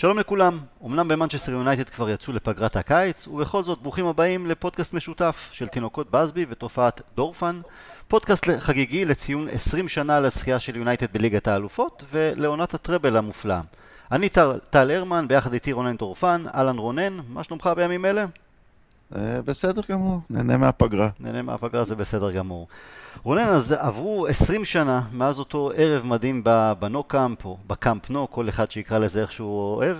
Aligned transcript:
שלום 0.00 0.18
לכולם, 0.18 0.58
אמנם 0.86 1.08
במנצ'סטר 1.08 1.52
יונייטד 1.52 1.88
כבר 1.88 2.10
יצאו 2.10 2.32
לפגרת 2.32 2.76
הקיץ, 2.76 3.28
ובכל 3.28 3.62
זאת 3.62 3.82
ברוכים 3.82 4.06
הבאים 4.06 4.46
לפודקאסט 4.46 4.94
משותף 4.94 5.50
של 5.52 5.68
תינוקות 5.68 6.10
באזבי 6.10 6.46
ותופעת 6.48 7.00
דורפן, 7.14 7.60
פודקאסט 8.08 8.44
חגיגי 8.58 9.04
לציון 9.04 9.48
20 9.48 9.88
שנה 9.88 10.20
לזכייה 10.20 10.60
של 10.60 10.76
יונייטד 10.76 11.06
בליגת 11.12 11.48
האלופות 11.48 12.04
ולעונת 12.10 12.74
הטראבל 12.74 13.16
המופלאה. 13.16 13.60
אני 14.12 14.28
טל 14.70 14.90
הרמן, 14.90 15.28
ביחד 15.28 15.54
איתי 15.54 15.72
רונן 15.72 15.96
דורפן, 15.96 16.44
אהלן 16.54 16.78
רונן, 16.78 17.20
מה 17.28 17.44
שלומך 17.44 17.70
בימים 17.76 18.04
אלה? 18.04 18.26
אה, 19.16 19.42
בסדר 19.42 19.82
גמור, 19.90 20.20
נהנה 20.30 20.56
מהפגרה. 20.56 21.08
נהנה 21.20 21.42
מהפגרה 21.42 21.84
זה 21.84 21.96
בסדר 21.96 22.32
גמור. 22.32 22.68
רונן, 23.22 23.44
אז 23.44 23.72
עברו 23.72 24.26
20 24.26 24.64
שנה 24.64 25.02
מאז 25.12 25.38
אותו 25.38 25.70
ערב 25.74 26.06
מדהים 26.06 26.44
בנו 26.78 27.02
קאמפ, 27.02 27.44
או 27.44 27.56
בקאמפ 27.66 28.10
נו, 28.10 28.30
כל 28.30 28.48
אחד 28.48 28.70
שיקרא 28.70 28.98
לזה 28.98 29.22
איך 29.22 29.32
שהוא 29.32 29.76
אוהב. 29.76 29.96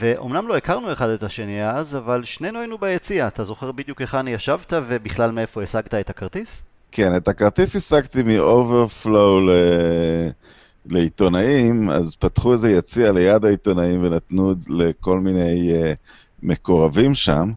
ואומנם 0.00 0.48
לא 0.48 0.56
הכרנו 0.56 0.92
אחד 0.92 1.08
את 1.08 1.22
השני 1.22 1.70
אז, 1.70 1.96
אבל 1.96 2.24
שנינו 2.24 2.58
היינו 2.58 2.78
ביציע. 2.78 3.28
אתה 3.28 3.44
זוכר 3.44 3.72
בדיוק 3.72 4.00
היכן 4.00 4.28
ישבת 4.28 4.72
ובכלל 4.86 5.30
מאיפה 5.30 5.62
השגת 5.62 5.94
את 5.94 6.10
הכרטיס? 6.10 6.62
כן, 6.92 7.16
את 7.16 7.28
הכרטיס 7.28 7.76
השגתי 7.76 8.22
מ 8.22 8.35
overflow 8.35 9.40
ל... 9.40 9.50
לעיתונאים, 10.86 11.90
אז 11.90 12.14
פתחו 12.14 12.52
איזה 12.52 12.70
יציע 12.70 13.12
ליד 13.12 13.44
העיתונאים 13.44 14.04
ונתנו 14.04 14.54
לכל 14.68 15.20
מיני 15.20 15.72
uh, 15.72 15.96
מקורבים 16.42 17.14
שם. 17.14 17.52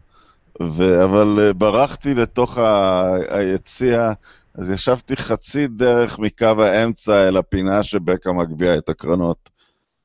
ו... 0.70 1.04
אבל 1.04 1.40
uh, 1.50 1.54
ברחתי 1.54 2.14
לתוך 2.14 2.58
ה... 2.58 3.04
היציע, 3.30 4.12
אז 4.56 4.70
ישבתי 4.70 5.16
חצי 5.16 5.68
דרך 5.68 6.20
מקו 6.20 6.64
האמצע 6.64 7.28
אל 7.28 7.38
הפינה 7.38 7.84
שבקה 7.84 8.32
מגביה 8.34 8.78
את 8.78 8.90
הקרנות, 8.90 9.50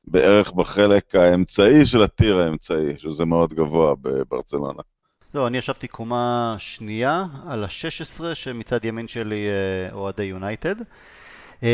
בערך 0.07 0.51
בחלק 0.51 1.15
האמצעי 1.15 1.85
של 1.85 2.01
הטיר 2.03 2.37
האמצעי, 2.37 2.93
שזה 2.97 3.25
מאוד 3.25 3.53
גבוה 3.53 3.93
בברצלונה. 4.01 4.81
לא, 5.33 5.47
אני 5.47 5.57
ישבתי 5.57 5.87
קומה 5.87 6.55
שנייה 6.57 7.25
על 7.47 7.63
ה-16 7.63 8.23
שמצד 8.33 8.85
ימין 8.85 9.07
שלי 9.07 9.47
אה, 9.47 9.93
אוהדי 9.93 10.23
יונייטד. 10.23 10.75
אמ, 11.63 11.67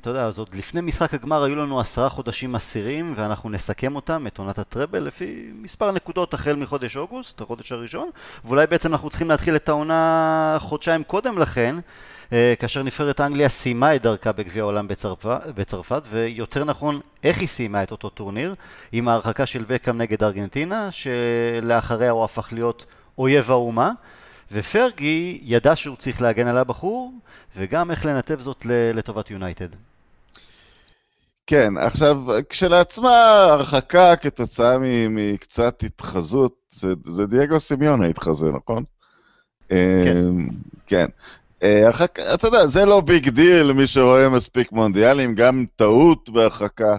אתה 0.00 0.10
יודע, 0.10 0.24
אז 0.24 0.38
עוד 0.38 0.48
לפני 0.54 0.80
משחק 0.80 1.14
הגמר 1.14 1.44
היו 1.44 1.56
לנו 1.56 1.80
עשרה 1.80 2.08
חודשים 2.08 2.54
אסירים 2.54 3.14
ואנחנו 3.16 3.50
נסכם 3.50 3.96
אותם, 3.96 4.26
את 4.26 4.38
עונת 4.38 4.58
הטראבל, 4.58 5.02
לפי 5.02 5.50
מספר 5.54 5.92
נקודות 5.92 6.34
החל 6.34 6.56
מחודש 6.56 6.96
אוגוסט, 6.96 7.40
החודש 7.40 7.72
הראשון, 7.72 8.10
ואולי 8.44 8.66
בעצם 8.66 8.92
אנחנו 8.92 9.10
צריכים 9.10 9.28
להתחיל 9.28 9.56
את 9.56 9.68
העונה 9.68 10.56
חודשיים 10.60 11.04
קודם 11.04 11.38
לכן, 11.38 11.76
אה, 12.32 12.54
כאשר 12.58 12.82
נבחרת 12.82 13.20
אנגליה 13.20 13.48
סיימה 13.48 13.94
את 13.94 14.02
דרכה 14.02 14.32
בגביע 14.32 14.62
העולם 14.62 14.88
בצרפת, 14.88 15.40
בצרפת, 15.54 16.02
ויותר 16.10 16.64
נכון, 16.64 17.00
איך 17.24 17.38
היא 17.38 17.48
סיימה 17.48 17.82
את 17.82 17.90
אותו 17.90 18.08
טורניר, 18.08 18.54
עם 18.92 19.08
ההרחקה 19.08 19.46
של 19.46 19.64
בקאם 19.68 19.98
נגד 19.98 20.22
ארגנטינה, 20.22 20.88
שלאחריה 20.90 22.10
הוא 22.10 22.24
הפך 22.24 22.48
להיות 22.52 22.86
אויב 23.18 23.50
האומה. 23.50 23.92
ופרגי 24.52 25.40
ידע 25.42 25.76
שהוא 25.76 25.96
צריך 25.96 26.22
להגן 26.22 26.46
על 26.46 26.58
הבחור, 26.58 27.12
וגם 27.56 27.90
איך 27.90 28.06
לנתב 28.06 28.40
זאת 28.40 28.66
לטובת 28.94 29.30
יונייטד. 29.30 29.68
כן, 31.46 31.76
עכשיו, 31.76 32.16
כשלעצמה 32.48 33.44
הרחקה 33.44 34.16
כתוצאה 34.16 34.76
מקצת 35.10 35.82
התחזות, 35.82 36.54
זה, 36.70 36.88
זה 37.04 37.26
דייגו 37.26 37.60
סימאונה 37.60 38.06
התחזה, 38.06 38.46
נכון? 38.46 38.84
כן. 39.68 40.16
אמ, 40.16 40.48
כן. 40.86 41.06
אה, 41.62 41.86
הרחקה, 41.86 42.34
אתה 42.34 42.46
יודע, 42.46 42.66
זה 42.66 42.84
לא 42.84 43.00
big 43.00 43.28
deal, 43.28 43.72
מי 43.72 43.86
שרואה 43.86 44.28
מספיק 44.28 44.72
מונדיאלים, 44.72 45.34
גם 45.34 45.64
טעות 45.76 46.30
בהרחקה. 46.30 46.96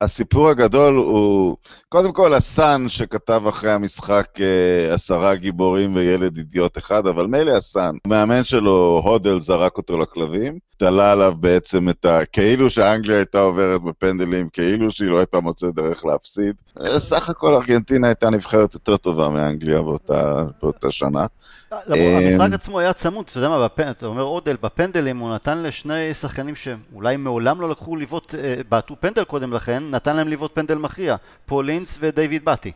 הסיפור 0.00 0.48
הגדול 0.48 0.94
הוא, 0.96 1.56
קודם 1.88 2.12
כל, 2.12 2.34
הסאן 2.34 2.84
שכתב 2.88 3.42
אחרי 3.48 3.72
המשחק 3.72 4.26
אה, 4.40 4.94
עשרה 4.94 5.34
גיבורים 5.34 5.96
וילד 5.96 6.36
אידיוט 6.36 6.78
אחד, 6.78 7.06
אבל 7.06 7.26
מילא 7.26 7.50
הסאן, 7.50 7.96
המאמן 8.06 8.44
שלו, 8.44 9.02
הודל, 9.04 9.40
זרק 9.40 9.76
אותו 9.76 9.98
לכלבים, 9.98 10.58
תלה 10.76 11.12
עליו 11.12 11.34
בעצם 11.40 11.88
את 11.88 12.04
ה... 12.04 12.24
כאילו 12.24 12.70
שאנגליה 12.70 13.16
הייתה 13.16 13.40
עוברת 13.40 13.82
בפנדלים, 13.82 14.48
כאילו 14.48 14.90
שהיא 14.90 15.08
לא 15.08 15.18
הייתה 15.18 15.40
מוצאת 15.40 15.74
דרך 15.74 16.04
להפסיד. 16.04 16.54
אה, 16.80 17.00
סך 17.00 17.28
הכל 17.28 17.54
ארגנטינה 17.54 18.06
הייתה 18.06 18.30
נבחרת 18.30 18.74
יותר 18.74 18.96
טובה 18.96 19.28
מאנגליה 19.28 19.82
באותה, 19.82 20.44
באותה 20.62 20.92
שנה. 20.92 21.26
המשחק 21.70 22.52
עצמו 22.52 22.80
היה 22.80 22.92
צמוד, 22.92 23.26
אתה 23.30 23.38
יודע 23.38 23.48
מה, 23.48 23.66
אתה 23.90 24.06
אומר 24.06 24.22
אודל, 24.22 24.56
בפנדלים 24.62 25.18
הוא 25.18 25.34
נתן 25.34 25.62
לשני 25.62 26.14
שחקנים 26.14 26.54
שאולי 26.56 27.16
מעולם 27.16 27.60
לא 27.60 27.70
לקחו 27.70 27.96
לבעוט, 27.96 28.34
אה, 28.34 28.56
בעטו 28.68 28.96
פנדל 29.00 29.24
קודם 29.24 29.52
לכן, 29.52 29.82
נתן 29.90 30.16
להם 30.16 30.28
לבעוט 30.28 30.54
פנדל 30.54 30.78
מכריע, 30.78 31.16
פולינס 31.46 31.98
ודייוויד 32.00 32.44
באטי. 32.44 32.72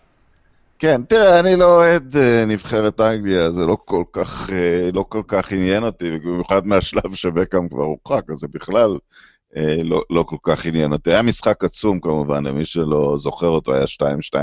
כן, 0.79 1.03
תראה, 1.03 1.41
אני 1.41 1.57
לא 1.57 1.77
אוהד 1.77 2.15
uh, 2.15 2.47
נבחרת 2.47 3.01
אנגליה, 3.01 3.51
זה 3.51 3.67
לא 3.67 3.77
כל 3.85 4.03
כך, 4.13 4.51
uh, 4.51 4.53
לא 4.93 5.05
כל 5.09 5.23
כך 5.29 5.53
עניין 5.53 5.85
אותי, 5.85 6.19
במיוחד 6.19 6.67
מהשלב 6.67 7.15
שבקאם 7.15 7.69
כבר 7.69 7.85
הורחק, 7.85 8.31
אז 8.31 8.39
זה 8.39 8.47
בכלל 8.49 8.99
uh, 9.55 9.59
לא, 9.85 10.03
לא 10.11 10.23
כל 10.23 10.37
כך 10.43 10.67
עניין 10.67 10.93
אותי. 10.93 11.11
היה 11.11 11.23
משחק 11.23 11.65
עצום 11.65 12.01
כמובן, 12.01 12.47
למי 12.47 12.65
שלא 12.65 13.17
זוכר 13.19 13.49
אותו, 13.49 13.75
היה 13.75 13.85
2-2 14.35 14.37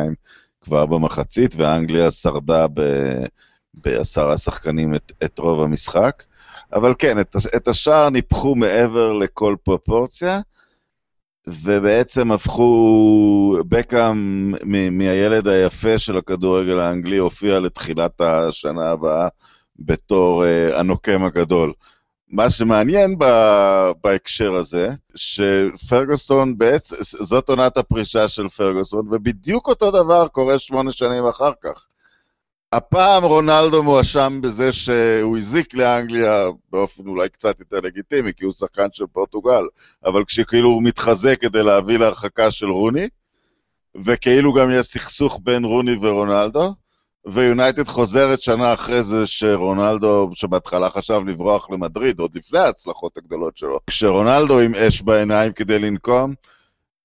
כבר 0.62 0.86
במחצית, 0.86 1.56
ואנגליה 1.58 2.12
שרדה. 2.12 2.66
בעשרה 3.84 4.38
שחקנים 4.38 4.96
את, 4.96 5.12
את 5.24 5.40
רוב 5.40 5.62
המשחק. 5.62 6.24
אבל 6.74 6.94
כן, 7.00 7.20
את, 7.20 7.36
את 7.56 7.68
השער 7.68 8.10
ניפחו 8.10 8.56
מעבר 8.56 9.14
לכל 9.14 9.56
פרופורציה, 9.64 10.40
ובעצם 11.50 12.32
הפכו, 12.32 13.58
בקאם 13.68 14.54
מהילד 14.92 15.48
היפה 15.48 15.98
של 15.98 16.18
הכדורגל 16.18 16.80
האנגלי 16.80 17.18
הופיע 17.18 17.60
לתחילת 17.60 18.22
השנה 18.22 18.90
הבאה 18.90 19.28
בתור 19.80 20.44
uh, 20.44 20.76
הנוקם 20.76 21.24
הגדול. 21.24 21.74
מה 22.30 22.50
שמעניין 22.50 23.16
ב, 23.20 23.26
בהקשר 24.04 24.54
הזה, 24.54 24.90
שפרגוסון 25.16 26.58
בעצם, 26.58 26.96
זאת 27.02 27.50
עונת 27.50 27.78
הפרישה 27.78 28.28
של 28.28 28.50
פרגוסון, 28.50 29.08
ובדיוק 29.12 29.68
אותו 29.68 29.92
דבר 29.92 30.28
קורה 30.28 30.60
שמונה 30.60 30.92
שנים 30.92 31.26
אחר 31.26 31.52
כך. 31.64 31.88
הפעם 32.76 33.24
רונלדו 33.24 33.84
מואשם 33.84 34.40
בזה 34.44 34.72
שהוא 34.72 35.38
הזיק 35.38 35.74
לאנגליה 35.74 36.46
באופן 36.72 37.08
אולי 37.08 37.30
קצת 37.30 37.60
יותר 37.60 37.80
לגיטימי, 37.80 38.32
כי 38.38 38.46
הוא 38.46 38.54
שחקן 38.54 38.88
של 38.94 39.06
פורטוגל, 39.14 39.62
אבל 40.06 40.24
כשכאילו 40.26 40.70
הוא 40.70 40.84
מתחזק 40.84 41.42
כדי 41.42 41.64
להביא 41.64 41.98
להרחקה 41.98 42.52
של 42.52 42.66
רוני, 42.66 43.08
וכאילו 44.06 44.54
גם 44.54 44.70
יש 44.72 44.88
סכסוך 44.88 45.40
בין 45.44 45.66
רוני 45.66 45.96
ורונלדו, 46.02 46.74
ויונייטד 47.26 47.88
חוזרת 47.88 48.42
שנה 48.42 48.74
אחרי 48.74 49.04
זה 49.04 49.28
שרונלדו, 49.28 50.30
שבהתחלה 50.34 50.90
חשב 50.90 51.22
לברוח 51.28 51.70
למדריד, 51.70 52.20
עוד 52.20 52.36
לפני 52.36 52.60
ההצלחות 52.60 53.18
הגדולות 53.18 53.58
שלו, 53.58 53.80
כשרונלדו 53.88 54.60
עם 54.60 54.76
אש 54.76 55.02
בעיניים 55.02 55.54
כדי 55.54 55.80
לנקום, 55.80 56.34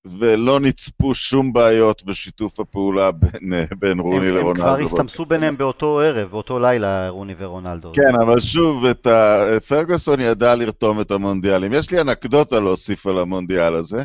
ולא 0.05 0.61
נצפו 0.61 1.15
שום 1.15 1.53
בעיות 1.53 2.05
בשיתוף 2.05 2.61
הפעולה 2.61 3.11
בין, 3.13 3.53
בין 3.79 4.01
רוני 4.01 4.29
הם, 4.29 4.37
לרונלדו. 4.37 4.51
הם 4.51 4.77
כבר 4.77 4.85
הסתמסו 4.85 5.25
ביניהם 5.25 5.57
באותו 5.57 6.01
ערב, 6.01 6.31
באותו 6.31 6.59
לילה, 6.59 7.09
רוני 7.09 7.35
ורונלדו. 7.39 7.93
כן, 7.93 8.21
אבל 8.23 8.41
שוב, 8.41 8.85
את 8.85 9.07
ה... 9.07 9.45
פרגוסון 9.69 10.21
ידע 10.21 10.55
לרתום 10.55 11.01
את 11.01 11.11
המונדיאלים. 11.11 11.73
יש 11.73 11.91
לי 11.91 12.01
אנקדוטה 12.01 12.61
להוסיף 12.61 13.07
על 13.07 13.19
המונדיאל 13.19 13.75
הזה. 13.75 14.05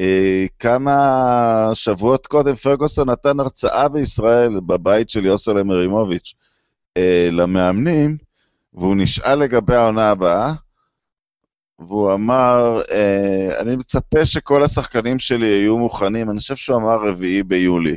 אה, 0.00 0.46
כמה 0.58 1.70
שבועות 1.74 2.26
קודם 2.26 2.54
פרגוסון 2.54 3.10
נתן 3.10 3.40
הרצאה 3.40 3.88
בישראל, 3.88 4.60
בבית 4.66 5.10
של 5.10 5.26
יוסל 5.26 5.58
אמרימוביץ', 5.58 6.34
אה, 6.96 7.28
למאמנים, 7.32 8.16
והוא 8.74 8.96
נשאל 8.96 9.34
לגבי 9.34 9.74
העונה 9.74 10.10
הבאה, 10.10 10.52
והוא 11.88 12.14
אמר, 12.14 12.82
אה, 12.90 13.60
אני 13.60 13.76
מצפה 13.76 14.24
שכל 14.24 14.62
השחקנים 14.62 15.18
שלי 15.18 15.46
יהיו 15.46 15.78
מוכנים, 15.78 16.30
אני 16.30 16.38
חושב 16.38 16.56
שהוא 16.56 16.76
אמר 16.76 17.08
רביעי 17.08 17.42
ביולי. 17.42 17.96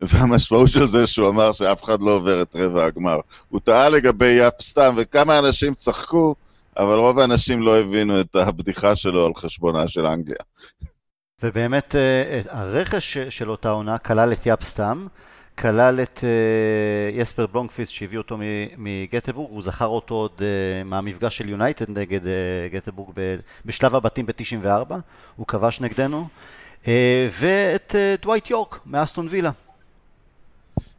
והמשמעות 0.00 0.68
של 0.68 0.86
זה 0.86 1.06
שהוא 1.06 1.28
אמר 1.28 1.52
שאף 1.52 1.84
אחד 1.84 2.02
לא 2.02 2.10
עובר 2.10 2.42
את 2.42 2.56
רבע 2.56 2.84
הגמר. 2.84 3.20
הוא 3.48 3.60
טעה 3.60 3.88
לגבי 3.88 4.30
יאפ 4.30 4.62
סתם, 4.62 4.94
וכמה 4.96 5.38
אנשים 5.38 5.74
צחקו, 5.74 6.34
אבל 6.76 6.98
רוב 6.98 7.18
האנשים 7.18 7.62
לא 7.62 7.80
הבינו 7.80 8.20
את 8.20 8.36
הבדיחה 8.36 8.96
שלו 8.96 9.26
על 9.26 9.32
חשבונה 9.36 9.88
של 9.88 10.06
אנגליה. 10.06 10.38
ובאמת, 11.42 11.94
אה, 11.94 12.40
הרכש 12.50 13.18
של 13.18 13.50
אותה 13.50 13.70
עונה 13.70 13.98
כלל 13.98 14.32
את 14.32 14.46
יאפ 14.46 14.62
סתם. 14.62 15.06
כלל 15.58 16.00
את 16.02 16.18
uh, 16.18 17.20
יספר 17.20 17.46
בלונקפיסט 17.46 17.92
שהביא 17.92 18.18
אותו 18.18 18.36
מגטבורג, 18.78 19.50
הוא 19.50 19.62
זכר 19.62 19.86
אותו 19.86 20.14
עוד 20.14 20.32
uh, 20.38 20.42
מהמפגש 20.84 21.36
של 21.36 21.48
יונייטד 21.48 21.98
נגד 21.98 22.20
uh, 22.24 22.26
גטבורג 22.72 23.16
בשלב 23.64 23.94
הבתים 23.94 24.26
ב-94, 24.26 24.94
הוא 25.36 25.46
כבש 25.46 25.80
נגדנו, 25.80 26.28
ואת 27.40 27.94
דווייט 28.22 28.50
יורק 28.50 28.80
מאסטון 28.86 29.26
וילה. 29.30 29.50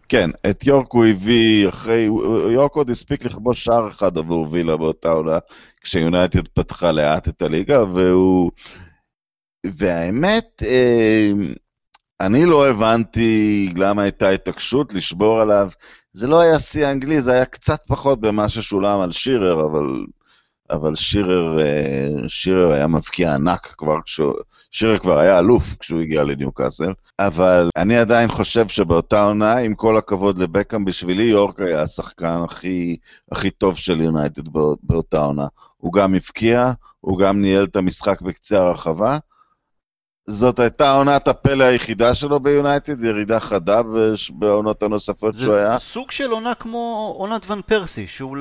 כן, 0.09 0.29
את 0.49 0.65
יורק 0.65 0.91
הוא 0.91 1.05
הביא 1.05 1.69
אחרי, 1.69 2.09
יורק 2.53 2.71
עוד 2.71 2.89
הספיק 2.89 3.25
לכבוש 3.25 3.63
שער 3.63 3.89
אחד 3.89 4.17
עבור 4.17 4.47
וילה 4.51 4.77
באותה 4.77 5.09
עונה, 5.09 5.37
כשיונייטד 5.81 6.47
פתחה 6.53 6.91
לאט 6.91 7.27
את 7.27 7.41
הליגה, 7.41 7.83
והוא... 7.83 8.51
והאמת, 9.65 10.63
אה, 10.65 11.31
אני 12.21 12.45
לא 12.45 12.69
הבנתי 12.69 13.73
למה 13.77 14.01
הייתה 14.01 14.29
התעקשות 14.29 14.93
לשבור 14.93 15.39
עליו. 15.39 15.69
זה 16.13 16.27
לא 16.27 16.39
היה 16.39 16.59
שיא 16.59 16.85
האנגלי, 16.85 17.21
זה 17.21 17.31
היה 17.31 17.45
קצת 17.45 17.79
פחות 17.87 18.19
במה 18.19 18.49
ששולם 18.49 18.99
על 18.99 19.11
שירר, 19.11 19.65
אבל, 19.65 20.05
אבל 20.69 20.95
שירר, 20.95 21.59
אה, 21.59 22.09
שירר 22.27 22.71
היה 22.71 22.87
מבקיע 22.87 23.35
ענק 23.35 23.73
כבר 23.77 24.01
כשהוא... 24.05 24.33
שירר 24.71 24.97
כבר 24.97 25.19
היה 25.19 25.39
אלוף 25.39 25.75
כשהוא 25.79 26.01
הגיע 26.01 26.23
לניוקאסל, 26.23 26.93
אבל 27.19 27.69
אני 27.75 27.97
עדיין 27.97 28.29
חושב 28.29 28.67
שבאותה 28.67 29.23
עונה, 29.23 29.57
עם 29.57 29.75
כל 29.75 29.97
הכבוד 29.97 30.37
לבקאם, 30.37 30.85
בשבילי 30.85 31.23
יורק 31.23 31.59
היה 31.59 31.81
השחקן 31.81 32.39
הכי, 32.45 32.97
הכי 33.31 33.49
טוב 33.49 33.75
של 33.75 34.01
יונייטד 34.01 34.47
באותה 34.83 35.19
עונה. 35.19 35.47
הוא 35.77 35.93
גם 35.93 36.13
הבקיע, 36.13 36.71
הוא 37.01 37.19
גם 37.19 37.41
ניהל 37.41 37.63
את 37.63 37.75
המשחק 37.75 38.21
בקצה 38.21 38.61
הרחבה, 38.61 39.17
זאת 40.27 40.59
הייתה 40.59 40.91
עונת 40.91 41.27
הפלא 41.27 41.63
היחידה 41.63 42.13
שלו 42.13 42.39
ביונייטד, 42.39 43.03
ירידה 43.03 43.39
חדה 43.39 43.81
בעונות 44.29 44.83
הנוספות 44.83 45.35
שהוא 45.35 45.53
היה. 45.53 45.73
זה 45.73 45.79
סוג 45.79 46.11
של 46.11 46.31
עונה 46.31 46.55
כמו 46.55 47.13
עונת 47.17 47.49
ון 47.49 47.61
פרסי, 47.65 48.07
שהוא 48.07 48.37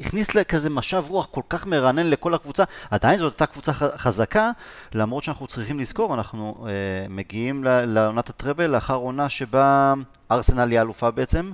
הכניס 0.00 0.34
לכזה 0.34 0.70
משב 0.70 1.04
רוח 1.08 1.26
כל 1.30 1.40
כך 1.48 1.66
מרענן 1.66 2.10
לכל 2.10 2.34
הקבוצה. 2.34 2.64
עדיין 2.90 3.18
זאת 3.18 3.32
הייתה 3.32 3.46
קבוצה 3.46 3.72
חזקה, 3.72 4.50
למרות 4.94 5.24
שאנחנו 5.24 5.46
צריכים 5.46 5.78
לזכור, 5.78 6.14
אנחנו 6.14 6.66
אה, 6.66 6.72
מגיעים 7.08 7.64
לעונת 7.64 8.28
הטראבל 8.28 8.66
לאחר 8.66 8.94
עונה 8.94 9.28
שבה 9.28 9.94
ארסנל 10.30 10.70
היא 10.70 10.80
אלופה 10.80 11.10
בעצם. 11.10 11.52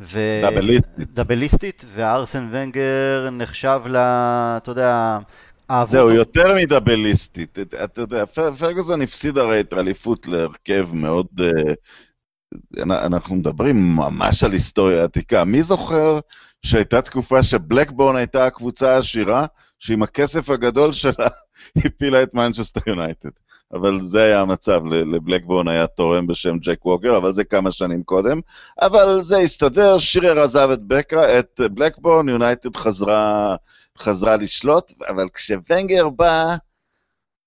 ו... 0.00 0.18
דאבליסטית. 0.42 1.14
דאבליסטית, 1.14 1.84
וארסן 1.94 2.48
ונגר 2.50 3.28
נחשב 3.32 3.80
ל... 3.86 3.96
אתה 3.96 4.70
יודע... 4.70 5.18
זהו, 5.86 6.10
יותר 6.10 6.54
מדאבליסטית. 6.56 7.58
אתה 7.84 8.00
יודע, 8.00 8.24
פרגוסון 8.58 9.02
הפסיד 9.02 9.38
הרי 9.38 9.60
את 9.60 9.72
האליפות 9.72 10.26
להרכב 10.28 10.88
מאוד... 10.92 11.26
אה, 11.40 11.74
אנחנו 12.82 13.36
מדברים 13.36 13.96
ממש 13.96 14.44
על 14.44 14.52
היסטוריה 14.52 15.04
עתיקה. 15.04 15.44
מי 15.44 15.62
זוכר 15.62 16.18
שהייתה 16.62 17.02
תקופה 17.02 17.42
שבלקבורן 17.42 18.16
הייתה 18.16 18.46
הקבוצה 18.46 18.94
העשירה, 18.94 19.46
שעם 19.78 20.02
הכסף 20.02 20.50
הגדול 20.50 20.92
שלה 20.92 21.28
הפילה 21.84 22.22
את 22.22 22.34
מנצ'סטר 22.34 22.80
יונייטד. 22.86 23.30
אבל 23.72 24.00
זה 24.02 24.22
היה 24.22 24.40
המצב, 24.40 24.80
לבלקבורן 24.86 25.68
היה 25.68 25.86
תורם 25.86 26.26
בשם 26.26 26.58
ג'ק 26.58 26.86
ווקר, 26.86 27.16
אבל 27.16 27.32
זה 27.32 27.44
כמה 27.44 27.70
שנים 27.70 28.02
קודם. 28.02 28.40
אבל 28.80 29.22
זה 29.22 29.38
הסתדר, 29.38 29.98
שירר 29.98 30.38
עזב 30.38 30.70
את, 30.72 30.82
בקרה, 30.82 31.38
את 31.38 31.60
בלקבורן, 31.72 32.28
יונייטד 32.28 32.76
חזרה 32.76 33.56
חזרה 33.98 34.36
לשלוט, 34.36 34.92
אבל 35.08 35.28
כשוונגר 35.34 36.08
בא, 36.08 36.56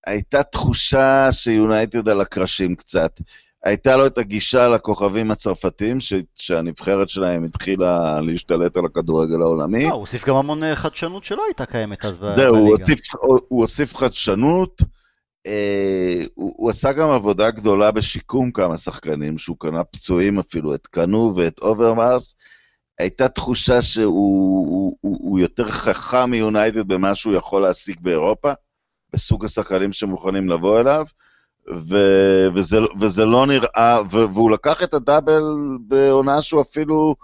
הייתה 0.07 0.43
תחושה 0.43 1.31
שיונייטד 1.31 2.09
על 2.09 2.21
הקרשים 2.21 2.75
קצת. 2.75 3.19
הייתה 3.63 3.97
לו 3.97 4.05
את 4.05 4.17
הגישה 4.17 4.67
לכוכבים 4.67 5.31
הצרפתים, 5.31 5.99
ש... 5.99 6.13
שהנבחרת 6.35 7.09
שלהם 7.09 7.43
התחילה 7.43 8.21
להשתלט 8.21 8.77
על 8.77 8.85
הכדורגל 8.85 9.41
העולמי. 9.41 9.83
לא, 9.83 9.89
הוא 9.89 9.99
הוסיף 9.99 10.25
גם 10.25 10.35
המון 10.35 10.63
אה, 10.63 10.75
חדשנות 10.75 11.23
שלא 11.23 11.43
הייתה 11.47 11.65
קיימת 11.65 12.05
אז 12.05 12.17
בליגה. 12.17 12.35
זהו, 12.35 12.55
הוא 12.55 12.77
הוא 13.47 13.61
הוסיף 13.61 13.95
חדשנות. 13.95 14.81
אה, 15.47 16.23
הוא, 16.33 16.53
הוא 16.57 16.69
עשה 16.69 16.93
גם 16.93 17.09
עבודה 17.09 17.51
גדולה 17.51 17.91
בשיקום 17.91 18.51
כמה 18.51 18.77
שחקנים, 18.77 19.37
שהוא 19.37 19.57
קנה 19.59 19.83
פצועים 19.83 20.39
אפילו, 20.39 20.75
את 20.75 20.87
קנו 20.87 21.33
ואת 21.35 21.59
אוברמאס. 21.59 22.35
הייתה 23.01 23.29
תחושה 23.29 23.81
שהוא 23.81 24.67
הוא, 24.67 24.97
הוא, 25.01 25.17
הוא 25.21 25.39
יותר 25.39 25.69
חכם 25.69 26.31
מיונייטד 26.31 26.87
במה 26.87 27.15
שהוא 27.15 27.33
יכול 27.33 27.61
להשיג 27.61 27.97
באירופה, 28.01 28.51
בסוג 29.13 29.45
השחקנים 29.45 29.93
שמוכנים 29.93 30.49
לבוא 30.49 30.79
אליו, 30.79 31.05
ו, 31.89 31.97
וזה, 32.55 32.77
וזה 32.99 33.25
לא 33.25 33.45
נראה, 33.47 34.01
ו, 34.11 34.33
והוא 34.33 34.51
לקח 34.51 34.83
את 34.83 34.93
הדאבל 34.93 35.43
בעונה 35.87 36.41
שהוא 36.41 36.61
אפילו, 36.61 37.15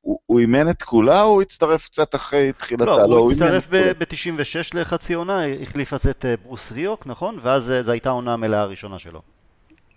הוא, 0.00 0.40
אימן 0.40 0.68
את 0.68 0.82
כולה, 0.82 1.22
או 1.22 1.28
הוא 1.28 1.42
הצטרף 1.42 1.84
קצת 1.86 2.14
אחרי 2.14 2.52
תחילתה? 2.52 2.84
לא, 2.84 3.08
לא, 3.08 3.16
הוא 3.16 3.32
הצטרף 3.32 3.68
ב-96 3.70 4.70
לחצי 4.74 5.14
עונה, 5.14 5.46
החליף 5.46 5.94
אז 5.94 6.06
את 6.06 6.24
אה, 6.24 6.34
ברוס 6.44 6.72
ריוק, 6.72 7.06
נכון? 7.06 7.38
ואז 7.42 7.70
אה, 7.70 7.82
זו 7.82 7.92
הייתה 7.92 8.08
העונה 8.08 8.32
המלאה 8.32 8.60
הראשונה 8.60 8.98
שלו. 8.98 9.22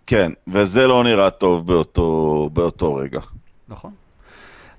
כן, 0.08 0.32
וזה 0.54 0.88
לא 0.88 1.04
נראה 1.04 1.30
טוב 1.30 1.68
באותו, 1.68 2.50
באותו 2.54 2.96
רגע. 2.96 3.20
נכון. 3.68 3.92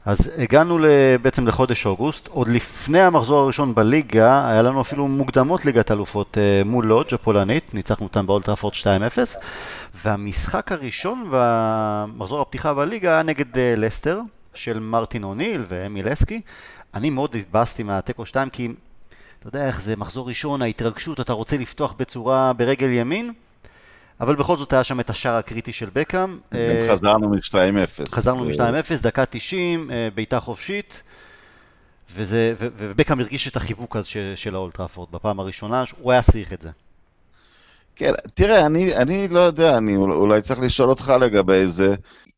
אז 0.06 0.30
הגענו 0.38 0.78
בעצם 1.22 1.46
לחודש 1.46 1.86
אוגוסט, 1.86 2.26
עוד 2.26 2.48
לפני 2.48 3.00
המחזור 3.00 3.42
הראשון 3.42 3.74
בליגה, 3.74 4.48
היה 4.48 4.62
לנו 4.62 4.80
אפילו 4.80 5.08
מוקדמות 5.08 5.64
ליגת 5.64 5.90
אלופות 5.90 6.38
אה, 6.38 6.62
מול 6.64 6.86
לודג' 6.86 7.14
הפולנית, 7.14 7.74
ניצחנו 7.74 8.06
אותם 8.06 8.26
באולטראפורט 8.26 8.74
2-0, 8.74 8.86
והמשחק 9.94 10.72
הראשון 10.72 11.28
במחזור 11.30 12.40
הפתיחה 12.40 12.74
בליגה 12.74 13.10
היה 13.10 13.22
נגד 13.22 13.58
אה, 13.58 13.74
לסטר, 13.76 14.20
של 14.54 14.78
מרטין 14.78 15.24
אוניל 15.24 15.64
ואמיל 15.68 16.12
אסקי. 16.12 16.40
אני 16.94 17.10
מאוד 17.10 17.34
התבאסתי 17.34 17.82
מהתיקו 17.82 18.26
2, 18.26 18.50
כי 18.50 18.68
אתה 19.38 19.48
יודע 19.48 19.66
איך 19.66 19.80
זה, 19.80 19.96
מחזור 19.96 20.28
ראשון, 20.28 20.62
ההתרגשות, 20.62 21.20
אתה 21.20 21.32
רוצה 21.32 21.56
לפתוח 21.56 21.94
בצורה 21.98 22.52
ברגל 22.52 22.90
ימין, 22.90 23.32
אבל 24.20 24.34
בכל 24.34 24.56
זאת 24.56 24.72
היה 24.72 24.84
שם 24.84 25.00
את 25.00 25.10
השער 25.10 25.34
הקריטי 25.34 25.72
של 25.72 25.88
בקאם. 25.94 26.38
אה, 26.54 26.86
חזרנו 26.90 27.28
מ-2-0. 27.28 28.10
חזרנו 28.10 28.44
מ-2-0, 28.44 29.02
דקה 29.02 29.24
90, 29.26 29.90
אה, 29.90 30.08
בעיטה 30.14 30.40
חופשית. 30.40 31.02
וזה, 32.14 32.54
ובקאם 32.58 33.20
הרגיש 33.20 33.48
את 33.48 33.56
החיבוק 33.56 33.96
הזה 33.96 34.08
של, 34.08 34.32
של 34.36 34.54
האולטראפורד 34.54 35.08
בפעם 35.12 35.40
הראשונה, 35.40 35.84
הוא 35.98 36.12
היה 36.12 36.22
צריך 36.22 36.52
את 36.52 36.62
זה. 36.62 36.70
כן, 37.96 38.12
תראה, 38.34 38.66
אני, 38.66 38.96
אני 38.96 39.28
לא 39.28 39.40
יודע, 39.40 39.76
אני 39.76 39.96
אולי 39.96 40.40
צריך 40.40 40.60
לשאול 40.60 40.90
אותך 40.90 41.12
לגבי 41.20 41.66
זה. 41.68 41.94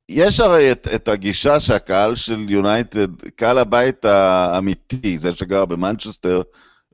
יש 0.09 0.41
הרי 0.41 0.73
את, 0.73 0.89
את 0.95 1.09
הגישה 1.09 1.61
שהקהל 1.61 2.15
של 2.15 2.47
יונייטד, 2.49 3.09
קהל 3.37 3.59
הבית 3.59 4.05
האמיתי, 4.05 5.19
זה 5.19 5.35
שגר 5.35 5.65
במנצ'סטר, 5.65 6.43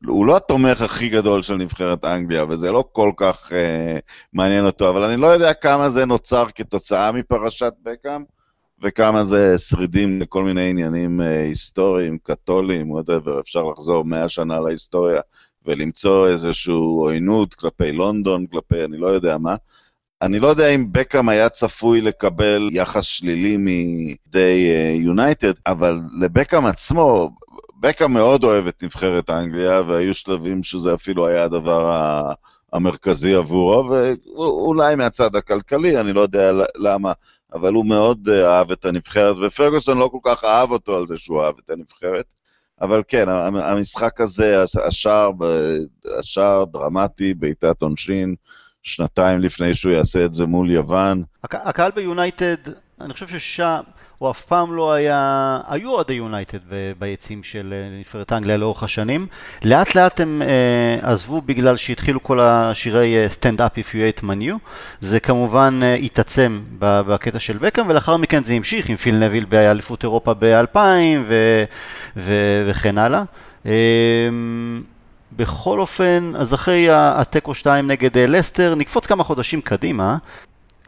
הוא 0.06 0.26
לא 0.26 0.37
התומך 0.37 0.81
הכי 0.81 1.08
גדול 1.08 1.43
של 1.43 1.55
נבחרת 1.55 2.05
אנגליה, 2.05 2.44
וזה 2.49 2.73
לא 2.73 2.85
כל 2.93 3.11
כך 3.17 3.52
uh, 3.52 3.55
מעניין 4.32 4.64
אותו, 4.64 4.91
אבל 4.91 5.02
אני 5.02 5.20
לא 5.20 5.26
יודע 5.26 5.55
כמה 5.55 5.91
זה 5.91 6.06
נוצר 6.06 6.46
כתוצאה 6.55 7.12
מפרשת 7.12 7.73
בקאם, 7.82 8.25
וכמה 8.82 9.24
זה 9.24 9.58
שרידים 9.58 10.20
לכל 10.20 10.44
מיני 10.44 10.70
עניינים 10.70 11.20
uh, 11.20 11.24
היסטוריים, 11.24 12.19
קתוליים, 12.22 12.91
whatever, 12.91 13.41
אפשר 13.41 13.63
לחזור 13.63 14.05
מאה 14.05 14.29
שנה 14.29 14.60
להיסטוריה 14.60 15.20
ולמצוא 15.67 16.29
איזושהי 16.29 16.72
עוינות 16.72 17.55
כלפי 17.55 17.93
לונדון, 17.93 18.46
כלפי 18.46 18.84
אני 18.84 18.96
לא 18.96 19.08
יודע 19.08 19.39
מה. 19.39 19.56
אני 20.22 20.41
לא 20.41 20.48
יודע 20.48 20.69
אם 20.69 20.93
בקאם 20.93 21.29
היה 21.29 21.48
צפוי 21.48 22.01
לקבל 22.01 22.69
יחס 22.72 23.05
שלילי 23.05 23.56
מידי 23.56 24.70
יונייטד, 25.01 25.51
uh, 25.51 25.60
אבל 25.67 26.01
לבקאם 26.20 26.67
עצמו, 26.67 27.31
בקה 27.84 28.08
מאוד 28.08 28.44
אוהב 28.44 28.67
את 28.67 28.82
נבחרת 28.82 29.31
אנגליה, 29.31 29.82
והיו 29.82 30.14
שלבים 30.14 30.62
שזה 30.62 30.94
אפילו 30.94 31.26
היה 31.26 31.44
הדבר 31.44 31.91
המרכזי 32.72 33.34
עבורו, 33.34 33.91
ואולי 34.36 34.94
מהצד 34.94 35.36
הכלכלי, 35.36 36.00
אני 36.00 36.12
לא 36.12 36.20
יודע 36.20 36.53
למה, 36.76 37.12
אבל 37.55 37.72
הוא 37.72 37.86
מאוד 37.86 38.29
אהב 38.29 38.70
את 38.70 38.84
הנבחרת, 38.84 39.36
ופרגוסון 39.43 39.98
לא 39.98 40.10
כל 40.12 40.19
כך 40.24 40.44
אהב 40.44 40.70
אותו 40.70 40.96
על 40.96 41.06
זה 41.06 41.19
שהוא 41.19 41.43
אהב 41.43 41.55
את 41.64 41.70
הנבחרת. 41.70 42.34
אבל 42.81 43.03
כן, 43.08 43.29
המשחק 43.29 44.20
הזה, 44.20 44.64
השער, 44.86 45.31
השער 46.19 46.64
דרמטי, 46.64 47.34
בעיטת 47.34 47.82
עונשין, 47.82 48.34
שנתיים 48.82 49.41
לפני 49.41 49.74
שהוא 49.74 49.93
יעשה 49.93 50.24
את 50.24 50.34
זה 50.34 50.46
מול 50.46 50.70
יוון. 50.70 51.22
הקהל 51.43 51.91
ביונייטד, 51.91 52.56
אני 53.00 53.12
חושב 53.12 53.29
ששם, 53.29 53.81
הוא 54.24 54.31
אף 54.31 54.40
פעם 54.40 54.72
לא 54.72 54.93
היה... 54.93 55.58
היו 55.69 55.90
אוהדי 55.90 56.12
יונייטד 56.12 56.58
ביציעים 56.98 57.43
של 57.43 57.74
אה, 57.76 57.98
נבחרת 57.98 58.32
אנגליה 58.32 58.56
לאורך 58.56 58.82
השנים. 58.82 59.26
לאט 59.62 59.94
לאט 59.94 60.20
הם 60.20 60.43
אה, 60.43 61.10
עזבו 61.10 61.40
בגלל 61.40 61.76
שהתחילו 61.76 62.22
כל 62.22 62.40
השירי 62.40 63.16
אה, 63.16 63.26
Stand 63.26 63.58
Up 63.58 63.78
If 63.78 63.93
You 63.93 64.20
Hate 64.20 64.24
Manu. 64.24 64.58
זה 65.00 65.20
כמובן 65.20 65.81
אה, 65.82 65.94
התעצם 65.94 66.62
בקטע 66.78 67.38
של 67.38 67.58
בקאם, 67.58 67.88
ולאחר 67.88 68.16
מכן 68.16 68.44
זה 68.44 68.52
המשיך 68.52 68.88
עם 68.88 68.96
פיל 68.96 69.14
נביל 69.14 69.44
באליפות 69.44 70.02
אירופה 70.02 70.34
ב-2000 70.38 70.78
ו- 71.28 71.64
ו- 72.16 72.64
וכן 72.70 72.98
הלאה. 72.98 73.22
אה, 73.66 73.72
בכל 75.32 75.81
אופן, 75.81 76.32
אז 76.36 76.54
אחרי 76.54 76.86
התיקו 76.90 77.54
2 77.54 77.86
נגד 77.86 78.19
אה, 78.19 78.26
לסטר, 78.26 78.74
נקפוץ 78.74 79.06
כמה 79.06 79.24
חודשים 79.24 79.60
קדימה. 79.60 80.16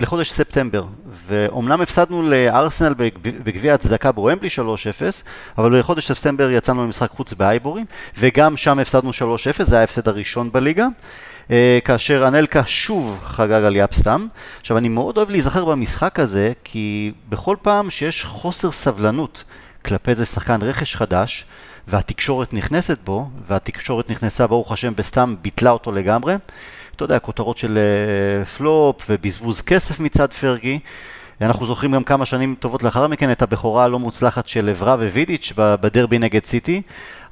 לחודש 0.00 0.32
ספטמבר, 0.32 0.84
ואומנם 1.26 1.80
הפסדנו 1.80 2.22
לארסנל 2.22 2.94
בגביע 3.22 3.74
הצדקה 3.74 4.12
בוומבלי 4.12 4.48
3-0, 4.48 4.60
אבל 5.58 5.78
בחודש 5.78 6.06
ספטמבר 6.06 6.50
יצאנו 6.50 6.84
למשחק 6.84 7.10
חוץ 7.10 7.32
באייבורי, 7.32 7.84
וגם 8.18 8.56
שם 8.56 8.78
הפסדנו 8.78 9.10
3-0, 9.10 9.14
זה 9.62 9.74
היה 9.74 9.80
ההפסד 9.80 10.08
הראשון 10.08 10.52
בליגה. 10.52 10.86
אה, 11.50 11.78
כאשר 11.84 12.28
אנלקה 12.28 12.62
שוב 12.66 13.20
חגג 13.24 13.62
על 13.64 13.76
יפסטם. 13.76 14.26
עכשיו 14.60 14.78
אני 14.78 14.88
מאוד 14.88 15.16
אוהב 15.16 15.30
להיזכר 15.30 15.64
במשחק 15.64 16.20
הזה, 16.20 16.52
כי 16.64 17.12
בכל 17.28 17.56
פעם 17.62 17.90
שיש 17.90 18.24
חוסר 18.24 18.70
סבלנות 18.70 19.44
כלפי 19.84 20.10
איזה 20.10 20.24
שחקן 20.24 20.58
רכש 20.62 20.96
חדש, 20.96 21.44
והתקשורת 21.88 22.54
נכנסת 22.54 22.98
בו, 23.04 23.30
והתקשורת 23.46 24.10
נכנסה 24.10 24.46
ברוך 24.46 24.72
השם 24.72 24.92
בסתם 24.96 25.34
ביטלה 25.42 25.70
אותו 25.70 25.92
לגמרי, 25.92 26.36
אתה 26.96 27.04
יודע, 27.04 27.18
כותרות 27.18 27.58
של 27.58 27.78
פלופ 28.56 29.06
ובזבוז 29.10 29.60
כסף 29.60 30.00
מצד 30.00 30.32
פרגי. 30.32 30.78
אנחנו 31.40 31.66
זוכרים 31.66 31.92
גם 31.92 32.04
כמה 32.04 32.26
שנים 32.26 32.54
טובות 32.60 32.82
לאחר 32.82 33.06
מכן 33.06 33.30
את 33.30 33.42
הבכורה 33.42 33.84
הלא 33.84 33.98
מוצלחת 33.98 34.48
של 34.48 34.68
אברה 34.68 34.94
ווידיץ' 34.94 35.52
בדרבי 35.56 36.18
נגד 36.18 36.44
סיטי, 36.44 36.82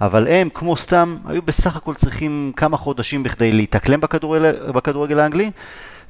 אבל 0.01 0.29
הם, 0.29 0.49
כמו 0.55 0.77
סתם, 0.77 1.17
היו 1.27 1.43
בסך 1.43 1.77
הכל 1.77 1.95
צריכים 1.95 2.53
כמה 2.57 2.77
חודשים 2.77 3.23
בכדי 3.23 3.53
להתאקלם 3.53 4.01
בכדורגל, 4.01 4.73
בכדורגל 4.73 5.19
האנגלי, 5.19 5.51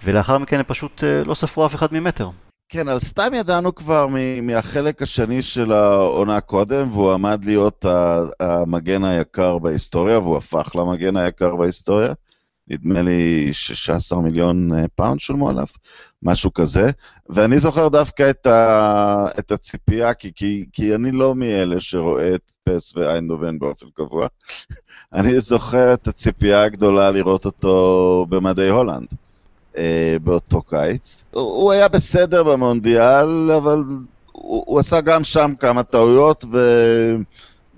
ולאחר 0.04 0.38
מכן 0.38 0.58
הם 0.58 0.64
פשוט 0.66 1.04
אה, 1.04 1.22
לא 1.26 1.34
ספרו 1.34 1.66
אף 1.66 1.74
אחד 1.74 1.86
ממטר. 1.92 2.28
כן, 2.68 2.88
על 2.88 3.00
סתם 3.00 3.30
ידענו 3.34 3.74
כבר 3.74 4.06
מהחלק 4.42 5.02
השני 5.02 5.42
של 5.42 5.72
העונה 5.72 6.40
קודם, 6.40 6.88
והוא 6.92 7.12
עמד 7.12 7.44
להיות 7.44 7.84
המגן 8.40 9.04
היקר 9.04 9.58
בהיסטוריה, 9.58 10.18
והוא 10.18 10.36
הפך 10.36 10.70
למגן 10.74 11.16
היקר 11.16 11.56
בהיסטוריה. 11.56 12.12
נדמה 12.68 13.02
לי 13.02 13.48
16 13.52 14.20
מיליון 14.20 14.72
אה, 14.72 14.84
פאונד 14.94 15.20
שולמו 15.20 15.48
עליו, 15.48 15.66
משהו 16.22 16.52
כזה. 16.52 16.90
ואני 17.28 17.58
זוכר 17.58 17.88
דווקא 17.88 18.30
את, 18.30 18.46
ה, 18.46 19.26
את 19.38 19.52
הציפייה, 19.52 20.14
כי, 20.14 20.32
כי, 20.34 20.64
כי 20.72 20.94
אני 20.94 21.12
לא 21.12 21.34
מאלה 21.34 21.80
שרואה 21.80 22.34
את 22.34 22.40
פ.ס.וו 22.64 22.96
איינדהובן 22.96 23.58
באופן 23.58 23.86
קבוע. 23.94 24.26
אני 25.14 25.40
זוכר 25.40 25.94
את 25.94 26.08
הציפייה 26.08 26.62
הגדולה 26.62 27.10
לראות 27.10 27.44
אותו 27.44 28.26
במדי 28.28 28.68
הולנד. 28.68 29.08
אה, 29.76 30.16
באותו 30.22 30.62
קיץ. 30.62 31.24
הוא, 31.30 31.72
היה 31.72 31.88
בסדר 31.88 32.42
במונדיאל, 32.42 33.50
אבל 33.50 33.82
הוא, 34.32 34.64
הוא 34.66 34.80
עשה 34.80 35.00
גם 35.00 35.24
שם 35.24 35.52
כמה 35.58 35.82
טעויות, 35.82 36.44
ו... 36.52 36.58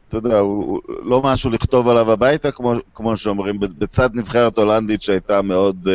אתה 0.08 0.16
יודע, 0.16 0.38
הוא 0.38 0.80
לא 1.02 1.22
משהו 1.22 1.50
לכתוב 1.50 1.88
עליו 1.88 2.12
הביתה, 2.12 2.50
כמו, 2.50 2.74
כמו 2.94 3.16
שאומרים, 3.16 3.58
בצד 3.58 4.10
נבחרת 4.14 4.58
הולנדית 4.58 5.02
שהייתה 5.02 5.42
מאוד 5.42 5.76
uh, 5.84 5.88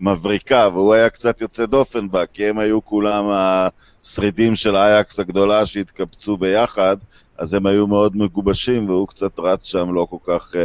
מבריקה, 0.00 0.68
והוא 0.72 0.94
היה 0.94 1.08
קצת 1.08 1.40
יוצא 1.40 1.66
דופן 1.66 2.08
בה, 2.08 2.26
כי 2.26 2.48
הם 2.48 2.58
היו 2.58 2.84
כולם 2.84 3.24
השרידים 3.28 4.56
של 4.56 4.76
אייקס 4.76 5.20
הגדולה 5.20 5.66
שהתקבצו 5.66 6.36
ביחד, 6.36 6.96
אז 7.38 7.54
הם 7.54 7.66
היו 7.66 7.86
מאוד 7.86 8.16
מגובשים, 8.16 8.90
והוא 8.90 9.08
קצת 9.08 9.38
רץ 9.38 9.64
שם 9.64 9.94
לא 9.94 10.06
כל 10.10 10.16
כך 10.26 10.52
uh, 10.52 10.56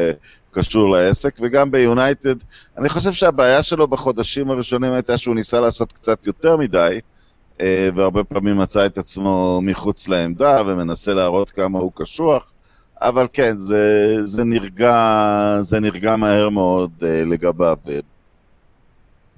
קשור 0.51 0.89
לעסק, 0.89 1.37
וגם 1.41 1.71
ביונייטד, 1.71 2.35
אני 2.77 2.89
חושב 2.89 3.11
שהבעיה 3.11 3.63
שלו 3.63 3.87
בחודשים 3.87 4.51
הראשונים 4.51 4.91
הייתה 4.91 5.17
שהוא 5.17 5.35
ניסה 5.35 5.59
לעשות 5.59 5.91
קצת 5.91 6.27
יותר 6.27 6.57
מדי, 6.57 6.99
uh, 7.57 7.61
והרבה 7.95 8.23
פעמים 8.23 8.57
מצא 8.57 8.85
את 8.85 8.97
עצמו 8.97 9.59
מחוץ 9.63 10.07
לעמדה, 10.07 10.61
ומנסה 10.65 11.13
להראות 11.13 11.49
כמה 11.49 11.79
הוא 11.79 11.91
קשוח. 11.95 12.51
אבל 13.01 13.27
כן, 13.33 13.57
זה, 13.57 14.15
זה, 14.23 14.43
נרגע, 14.43 15.57
זה 15.61 15.79
נרגע 15.79 16.15
מהר 16.15 16.49
מאוד 16.49 16.91
uh, 16.99 17.05
לגביו. 17.05 17.77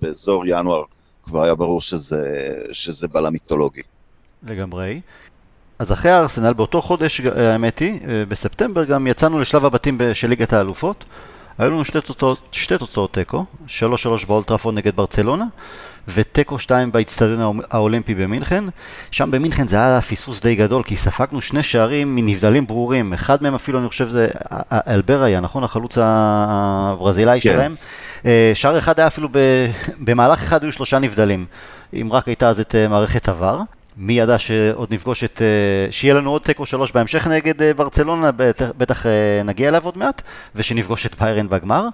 באזור 0.02 0.44
ינואר 0.48 0.84
כבר 1.24 1.44
היה 1.44 1.56
ברור 1.56 1.82
שזה, 1.82 2.54
שזה 2.72 3.08
בלם 3.08 3.34
מיתולוגי. 3.34 3.82
לגמרי. 4.44 5.02
אז 5.80 5.92
אחרי 5.92 6.12
הארסנל, 6.12 6.54
באותו 6.54 6.82
חודש, 6.82 7.22
אה, 7.22 7.54
האמת 7.54 7.80
היא, 7.80 8.00
אה, 8.08 8.24
בספטמבר 8.28 8.84
גם 8.84 9.08
יצאנו 9.08 9.40
לשלב 9.40 9.66
הבתים 9.66 9.98
של 10.14 10.30
ליגת 10.30 10.54
האלופות. 10.54 11.06
היו 11.58 11.70
לנו 11.70 11.86
שתי 12.52 12.78
תוצאות 12.78 13.14
תיקו, 13.14 13.46
3-3 13.68 14.26
באולטראפון 14.28 14.76
נגד 14.76 14.96
ברצלונה, 14.96 15.46
ותיקו 16.14 16.60
2 16.60 16.92
באיצטדיון 16.92 17.60
האולימפי 17.72 18.16
במינכן. 18.16 18.64
שם 19.12 19.32
במינכן 19.32 19.68
זה 19.68 19.76
היה 19.76 20.02
פספוס 20.02 20.42
די 20.42 20.56
גדול, 20.56 20.84
כי 20.84 20.96
ספגנו 20.96 21.42
שני 21.42 21.64
שערים 21.64 22.16
מנבדלים 22.16 22.68
ברורים. 22.68 23.14
אחד 23.14 23.44
מהם 23.44 23.56
אפילו, 23.56 23.80
אני 23.80 23.88
חושב, 23.88 24.08
זה 24.08 24.28
אלבר 24.72 25.22
היה, 25.22 25.40
נכון? 25.40 25.64
החלוץ 25.64 25.98
הברזילאי 26.02 27.42
כן. 27.42 27.54
שלהם. 27.54 27.76
אה, 28.26 28.52
שער 28.54 28.78
אחד 28.78 29.00
היה 29.00 29.08
אפילו, 29.08 29.30
במהלך 30.00 30.44
אחד 30.44 30.64
היו 30.64 30.74
שלושה 30.74 31.00
נבדלים. 31.00 31.46
אם 31.94 32.10
רק 32.12 32.28
הייתה 32.28 32.50
אז 32.50 32.60
את 32.60 32.76
אה, 32.76 32.88
מערכת 32.88 33.30
עבר. 33.30 33.60
מי 33.98 34.14
ידע 34.14 34.40
שעוד 34.40 34.94
נפגוש 34.94 35.24
את... 35.24 35.42
אה, 35.42 35.92
שיהיה 35.92 36.14
לנו 36.14 36.32
עוד 36.32 36.42
תיקו 36.42 36.66
שלוש 36.66 36.92
בהמשך 36.92 37.28
נגד 37.28 37.76
ברצלונה, 37.76 38.32
בטח, 38.32 38.66
בטח 38.78 39.06
נגיע 39.46 39.70
אליו 39.70 39.86
עוד 39.86 39.98
מעט, 39.98 40.22
ושנפגוש 40.56 41.06
את 41.06 41.20
ביירן 41.20 41.50
בגמר. 41.50 41.88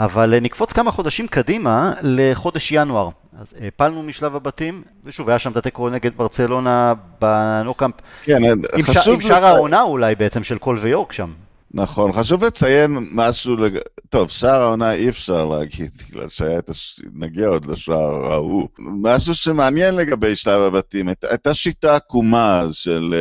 אבל 0.00 0.38
נקפוץ 0.42 0.72
כמה 0.72 0.90
חודשים 0.90 1.28
קדימה 1.28 1.92
לחודש 2.02 2.72
ינואר. 2.72 3.08
אז 3.40 3.54
הפלנו 3.66 4.02
משלב 4.02 4.36
הבתים, 4.36 4.82
ושוב, 5.04 5.28
היה 5.28 5.38
שם 5.38 5.52
את 5.52 5.56
התיקו 5.56 5.90
נגד 5.90 6.16
ברצלונה 6.16 6.94
בנוקאמפ. 7.20 7.94
כן, 8.22 8.42
עם 8.44 8.82
חשוב... 8.82 9.14
עם 9.14 9.20
שאר 9.20 9.44
העונה 9.44 9.82
אולי 9.82 10.14
בעצם 10.14 10.44
של 10.44 10.58
קול 10.58 10.78
ויורק 10.78 11.12
שם. 11.12 11.32
נכון, 11.74 12.12
חשוב 12.12 12.44
לציין 12.44 13.08
משהו, 13.12 13.56
לג... 13.56 13.78
טוב, 14.08 14.30
שער 14.30 14.62
העונה 14.62 14.92
אי 14.92 15.08
אפשר 15.08 15.44
להגיד, 15.44 15.90
בגלל 16.08 16.28
שהיה 16.28 16.58
את 16.58 16.70
הש... 16.70 17.00
נגיע 17.14 17.46
עוד 17.46 17.66
לשער 17.66 18.32
ההוא. 18.32 18.68
משהו 18.78 19.34
שמעניין 19.34 19.94
לגבי 19.94 20.36
שלב 20.36 20.60
הבתים, 20.62 21.08
הייתה 21.30 21.54
שיטה 21.54 21.96
עקומה 21.96 22.64
של, 22.72 23.14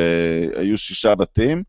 uh, 0.56 0.60
היו 0.60 0.78
שישה 0.78 1.16
בתים, 1.16 1.64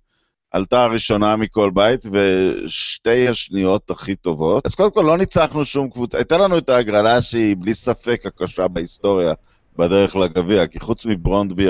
עלתה 0.50 0.85
הראשונה 0.85 1.37
מכל 1.37 1.71
בית, 1.75 2.07
ושתי 2.12 3.28
השניות 3.28 3.90
הכי 3.90 4.14
טובות. 4.14 4.66
אז 4.66 4.75
קודם 4.75 4.90
כל 4.90 5.02
לא 5.02 5.19
ניצחנו 5.19 5.64
שום 5.64 5.90
קבוצה, 5.90 6.19
הייתה 6.19 6.38
לנו 6.38 6.59
את 6.59 6.69
ההגרלה 6.69 7.23
שהיא 7.23 7.57
בלי 7.59 7.75
ספק 7.75 8.23
הקשה 8.25 8.69
בהיסטוריה 8.69 9.33
בדרך 9.78 10.16
לגביע, 10.16 10.66
כי 10.66 10.80
חוץ 10.80 11.07
מברונדבי 11.07 11.66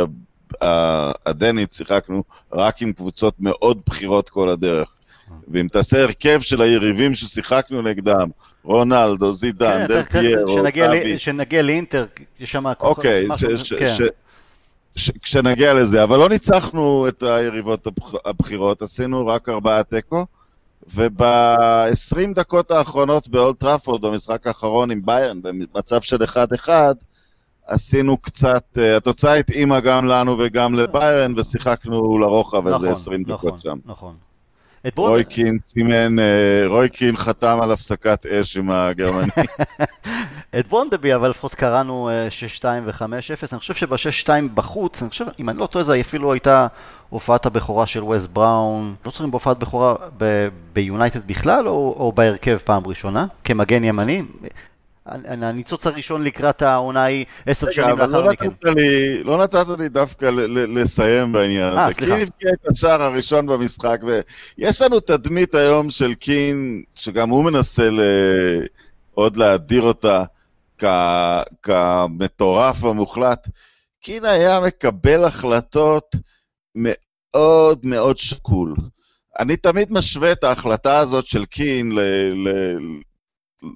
הדנית 1.27 1.71
שיחקנו 1.71 2.23
רק 2.53 2.83
עם 2.83 2.93
קבוצות 2.93 3.35
מאוד 3.41 3.79
בכירות 3.89 4.29
כל 4.29 4.49
הדרך. 4.49 4.89
ואם 5.49 5.69
תעשה 5.69 6.03
הרכב 6.03 6.41
של 6.41 6.63
היריבים 6.63 7.15
ששיחקנו 7.15 7.83
נגדם, 7.83 8.29
רונלדו, 8.63 9.33
זידן, 9.33 9.87
דל 9.87 10.03
פיירו, 10.03 10.63
טאבי. 10.63 11.17
כשנגיע 11.17 11.63
לאינטר, 11.63 12.05
יש 12.41 12.53
שם 12.53 12.67
אוקיי, 12.81 13.27
כן. 14.95 15.13
כשנגיע 15.23 15.75
לזה, 15.75 16.03
אבל 16.03 16.19
לא 16.19 16.29
ניצחנו 16.29 17.09
את 17.09 17.23
היריבות 17.23 17.87
הבכירות, 18.25 18.83
עשינו 18.83 19.27
רק 19.27 19.49
ארבעה 19.49 19.83
תיקו, 19.83 20.27
וב-20 20.95 22.35
דקות 22.35 22.71
האחרונות 22.71 23.29
באולד 23.29 23.59
טראפורד, 23.59 24.01
במשחק 24.03 24.47
האחרון 24.47 24.91
עם 24.91 25.03
ביירן, 25.05 25.43
במצב 25.43 26.01
של 26.01 26.23
1-1, 26.23 26.69
עשינו 27.67 28.17
קצת, 28.17 28.65
uh, 28.77 28.81
התוצאה 28.97 29.35
התאימה 29.35 29.81
גם 29.81 30.07
לנו 30.07 30.37
וגם 30.39 30.75
לביירן, 30.75 31.33
ושיחקנו 31.37 32.19
לרוחב 32.19 32.67
איזה 32.67 32.77
נכון, 32.77 32.89
20 32.89 33.25
דקות 33.25 33.67
נכון, 33.85 34.15
שם. 34.85 34.89
נכון. 34.93 35.11
רוי 35.11 35.35
קין 35.35 35.59
סימן, 35.63 36.19
אה, 36.19 36.65
רוי 36.67 36.92
קין 36.92 37.17
חתם 37.17 37.59
על 37.63 37.73
הפסקת 37.73 38.27
אש 38.27 38.57
עם 38.57 38.71
הגרמני. 38.71 39.29
את 40.59 40.67
בונדבי, 40.69 41.15
אבל 41.15 41.31
לפחות 41.31 41.55
קראנו 41.55 42.11
6-2 42.61 42.65
ו-5-0. 42.85 43.03
אני 43.53 43.59
חושב 43.59 43.75
שב-6-2 43.75 44.31
בחוץ, 44.55 45.03
אני 45.03 45.11
חושב, 45.11 45.25
אם 45.41 45.49
אני 45.49 45.59
לא 45.59 45.67
טועה, 45.67 45.85
זו 45.85 45.93
אפילו 46.01 46.33
הייתה 46.33 46.67
הופעת 47.09 47.47
הבכורה 47.47 47.87
של 47.87 48.05
וס 48.05 48.27
בראון. 48.27 48.95
לא 49.07 49.11
צריכים 49.11 49.31
בהופעת 49.31 49.59
בכורה 49.59 49.95
ביונייטד 50.73 51.27
בכלל, 51.27 51.69
או, 51.69 51.95
או 51.99 52.13
בהרכב 52.13 52.59
פעם 52.65 52.83
ראשונה, 52.87 53.27
כמגן 53.45 53.85
ימני. 53.85 54.23
הניצוץ 55.25 55.87
הראשון 55.87 56.25
לקראת 56.25 56.63
העונה 56.63 57.05
היא 57.05 57.25
עשר 57.47 57.71
שנים 57.71 57.99
לאחר 57.99 58.07
לא 58.07 58.31
מכן. 58.31 58.49
לא 59.25 59.43
נתת 59.43 59.67
לי 59.79 59.89
דווקא 59.89 60.31
לסיים 60.49 61.33
בעניין 61.33 61.73
אה, 61.73 61.87
הזה. 61.87 61.95
קין 61.95 62.13
הבקיע 62.13 62.51
את 62.51 62.69
השער 62.69 63.03
הראשון 63.03 63.47
במשחק, 63.47 64.01
ויש 64.59 64.83
לנו 64.83 65.01
תדמית 65.01 65.55
היום 65.55 65.91
של 65.91 66.15
קין, 66.15 66.83
שגם 66.95 67.31
הוא 67.31 67.45
מנסה 67.45 67.89
עוד 69.15 69.37
להדיר 69.37 69.83
אותה 69.83 70.25
כמטורף 71.63 72.85
המוחלט. 72.85 73.49
קין 74.03 74.25
היה 74.25 74.61
מקבל 74.61 75.25
החלטות 75.25 76.17
מאוד 76.75 77.81
מאוד 77.83 78.19
שקול. 78.19 78.75
אני 79.39 79.57
תמיד 79.57 79.93
משווה 79.93 80.33
את 80.33 80.45
ההחלטה 80.45 80.99
הזאת 80.99 81.27
של 81.27 81.45
קין 81.45 81.93
ל... 81.93 82.01
ל 82.49 82.79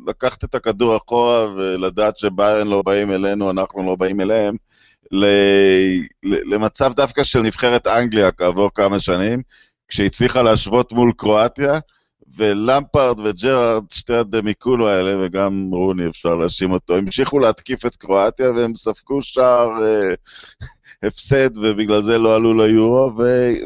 לקחת 0.06 0.44
את 0.44 0.54
הכדור 0.54 0.96
אחורה 0.96 1.54
ולדעת 1.56 2.18
שביירן 2.18 2.66
לא 2.66 2.82
באים 2.82 3.10
אלינו, 3.10 3.50
אנחנו 3.50 3.86
לא 3.86 3.96
באים 3.96 4.20
אליהם, 4.20 4.56
למצב 6.22 6.92
דווקא 6.92 7.24
של 7.24 7.40
נבחרת 7.40 7.86
אנגליה 7.86 8.32
כעבור 8.32 8.70
כמה 8.74 9.00
שנים, 9.00 9.42
כשהצליחה 9.88 10.42
להשוות 10.42 10.92
מול 10.92 11.12
קרואטיה, 11.16 11.78
ולמפרד 12.36 13.20
וג'רארד, 13.20 13.84
שתי 13.90 14.14
הדמיקולו 14.14 14.88
האלה, 14.88 15.14
וגם 15.20 15.70
רוני 15.72 16.08
אפשר 16.08 16.34
להאשים 16.34 16.70
אותו, 16.70 16.96
המשיכו 16.96 17.38
להתקיף 17.38 17.86
את 17.86 17.96
קרואטיה 17.96 18.50
והם 18.50 18.74
ספגו 18.74 19.22
שער 19.22 19.70
אה, 19.82 20.14
הפסד 21.08 21.56
ובגלל 21.56 22.02
זה 22.02 22.18
לא 22.18 22.34
עלו 22.34 22.54
ליורו, 22.54 23.12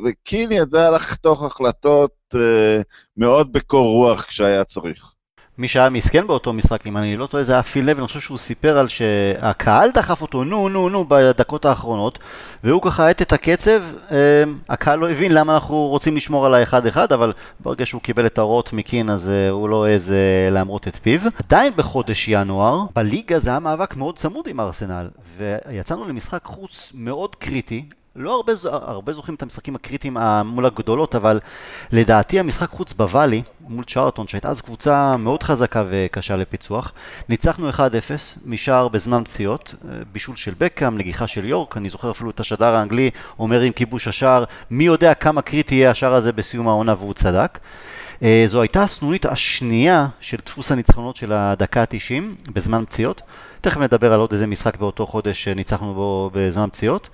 וקין 0.04 0.52
ידע 0.52 0.90
לחתוך 0.90 1.42
החלטות 1.42 2.14
אה, 2.34 2.80
מאוד 3.16 3.52
בקור 3.52 3.87
רוח 3.87 4.22
כשהיה 4.22 4.64
צריך. 4.64 5.17
מי 5.58 5.68
שהיה 5.68 5.90
מסכן 5.90 6.26
באותו 6.26 6.52
משחק, 6.52 6.86
אם 6.86 6.96
אני 6.96 7.16
לא 7.16 7.26
טועה, 7.26 7.44
זה 7.44 7.52
היה 7.52 7.62
פיל 7.62 7.90
לב, 7.90 7.98
אני 7.98 8.06
חושב 8.06 8.20
שהוא 8.20 8.38
סיפר 8.38 8.78
על 8.78 8.88
שהקהל 8.88 9.90
דחף 9.90 10.22
אותו, 10.22 10.44
נו, 10.44 10.68
נו, 10.68 10.88
נו, 10.88 11.04
בדקות 11.08 11.64
האחרונות, 11.64 12.18
והוא 12.64 12.82
ככה 12.82 13.06
האט 13.06 13.22
את 13.22 13.32
הקצב, 13.32 13.80
אמ, 14.10 14.58
הקהל 14.68 14.98
לא 14.98 15.10
הבין 15.10 15.32
למה 15.32 15.54
אנחנו 15.54 15.86
רוצים 15.86 16.16
לשמור 16.16 16.46
על 16.46 16.54
האחד-אחד, 16.54 17.12
אבל 17.12 17.32
ברגע 17.60 17.86
שהוא 17.86 18.02
קיבל 18.02 18.26
את 18.26 18.38
ההוראות 18.38 18.72
מקין, 18.72 19.10
אז 19.10 19.28
אה, 19.28 19.50
הוא 19.50 19.68
לא 19.68 19.86
העז 19.86 20.10
אה, 20.12 20.50
להמרות 20.50 20.88
את 20.88 20.96
פיו. 20.96 21.20
עדיין 21.44 21.72
בחודש 21.76 22.28
ינואר, 22.28 22.84
בליגה 22.94 23.38
זה 23.38 23.50
היה 23.50 23.58
מאבק 23.58 23.96
מאוד 23.96 24.18
צמוד 24.18 24.46
עם 24.48 24.60
ארסנל, 24.60 25.08
ויצאנו 25.38 26.08
למשחק 26.08 26.44
חוץ 26.44 26.92
מאוד 26.94 27.36
קריטי, 27.36 27.84
לא 28.18 28.34
הרבה, 28.34 28.52
הרבה 28.64 29.12
זוכרים 29.12 29.34
את 29.34 29.42
המשחקים 29.42 29.75
הקריטיים 29.75 30.16
מול 30.44 30.66
הגדולות, 30.66 31.14
אבל 31.14 31.40
לדעתי 31.92 32.40
המשחק 32.40 32.68
חוץ 32.68 32.92
בוואלי, 32.92 33.42
מול 33.60 33.84
צ'ארטון, 33.84 34.28
שהייתה 34.28 34.48
אז 34.48 34.60
קבוצה 34.60 35.16
מאוד 35.16 35.42
חזקה 35.42 35.84
וקשה 35.90 36.37
לפיצוח, 36.37 36.92
ניצחנו 37.28 37.70
1-0 37.70 37.80
משער 38.46 38.88
בזמן 38.88 39.25
פציעות, 39.25 39.75
בישול 40.12 40.37
של 40.37 40.54
בקאם, 40.58 40.98
נגיחה 40.98 41.26
של 41.26 41.44
יורק, 41.44 41.76
אני 41.76 41.88
זוכר 41.88 42.10
אפילו 42.10 42.30
את 42.30 42.40
השדר 42.40 42.75
האנגלי 42.75 43.10
אומר 43.38 43.60
עם 43.60 43.72
כיבוש 43.72 44.08
השער, 44.08 44.44
מי 44.70 44.84
יודע 44.84 45.14
כמה 45.14 45.42
קריטי 45.42 45.75
יהיה 45.75 45.90
השער 45.90 46.14
הזה 46.14 46.32
בסיום 46.32 46.68
העונה 46.68 46.94
והוא 46.98 47.14
צדק. 47.14 47.58
אה, 48.22 48.44
זו 48.48 48.60
הייתה 48.62 48.82
הסנונית 48.82 49.26
השנייה 49.26 50.06
של 50.20 50.37
דפוס 50.46 50.72
הניצחונות 50.72 51.16
של 51.16 51.32
הדקה 51.32 51.80
ה-90 51.80 52.50
בזמן 52.52 52.84
פציעות. 52.84 53.22
תכף 53.60 53.80
נדבר 53.80 54.12
על 54.12 54.20
עוד 54.20 54.32
איזה 54.32 54.46
משחק 54.46 54.76
באותו 54.76 55.06
חודש 55.06 55.44
שניצחנו 55.44 55.94
בו 55.94 56.30
בזמן 56.34 56.68
פציעות. 56.72 57.08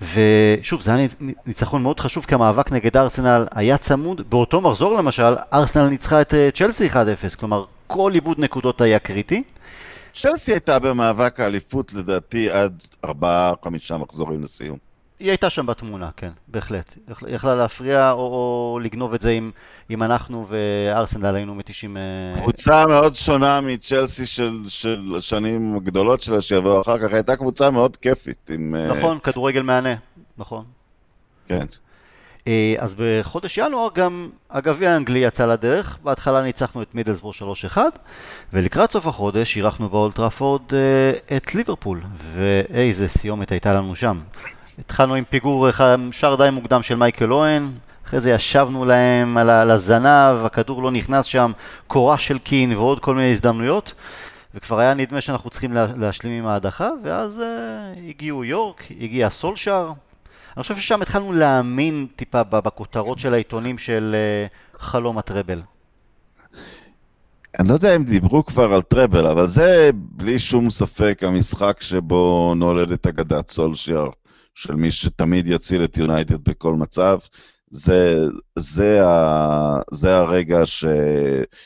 ושוב, 0.00 0.80
זה 0.80 0.94
היה 0.94 1.08
ניצחון 1.46 1.82
מאוד 1.82 2.00
חשוב, 2.00 2.24
כי 2.24 2.34
המאבק 2.34 2.72
נגד 2.72 2.96
ארסנל 2.96 3.46
היה 3.54 3.78
צמוד. 3.78 4.30
באותו 4.30 4.60
מחזור 4.60 4.98
למשל, 4.98 5.34
ארסנל 5.52 5.88
ניצחה 5.88 6.20
את 6.20 6.34
אה, 6.34 6.48
צ'לסי 6.54 6.88
1-0, 6.88 6.94
כלומר, 7.40 7.64
כל 7.86 8.12
איבוד 8.14 8.38
נקודות 8.38 8.80
היה 8.80 8.98
קריטי. 8.98 9.42
צ'לסי 10.12 10.52
הייתה 10.52 10.78
במאבק 10.78 11.40
האליפות 11.40 11.94
לדעתי 11.94 12.50
עד 12.50 12.82
4-5 13.06 13.08
מחזורים 13.98 14.42
לסיום. 14.42 14.89
היא 15.20 15.30
הייתה 15.30 15.50
שם 15.50 15.66
בתמונה, 15.66 16.10
כן, 16.16 16.30
בהחלט. 16.48 16.94
יכלה 17.28 17.54
להפריע 17.54 18.12
או, 18.12 18.18
או 18.18 18.78
לגנוב 18.82 19.14
את 19.14 19.20
זה 19.20 19.30
אם, 19.30 19.50
אם 19.90 20.02
אנחנו 20.02 20.46
וארסנל 20.48 21.34
היינו 21.34 21.54
מתישים... 21.54 21.96
אה, 21.96 22.40
קבוצה 22.42 22.86
מאוד 22.86 23.14
שונה 23.14 23.60
מצ'לסי 23.60 24.26
של, 24.26 24.60
של 24.68 25.14
השנים 25.18 25.76
הגדולות 25.76 26.22
שלה 26.22 26.40
שיבואו 26.40 26.80
אחר 26.80 26.98
כך, 26.98 27.12
הייתה 27.12 27.36
קבוצה 27.36 27.70
מאוד 27.70 27.96
כיפית. 27.96 28.50
עם, 28.54 28.74
אה, 28.74 28.98
נכון. 28.98 29.18
כדורגל 29.18 29.62
מהנה, 29.62 29.94
נכון. 30.38 30.64
כן. 31.48 31.66
אה, 32.46 32.74
אז 32.78 32.96
בחודש 32.98 33.58
ינואר 33.58 33.88
גם 33.94 34.30
הגביע 34.50 34.90
האנגלי 34.90 35.18
יצא 35.18 35.46
לדרך, 35.46 35.98
בהתחלה 36.02 36.42
ניצחנו 36.42 36.82
את 36.82 36.94
מידלסבור 36.94 37.32
3-1 37.74 37.78
ולקראת 38.52 38.90
סוף 38.90 39.06
החודש 39.06 39.56
אירחנו 39.56 39.88
באולטראפורד 39.88 40.62
את 41.36 41.54
ליברפול 41.54 42.02
ואיזה 42.16 43.08
סיומת 43.08 43.50
הייתה 43.50 43.74
לנו 43.74 43.96
שם. 43.96 44.20
התחלנו 44.80 45.14
עם 45.14 45.24
פיגור 45.24 45.68
שער 46.12 46.36
די 46.36 46.50
מוקדם 46.52 46.82
של 46.82 46.96
מייקל 46.96 47.32
אוהן, 47.32 47.70
אחרי 48.06 48.20
זה 48.20 48.30
ישבנו 48.30 48.84
להם 48.84 49.36
על 49.36 49.70
הזנב, 49.70 50.44
הכדור 50.44 50.82
לא 50.82 50.90
נכנס 50.90 51.26
שם, 51.26 51.52
קורה 51.86 52.18
של 52.18 52.38
קין 52.38 52.72
ועוד 52.72 53.00
כל 53.00 53.14
מיני 53.14 53.30
הזדמנויות, 53.30 53.94
וכבר 54.54 54.78
היה 54.78 54.94
נדמה 54.94 55.20
שאנחנו 55.20 55.50
צריכים 55.50 55.72
להשלים 55.72 56.32
עם 56.32 56.46
ההדחה, 56.46 56.90
ואז 57.04 57.38
uh, 57.38 57.98
הגיעו 58.08 58.44
יורק, 58.44 58.84
הגיע 59.00 59.30
סולשאר. 59.30 59.92
אני 60.56 60.62
חושב 60.62 60.76
ששם 60.76 61.02
התחלנו 61.02 61.32
להאמין 61.32 62.06
טיפה 62.16 62.42
בכותרות 62.42 63.18
של 63.18 63.34
העיתונים 63.34 63.78
של 63.78 64.16
uh, 64.48 64.78
חלום 64.80 65.18
הטראבל. 65.18 65.62
אני 67.58 67.68
לא 67.68 67.74
יודע 67.74 67.96
אם 67.96 68.04
דיברו 68.04 68.44
כבר 68.44 68.74
על 68.74 68.82
טראבל, 68.82 69.26
אבל 69.26 69.46
זה 69.46 69.90
בלי 69.94 70.38
שום 70.38 70.70
ספק 70.70 71.18
המשחק 71.22 71.76
שבו 71.80 72.54
נולדת 72.56 73.06
אגדת 73.06 73.50
סולשייר. 73.50 74.06
של 74.60 74.74
מי 74.74 74.92
שתמיד 74.92 75.46
יציל 75.46 75.84
את 75.84 75.96
יונייטד 75.96 76.48
בכל 76.48 76.74
מצב. 76.74 77.18
זה, 77.70 78.16
זה, 78.58 79.06
ה, 79.06 79.78
זה 79.90 80.16
הרגע 80.16 80.66
ש, 80.66 80.84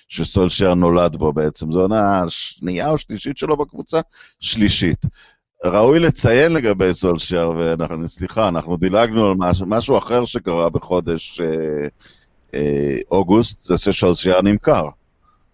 שסולשר 0.08 0.74
נולד 0.74 1.16
בו 1.16 1.32
בעצם. 1.32 1.72
זו 1.72 1.80
עונה 1.80 2.20
השנייה 2.20 2.90
או 2.90 2.98
שלישית 2.98 3.36
שלו 3.36 3.56
בקבוצה? 3.56 4.00
שלישית. 4.40 5.06
ראוי 5.64 5.98
לציין 5.98 6.52
לגבי 6.52 6.94
סולשר, 6.94 7.52
ואנחנו, 7.58 8.08
סליחה, 8.08 8.48
אנחנו 8.48 8.76
דילגנו 8.76 9.28
על 9.28 9.34
משהו, 9.38 9.66
משהו 9.66 9.98
אחר 9.98 10.24
שקרה 10.24 10.70
בחודש 10.70 11.40
אה, 11.40 11.88
אה, 12.54 12.96
אוגוסט, 13.10 13.60
זה 13.60 13.78
שסולשר 13.78 14.42
נמכר. 14.42 14.88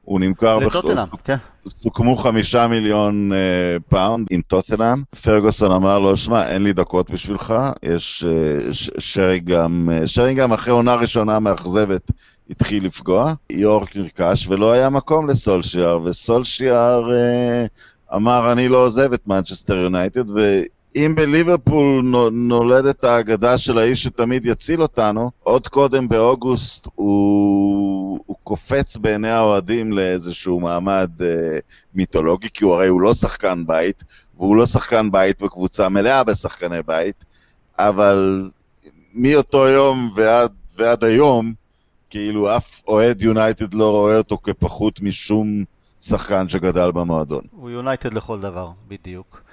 הוא 0.05 0.21
נמכר... 0.21 0.59
לטוטנאם, 0.59 1.07
כן. 1.25 1.37
סוכמו 1.69 2.17
חמישה 2.17 2.67
מיליון 2.67 3.33
uh, 3.33 3.81
פאונד 3.89 4.27
עם 4.31 4.41
טוטנאם. 4.47 5.03
פרגוסון 5.23 5.73
אמר 5.73 5.99
לו, 5.99 6.17
שמע, 6.17 6.49
אין 6.49 6.63
לי 6.63 6.73
דקות 6.73 7.11
בשבילך, 7.11 7.55
יש 7.83 8.25
uh, 8.25 8.73
שרינגהאם, 8.99 9.89
uh, 9.91 10.07
שרינגהאם 10.07 10.53
אחרי 10.53 10.73
עונה 10.73 10.95
ראשונה 10.95 11.39
מאכזבת 11.39 12.11
התחיל 12.51 12.85
לפגוע, 12.87 13.33
יורק 13.51 13.97
נרכש 13.97 14.49
ולא 14.49 14.73
היה 14.73 14.91
מקום 14.91 15.31
לסולשיאר, 15.31 16.01
וסולשיאר 16.05 17.11
uh, 17.11 18.17
אמר, 18.17 18.53
אני 18.53 18.69
לא 18.69 18.87
עוזב 18.87 19.13
את 19.13 19.29
מנצ'סטר 19.29 19.77
יונייטד, 19.77 20.31
ו... 20.31 20.63
אם 20.97 21.13
בליברפול 21.17 22.03
נולדת 22.33 23.05
האגדה 23.05 23.59
של 23.59 23.79
האיש 23.79 24.03
שתמיד 24.03 24.47
יציל 24.47 24.83
אותנו, 24.83 25.31
עוד 25.43 25.69
קודם 25.69 26.09
באוגוסט 26.09 26.89
הוא, 26.95 28.21
הוא 28.27 28.37
קופץ 28.45 28.97
בעיני 28.97 29.29
האוהדים 29.29 29.93
לאיזשהו 29.93 30.61
מעמד 30.61 31.11
אה, 31.21 31.59
מיתולוגי, 31.95 32.49
כי 32.55 32.65
הוא 32.65 32.75
הרי 32.75 32.89
הוא 32.89 33.01
לא 33.01 33.15
שחקן 33.15 33.67
בית, 33.67 34.05
והוא 34.37 34.57
לא 34.57 34.67
שחקן 34.67 35.11
בית 35.11 35.43
בקבוצה 35.43 35.89
מלאה 35.89 36.25
בשחקני 36.25 36.83
בית, 36.87 37.25
אבל 37.79 38.51
מאותו 39.15 39.69
יום 39.69 40.11
ועד, 40.15 40.53
ועד 40.77 41.05
היום, 41.05 41.53
כאילו 42.11 42.57
אף 42.57 42.81
אוהד 42.89 43.23
יונייטד 43.23 43.75
לא 43.75 43.91
רואה 43.91 44.19
אותו 44.19 44.39
כפחות 44.43 45.01
משום 45.01 45.65
שחקן 46.01 46.49
שגדל 46.49 46.91
במועדון. 46.91 47.43
הוא 47.51 47.71
יונייטד 47.71 48.15
לכל 48.15 48.41
דבר, 48.41 48.71
בדיוק. 48.89 49.50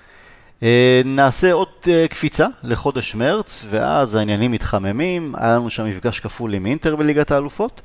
אה, 0.64 1.02
נעשה 1.06 1.54
עוד 1.54 1.68
אה, 1.88 2.06
קפיצה 2.10 2.48
לחודש 2.64 3.16
מרץ, 3.16 3.64
ואז 3.70 4.16
העניינים 4.16 4.52
מתחממים, 4.52 5.34
היה 5.38 5.56
לנו 5.56 5.70
שם 5.70 5.86
מפגש 5.86 6.20
כפול 6.20 6.54
עם 6.54 6.66
אינטר 6.66 6.96
בליגת 6.96 7.32
האלופות. 7.32 7.82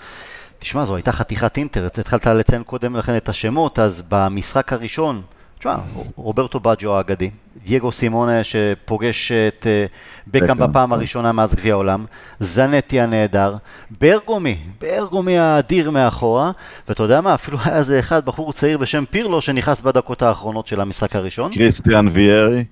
תשמע, 0.58 0.84
זו 0.84 0.96
הייתה 0.96 1.12
חתיכת 1.12 1.56
אינטר, 1.56 1.86
התחלת 1.86 2.26
לציין 2.26 2.62
קודם 2.62 2.96
לכן 2.96 3.16
את 3.16 3.28
השמות, 3.28 3.78
אז 3.78 4.02
במשחק 4.08 4.72
הראשון, 4.72 5.22
תשמע, 5.62 5.76
רוברטו 6.16 6.60
בג'ו 6.60 6.96
האגדי, 6.96 7.30
דייגו 7.64 7.92
סימונה 7.92 8.44
שפוגש 8.44 9.32
את 9.32 9.66
אה, 9.66 9.86
בקאם 10.26 10.58
בפעם 10.58 10.92
הראשונה 10.92 11.32
מאז 11.32 11.54
גביע 11.54 11.72
העולם, 11.72 12.04
זנטי 12.38 13.00
הנהדר, 13.00 13.56
ברגומי, 14.00 14.58
ברגומי 14.80 15.38
האדיר 15.38 15.90
מאחורה, 15.90 16.50
ואתה 16.88 17.02
יודע 17.02 17.20
מה, 17.20 17.34
אפילו 17.34 17.58
היה 17.64 17.76
איזה 17.76 17.98
אחד, 17.98 18.24
בחור 18.24 18.52
צעיר 18.52 18.78
בשם 18.78 19.04
פירלו, 19.10 19.42
שנכנס 19.42 19.80
בדקות 19.80 20.22
האחרונות 20.22 20.66
של 20.66 20.80
המשחק 20.80 21.16
הראשון. 21.16 21.52
קריסטיאן 21.52 22.08
ויארי. 22.12 22.64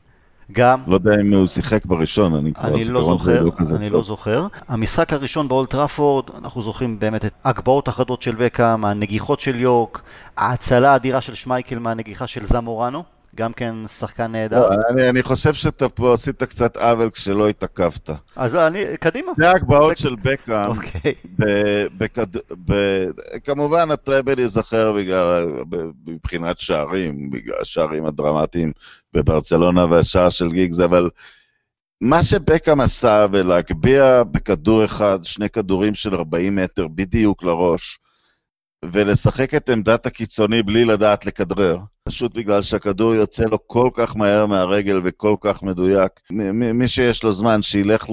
גם. 0.53 0.81
לא 0.87 0.95
יודע 0.95 1.13
אם 1.21 1.35
הוא 1.35 1.47
שיחק 1.47 1.87
בראשון, 1.87 2.35
אני 2.35 2.53
כבר... 2.53 2.69
אני 2.69 2.85
לא 2.85 3.05
זוכר, 3.05 3.45
אני 3.77 3.91
לא 3.91 4.03
זוכר. 4.03 4.47
המשחק 4.69 5.13
הראשון 5.13 5.49
באולטראפורד, 5.49 6.25
אנחנו 6.39 6.63
זוכרים 6.63 6.99
באמת 6.99 7.25
את 7.25 7.33
הגבהות 7.45 7.89
החדות 7.89 8.23
של 8.23 8.35
בקאם, 8.35 8.85
הנגיחות 8.85 9.41
של 9.41 9.61
יורק, 9.61 10.01
ההצלה 10.37 10.93
האדירה 10.93 11.21
של 11.21 11.35
שמייקל 11.35 11.79
מהנגיחה 11.79 12.27
של 12.27 12.45
זמורנו. 12.45 13.03
גם 13.35 13.53
כן 13.53 13.75
שחקן 13.87 14.33
נהדר. 14.33 14.61
לא, 14.61 14.77
אני, 14.91 15.09
אני 15.09 15.23
חושב 15.23 15.55
שאתה 15.55 15.89
פה 15.89 16.15
עשית 16.15 16.43
קצת 16.43 16.77
עוול 16.77 17.11
כשלא 17.11 17.49
התעכבת. 17.49 18.11
אז 18.37 18.57
אני, 18.57 18.85
קדימה. 19.01 19.33
זה 19.37 19.51
הגבהות 19.51 19.99
של 19.99 20.17
בקאם. 20.23 20.67
אוקיי. 20.67 21.15
כמובן 23.45 23.91
הטראבל 23.91 24.39
ייזכר 24.39 24.93
בגלל, 24.93 25.47
מבחינת 26.07 26.59
שערים, 26.59 27.31
בגלל 27.31 27.57
השערים 27.61 28.07
הדרמטיים 28.07 28.73
בברצלונה 29.14 29.85
והשער 29.85 30.31
של 30.31 30.53
גיגס, 30.53 30.81
אבל 30.81 31.11
מה 32.01 32.25
שבקאם 32.25 32.81
עשה 32.81 33.27
בלהגביה 33.27 34.25
בכדור 34.25 34.85
אחד 34.85 35.18
שני 35.23 35.51
כדורים 35.51 35.94
של 35.94 36.14
40 36.14 36.57
מטר 36.57 36.88
בדיוק 36.88 37.42
לראש, 37.42 37.99
ולשחק 38.85 39.55
את 39.55 39.68
עמדת 39.68 40.07
הקיצוני 40.07 40.62
בלי 40.62 40.85
לדעת 40.85 41.27
לכדרר, 41.27 41.79
פשוט 42.05 42.35
בגלל 42.35 42.62
שהכדור 42.62 43.14
יוצא 43.14 43.44
לו 43.44 43.66
כל 43.66 43.90
כך 43.94 44.16
מהר 44.16 44.46
מהרגל 44.46 45.01
וכל 45.05 45.37
כך 45.40 45.62
מדויק. 45.62 46.12
מי 46.75 46.88
שיש 46.88 47.23
לו 47.23 47.33
זמן, 47.33 47.62
שילך 47.62 48.07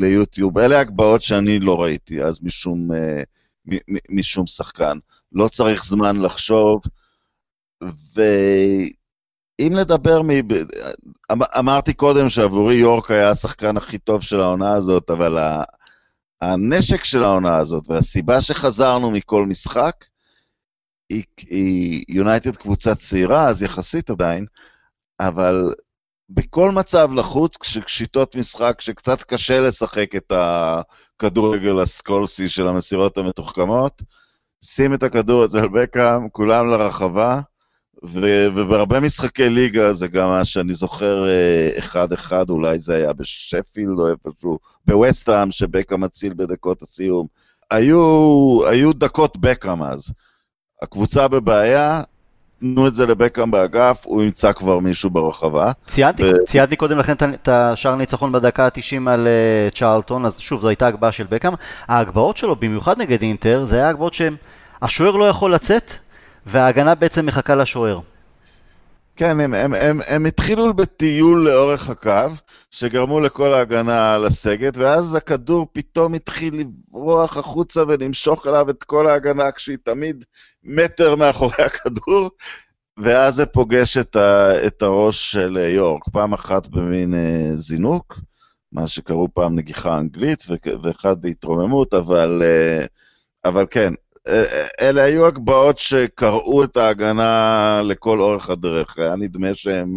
ליוטיוב. 0.00 0.58
אלה 0.58 0.80
הגבהות 0.80 1.22
שאני 1.22 1.58
לא 1.58 1.82
ראיתי 1.82 2.22
אז 2.22 2.38
משום, 2.42 2.92
אה, 2.92 3.22
משום 4.10 4.46
שחקן. 4.46 4.98
לא 5.32 5.48
צריך 5.48 5.84
זמן 5.84 6.16
לחשוב, 6.16 6.80
ואם 9.58 9.72
לדבר 9.72 10.22
מ... 10.22 10.30
אמ-, 10.30 11.42
אמרתי 11.58 11.94
קודם 11.94 12.28
שעבורי 12.28 12.74
יורק 12.74 13.10
היה 13.10 13.30
השחקן 13.30 13.76
הכי 13.76 13.98
טוב 13.98 14.22
של 14.22 14.40
העונה 14.40 14.72
הזאת, 14.72 15.10
אבל 15.10 15.38
הנשק 16.40 17.04
של 17.04 17.22
העונה 17.22 17.56
הזאת 17.56 17.84
והסיבה 17.88 18.40
שחזרנו 18.40 19.10
מכל 19.10 19.46
משחק 19.46 20.04
היא 21.10 22.04
יונייטד 22.08 22.56
קבוצה 22.56 22.94
צעירה, 22.94 23.48
אז 23.48 23.62
יחסית 23.62 24.10
עדיין, 24.10 24.46
אבל 25.20 25.74
בכל 26.30 26.72
מצב 26.72 27.12
לחוץ, 27.12 27.56
כשיטות 27.56 28.36
משחק 28.36 28.80
שקצת 28.80 29.22
קשה 29.22 29.60
לשחק 29.60 30.16
את 30.16 30.32
הכדורגל 30.32 31.80
הסקולסי 31.80 32.48
של 32.48 32.68
המסירות 32.68 33.18
המתוחכמות, 33.18 34.02
שים 34.64 34.94
את 34.94 35.02
הכדור 35.02 35.44
אצל 35.44 35.68
בקאם, 35.68 36.28
כולם 36.28 36.66
לרחבה, 36.66 37.40
ו- 38.04 38.46
ובהרבה 38.54 39.00
משחקי 39.00 39.48
ליגה 39.48 39.92
זה 39.92 40.08
גם 40.08 40.28
מה 40.28 40.44
שאני 40.44 40.74
זוכר 40.74 41.24
אחד-אחד, 41.78 42.50
אולי 42.50 42.78
זה 42.78 42.94
היה 42.94 43.12
בשפילד 43.12 43.98
או 43.98 44.08
איפשהו, 44.08 44.58
בווסטהאם, 44.86 45.50
שבקאם 45.50 46.00
מציל 46.00 46.32
בדקות 46.36 46.82
הסיום. 46.82 47.26
היו, 47.70 48.60
היו 48.66 48.92
דקות 48.92 49.36
בקאם 49.36 49.82
אז. 49.82 50.12
הקבוצה 50.82 51.28
בבעיה, 51.28 52.02
תנו 52.60 52.86
את 52.86 52.94
זה 52.94 53.06
לבקאם 53.06 53.50
באגף, 53.50 54.02
הוא 54.04 54.22
ימצא 54.22 54.52
כבר 54.52 54.78
מישהו 54.78 55.10
ברחבה. 55.10 55.72
ציינתי, 55.86 56.22
ו... 56.22 56.32
ציינתי 56.46 56.76
קודם 56.76 56.98
לכן 56.98 57.12
את 57.12 57.48
השער 57.48 57.94
ניצחון 57.94 58.32
בדקה 58.32 58.64
ה-90 58.64 59.10
על 59.10 59.28
uh, 59.70 59.78
צ'רלטון, 59.78 60.24
אז 60.24 60.38
שוב, 60.38 60.60
זו 60.60 60.68
הייתה 60.68 60.86
הגבהה 60.86 61.12
של 61.12 61.24
בקאם. 61.30 61.52
ההגבהות 61.86 62.36
שלו, 62.36 62.56
במיוחד 62.56 63.00
נגד 63.00 63.22
אינטר, 63.22 63.64
זה 63.64 63.76
היה 63.76 63.88
הגבהות 63.88 64.14
שהשוער 64.14 65.16
לא 65.16 65.24
יכול 65.24 65.54
לצאת, 65.54 65.92
וההגנה 66.48 66.94
בעצם 66.94 67.26
מחכה 67.26 67.54
לשוער. 67.54 68.00
כן, 69.16 69.40
הם, 69.40 69.54
הם, 69.54 69.74
הם, 69.74 70.00
הם 70.06 70.26
התחילו 70.26 70.74
בטיול 70.74 71.44
לאורך 71.48 71.90
הקו, 71.90 72.30
שגרמו 72.70 73.20
לכל 73.20 73.54
ההגנה 73.54 74.18
לסגת, 74.18 74.76
ואז 74.76 75.14
הכדור 75.14 75.66
פתאום 75.72 76.14
התחיל 76.14 76.54
לברוח 76.60 77.36
החוצה 77.36 77.82
ולמשוך 77.88 78.46
אליו 78.46 78.70
את 78.70 78.84
כל 78.84 79.08
ההגנה, 79.08 79.52
כשהיא 79.52 79.76
תמיד 79.84 80.24
מטר 80.64 81.16
מאחורי 81.16 81.64
הכדור, 81.66 82.30
ואז 82.96 83.34
זה 83.34 83.46
פוגש 83.46 83.96
את, 83.96 84.16
ה, 84.16 84.50
את 84.66 84.82
הראש 84.82 85.32
של 85.32 85.58
יורק, 85.60 86.02
פעם 86.12 86.32
אחת 86.32 86.66
במין 86.66 87.14
אה, 87.14 87.56
זינוק, 87.56 88.20
מה 88.72 88.86
שקראו 88.86 89.28
פעם 89.34 89.56
נגיחה 89.56 89.98
אנגלית, 89.98 90.46
ואחד 90.82 91.22
בהתרוממות, 91.22 91.94
אבל, 91.94 92.42
אה, 92.44 92.86
אבל 93.44 93.66
כן, 93.70 93.94
אלה 94.80 95.02
היו 95.02 95.26
הגבהות 95.26 95.78
שקרעו 95.78 96.64
את 96.64 96.76
ההגנה 96.76 97.80
לכל 97.84 98.20
אורך 98.20 98.50
הדרך. 98.50 98.98
היה 98.98 99.16
נדמה 99.16 99.54
שהם, 99.54 99.96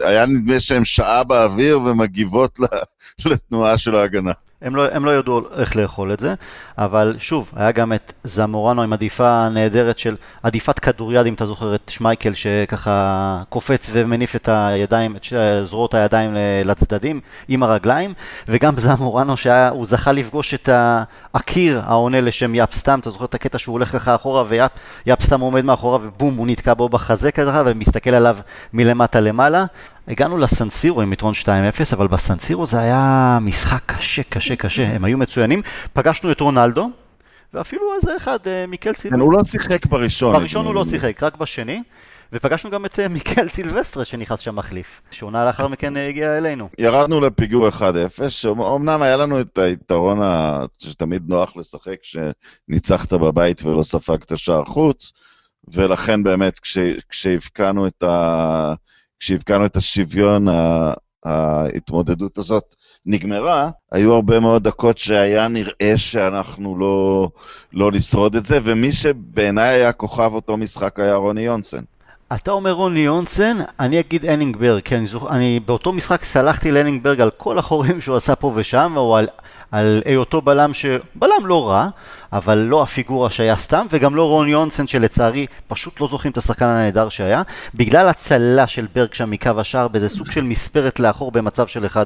היה 0.00 0.26
נדמה 0.26 0.60
שהם 0.60 0.84
שעה 0.84 1.24
באוויר 1.24 1.80
ומגיבות 1.80 2.58
לתנועה 3.26 3.78
של 3.78 3.94
ההגנה. 3.94 4.32
הם 4.62 4.76
לא, 4.76 4.86
הם 4.92 5.04
לא 5.04 5.18
ידעו 5.18 5.40
איך 5.56 5.76
לאכול 5.76 6.12
את 6.12 6.20
זה, 6.20 6.34
אבל 6.78 7.16
שוב, 7.18 7.50
היה 7.56 7.72
גם 7.72 7.92
את 7.92 8.12
זמורנו 8.24 8.82
עם 8.82 8.92
עדיפה 8.92 9.28
הנהדרת 9.28 9.98
של 9.98 10.16
עדיפת 10.42 10.78
כדוריד, 10.78 11.26
אם 11.26 11.34
אתה 11.34 11.46
זוכר 11.46 11.74
את 11.74 11.88
שמייקל 11.88 12.34
שככה 12.34 13.42
קופץ 13.48 13.90
ומניף 13.92 14.36
את 14.36 14.48
הידיים, 14.52 15.16
את 15.16 15.26
זרועות 15.64 15.94
הידיים 15.94 16.36
לצדדים 16.64 17.20
עם 17.48 17.62
הרגליים, 17.62 18.14
וגם 18.48 18.78
זמורנו 18.78 19.36
שהוא 19.36 19.86
זכה 19.86 20.12
לפגוש 20.12 20.54
את 20.54 20.68
הקיר 21.34 21.82
העונה 21.86 22.20
לשם 22.20 22.54
יאפ 22.54 22.74
סתם, 22.74 22.98
אתה 22.98 23.10
זוכר 23.10 23.24
את 23.24 23.34
הקטע 23.34 23.58
שהוא 23.58 23.72
הולך 23.72 23.92
ככה 23.92 24.14
אחורה 24.14 24.44
ויאפ 24.48 25.22
סתם 25.22 25.40
עומד 25.40 25.64
מאחורה 25.64 25.98
ובום, 26.02 26.36
הוא 26.36 26.46
נתקע 26.46 26.74
בו 26.74 26.88
בחזה 26.88 27.32
ככה 27.32 27.62
ומסתכל 27.66 28.14
עליו 28.14 28.36
מלמטה 28.72 29.20
למעלה. 29.20 29.64
הגענו 30.08 30.38
לסנסירו 30.38 31.00
עם 31.02 31.12
יתרון 31.12 31.32
2-0, 31.42 31.46
אבל 31.92 32.06
בסנסירו 32.06 32.66
זה 32.66 32.80
היה 32.80 33.38
משחק 33.40 33.82
קשה, 33.86 34.22
קשה, 34.22 34.56
קשה. 34.56 34.86
הם 34.86 35.04
היו 35.04 35.18
מצוינים. 35.18 35.62
פגשנו 35.92 36.32
את 36.32 36.40
רונלדו, 36.40 36.90
ואפילו 37.54 37.82
איזה 37.94 38.16
אחד, 38.16 38.38
אה, 38.46 38.66
מיקל 38.66 38.92
סילבסטרה. 38.92 39.24
הוא 39.24 39.32
לא 39.32 39.44
שיחק 39.44 39.86
בראשון. 39.86 40.32
בראשון 40.32 40.66
הוא 40.66 40.74
לא 40.74 40.84
שיחק, 40.84 41.22
רק 41.22 41.36
בשני. 41.36 41.82
ופגשנו 42.32 42.70
גם 42.70 42.84
את 42.84 42.98
אה, 42.98 43.08
מיקל 43.08 43.48
סילבסטרה 43.48 44.04
שנכנס 44.04 44.40
שם 44.40 44.56
מחליף, 44.56 45.02
שעונה 45.10 45.44
לאחר 45.44 45.68
מכן 45.68 45.96
אה, 45.96 46.08
הגיע 46.08 46.38
אלינו. 46.38 46.68
ירדנו 46.78 47.20
לפיגור 47.20 47.68
1-0, 47.68 47.82
אמנם 48.76 49.02
היה 49.02 49.16
לנו 49.16 49.40
את 49.40 49.58
היתרון 49.58 50.18
שתמיד 50.78 51.22
נוח 51.28 51.56
לשחק 51.56 51.96
כשניצחת 52.02 53.12
בבית 53.12 53.64
ולא 53.64 53.82
ספגת 53.82 54.38
שער 54.38 54.64
חוץ, 54.64 55.12
ולכן 55.68 56.22
באמת 56.22 56.60
כשהבקענו 57.10 57.86
את 57.86 58.02
ה... 58.02 58.74
כשהבקענו 59.20 59.66
את 59.66 59.76
השוויון, 59.76 60.46
ההתמודדות 61.24 62.38
הזאת 62.38 62.74
נגמרה, 63.06 63.70
היו 63.92 64.14
הרבה 64.14 64.40
מאוד 64.40 64.62
דקות 64.62 64.98
שהיה 64.98 65.48
נראה 65.48 65.92
שאנחנו 65.96 66.78
לא, 66.78 67.28
לא 67.72 67.92
נשרוד 67.92 68.36
את 68.36 68.44
זה, 68.44 68.58
ומי 68.64 68.92
שבעיניי 68.92 69.68
היה 69.68 69.92
כוכב 69.92 70.30
אותו 70.34 70.56
משחק 70.56 71.00
היה 71.00 71.14
רוני 71.14 71.40
יונסן. 71.40 71.84
אתה 72.34 72.50
אומר 72.50 72.72
רוני 72.72 73.00
יונסן, 73.00 73.56
אני 73.80 74.00
אגיד 74.00 74.24
הנינגברג, 74.24 74.82
כי 74.82 74.96
אני, 74.96 75.06
זוכ... 75.06 75.30
אני 75.30 75.60
באותו 75.60 75.92
משחק 75.92 76.24
סלחתי 76.24 76.70
להנינגברג 76.70 77.20
על 77.20 77.30
כל 77.36 77.58
החורים 77.58 78.00
שהוא 78.00 78.16
עשה 78.16 78.34
פה 78.34 78.52
ושם, 78.54 78.92
או 78.96 79.16
על, 79.16 79.26
על 79.72 80.02
היותו 80.04 80.42
בלם 80.42 80.74
ש... 80.74 80.86
בלם 81.14 81.46
לא 81.46 81.68
רע, 81.68 81.88
אבל 82.32 82.58
לא 82.58 82.82
הפיגורה 82.82 83.30
שהיה 83.30 83.56
סתם, 83.56 83.86
וגם 83.90 84.14
לא 84.14 84.28
רון 84.28 84.48
יונסן 84.48 84.86
שלצערי 84.86 85.46
פשוט 85.68 86.00
לא 86.00 86.08
זוכרים 86.08 86.32
את 86.32 86.38
השחקן 86.38 86.64
הנהדר 86.64 87.08
שהיה, 87.08 87.42
בגלל 87.74 88.08
הצלה 88.08 88.66
של 88.66 88.86
ברג 88.94 89.14
שם 89.14 89.30
מקו 89.30 89.50
השער 89.58 89.88
באיזה 89.88 90.08
סוג 90.08 90.30
של 90.30 90.42
מספרת 90.42 91.00
לאחור 91.00 91.32
במצב 91.32 91.66
של 91.66 91.84
1-0, 91.84 91.96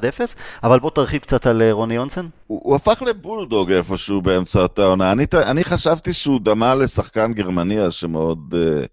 אבל 0.62 0.80
בוא 0.80 0.90
תרחיב 0.90 1.20
קצת 1.20 1.46
על 1.46 1.62
אה, 1.62 1.72
רוני 1.72 1.94
יונסן. 1.94 2.26
הוא, 2.46 2.60
הוא 2.62 2.76
הפך 2.76 3.02
לבולדוג 3.02 3.72
איפשהו 3.72 4.22
באמצע 4.22 4.60
אותה 4.60 4.84
עונה. 4.84 5.12
אני, 5.12 5.26
אני 5.34 5.64
חשבתי 5.64 6.12
שהוא 6.12 6.40
דמה 6.42 6.74
לשחקן 6.74 7.32
גרמניה 7.32 7.90
שמאוד... 7.90 8.54
Uh... 8.54 8.86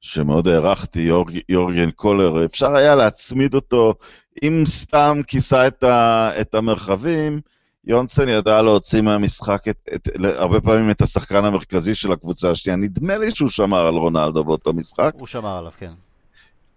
שמאוד 0.00 0.48
הערכתי, 0.48 1.00
יורג, 1.00 1.38
יורגן 1.48 1.90
קולר, 1.90 2.44
אפשר 2.44 2.74
היה 2.74 2.94
להצמיד 2.94 3.54
אותו, 3.54 3.94
אם 4.42 4.62
סתם 4.66 5.20
כיסה 5.26 5.66
את, 5.66 5.82
ה, 5.82 6.30
את 6.40 6.54
המרחבים, 6.54 7.40
יונסן 7.84 8.28
ידע 8.28 8.62
להוציא 8.62 9.00
מהמשחק 9.00 9.68
את, 9.68 9.88
את, 9.94 10.08
הרבה 10.36 10.60
פעמים 10.60 10.90
את 10.90 11.02
השחקן 11.02 11.44
המרכזי 11.44 11.94
של 11.94 12.12
הקבוצה 12.12 12.50
השנייה. 12.50 12.76
נדמה 12.76 13.18
לי 13.18 13.30
שהוא 13.30 13.50
שמר 13.50 13.86
על 13.86 13.94
רונלדו 13.94 14.44
באותו 14.44 14.72
משחק. 14.72 15.12
הוא 15.18 15.26
שמר 15.26 15.58
עליו, 15.58 15.72
כן. 15.78 15.92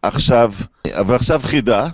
עכשיו, 0.01 0.53
ועכשיו 1.07 1.41
חידה. 1.43 1.87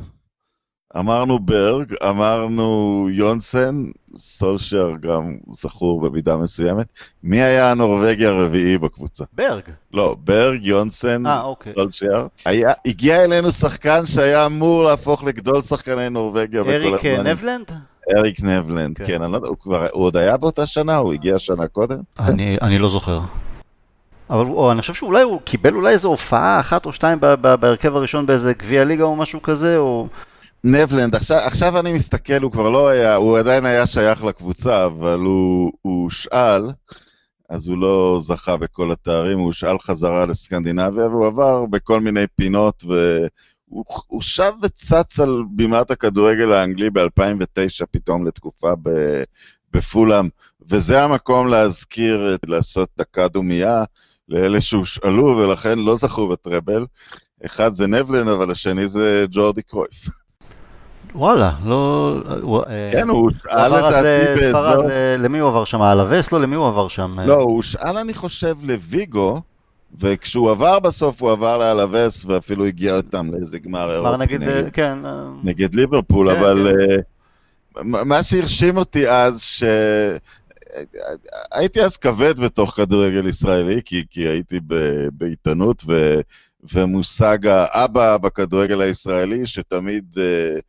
אמרנו 0.97 1.39
ברג, 1.39 1.93
אמרנו 2.09 3.07
יונסן, 3.11 3.85
סולשר 4.15 4.91
גם 5.01 5.35
זכור 5.51 6.01
במידה 6.01 6.37
מסוימת. 6.37 6.85
מי 7.23 7.41
היה 7.41 7.71
הנורבגי 7.71 8.25
הרביעי 8.25 8.77
בקבוצה? 8.77 9.23
ברג. 9.33 9.63
לא, 9.93 10.15
ברג, 10.23 10.65
יונסן, 10.65 11.25
아, 11.25 11.29
אוקיי. 11.43 11.73
סולשר. 11.75 12.27
היה, 12.45 12.73
הגיע 12.85 13.23
אלינו 13.23 13.51
שחקן 13.51 14.05
שהיה 14.05 14.45
אמור 14.45 14.83
להפוך 14.83 15.23
לגדול 15.23 15.61
שחקני 15.61 16.09
נורבגיה 16.09 16.63
בכל 16.63 16.71
הזמן. 16.71 16.93
אריק 16.93 17.05
נבלנד? 17.05 17.71
אריק 18.17 18.43
נבלנד, 18.43 18.97
כן, 18.97 19.05
כן 19.05 19.21
אני 19.21 19.31
לא 19.31 19.37
יודע, 19.37 19.47
הוא 19.47 19.57
כבר, 19.61 19.87
הוא 19.91 20.03
עוד 20.03 20.17
היה 20.17 20.37
באותה 20.37 20.65
שנה? 20.65 20.95
הוא 20.97 21.13
הגיע 21.13 21.39
שנה 21.39 21.67
קודם? 21.67 21.97
אני, 22.19 22.57
אני 22.61 22.79
לא 22.79 22.89
זוכר. 22.89 23.19
אבל 24.29 24.45
או, 24.45 24.71
אני 24.71 24.81
חושב 24.81 24.93
שאולי 24.93 25.21
הוא 25.21 25.41
קיבל 25.43 25.73
אולי 25.73 25.93
איזו 25.93 26.09
הופעה 26.09 26.59
אחת 26.59 26.85
או 26.85 26.93
שתיים 26.93 27.19
בהרכב 27.41 27.95
הראשון 27.95 28.25
באיזה 28.25 28.53
גביע 28.53 28.85
ליגה 28.85 29.03
או 29.03 29.15
משהו 29.15 29.41
כזה, 29.41 29.77
או... 29.77 30.07
נבלנד, 30.63 31.15
עכשיו, 31.15 31.37
עכשיו 31.37 31.79
אני 31.79 31.93
מסתכל, 31.93 32.41
הוא 32.41 32.51
כבר 32.51 32.69
לא 32.69 32.87
היה, 32.87 33.15
הוא 33.15 33.37
עדיין 33.37 33.65
היה 33.65 33.87
שייך 33.87 34.23
לקבוצה, 34.23 34.85
אבל 34.85 35.19
הוא 35.19 35.71
הושאל, 35.81 36.63
אז 37.49 37.67
הוא 37.67 37.77
לא 37.77 38.19
זכה 38.21 38.57
בכל 38.57 38.91
התארים, 38.91 39.39
הוא 39.39 39.45
הושאל 39.45 39.79
חזרה 39.79 40.25
לסקנדינביה, 40.25 41.07
והוא 41.07 41.27
עבר 41.27 41.65
בכל 41.65 41.99
מיני 41.99 42.27
פינות, 42.35 42.83
והוא 42.83 43.85
הוא 44.07 44.21
שב 44.21 44.53
וצץ 44.61 45.19
על 45.19 45.43
בימת 45.51 45.91
הכדורגל 45.91 46.51
האנגלי 46.51 46.89
ב-2009 46.89 47.85
פתאום 47.91 48.27
לתקופה 48.27 48.73
בפולאם, 49.73 50.29
וזה 50.69 51.03
המקום 51.03 51.47
להזכיר, 51.47 52.37
לעשות 52.47 52.89
דקה 52.97 53.27
דומייה 53.27 53.83
לאלה 54.29 54.61
שהושאלו 54.61 55.37
ולכן 55.37 55.79
לא 55.79 55.95
זכו 55.95 56.27
בטראבל. 56.27 56.85
אחד 57.45 57.73
זה 57.73 57.87
נבלן, 57.87 58.27
אבל 58.27 58.51
השני 58.51 58.87
זה 58.87 59.25
ג'ורדי 59.31 59.61
קרויף. 59.61 60.18
וואלה, 61.15 61.51
לא... 61.65 62.15
כן, 62.91 63.09
הוא 63.09 63.21
הושאל 63.21 63.77
לדעתי 63.77 64.51
באזור... 64.53 64.87
למי 65.19 65.39
הוא 65.39 65.49
עבר 65.49 65.65
שם? 65.65 65.81
אלווס? 65.81 66.31
לא, 66.31 66.41
למי 66.41 66.55
הוא 66.55 66.67
עבר 66.67 66.87
שם? 66.87 67.19
לא, 67.19 67.33
הוא 67.33 67.55
הושאל, 67.55 67.97
אני 67.97 68.13
חושב, 68.13 68.55
לוויגו, 68.61 69.41
וכשהוא 69.99 70.51
עבר 70.51 70.79
בסוף, 70.79 71.21
הוא 71.21 71.31
עבר 71.31 71.57
לאלווס, 71.57 72.25
ואפילו 72.25 72.65
הגיע 72.65 72.97
אותם 72.97 73.31
לאיזה 73.33 73.59
גמר 73.59 73.91
אירופי. 73.91 74.17
נגד, 74.17 74.69
כן. 74.73 75.05
אה, 75.05 75.29
נגד 75.43 75.75
ליברפול, 75.75 76.33
כן, 76.33 76.39
אבל 76.39 76.73
כן. 76.79 77.01
אה, 77.77 78.03
מה 78.05 78.23
שהרשים 78.23 78.77
אותי 78.77 79.09
אז, 79.09 79.41
ש... 79.41 79.63
הייתי 81.51 81.81
אז 81.81 81.97
כבד 81.97 82.39
בתוך 82.39 82.71
כדורגל 82.75 83.27
ישראלי, 83.27 83.81
כי, 83.85 84.03
כי 84.09 84.27
הייתי 84.27 84.59
בעיתונות, 85.13 85.83
ו, 85.87 86.19
ומושג 86.73 87.47
האבא 87.47 88.17
בכדורגל 88.17 88.81
הישראלי, 88.81 89.47
שתמיד... 89.47 90.05
Uh, 90.15 90.61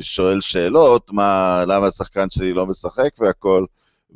שואל 0.00 0.40
שאלות, 0.40 1.12
מה, 1.12 1.62
למה 1.66 1.86
השחקן 1.86 2.30
שלי 2.30 2.52
לא 2.52 2.66
משחק 2.66 3.10
והכל, 3.20 3.64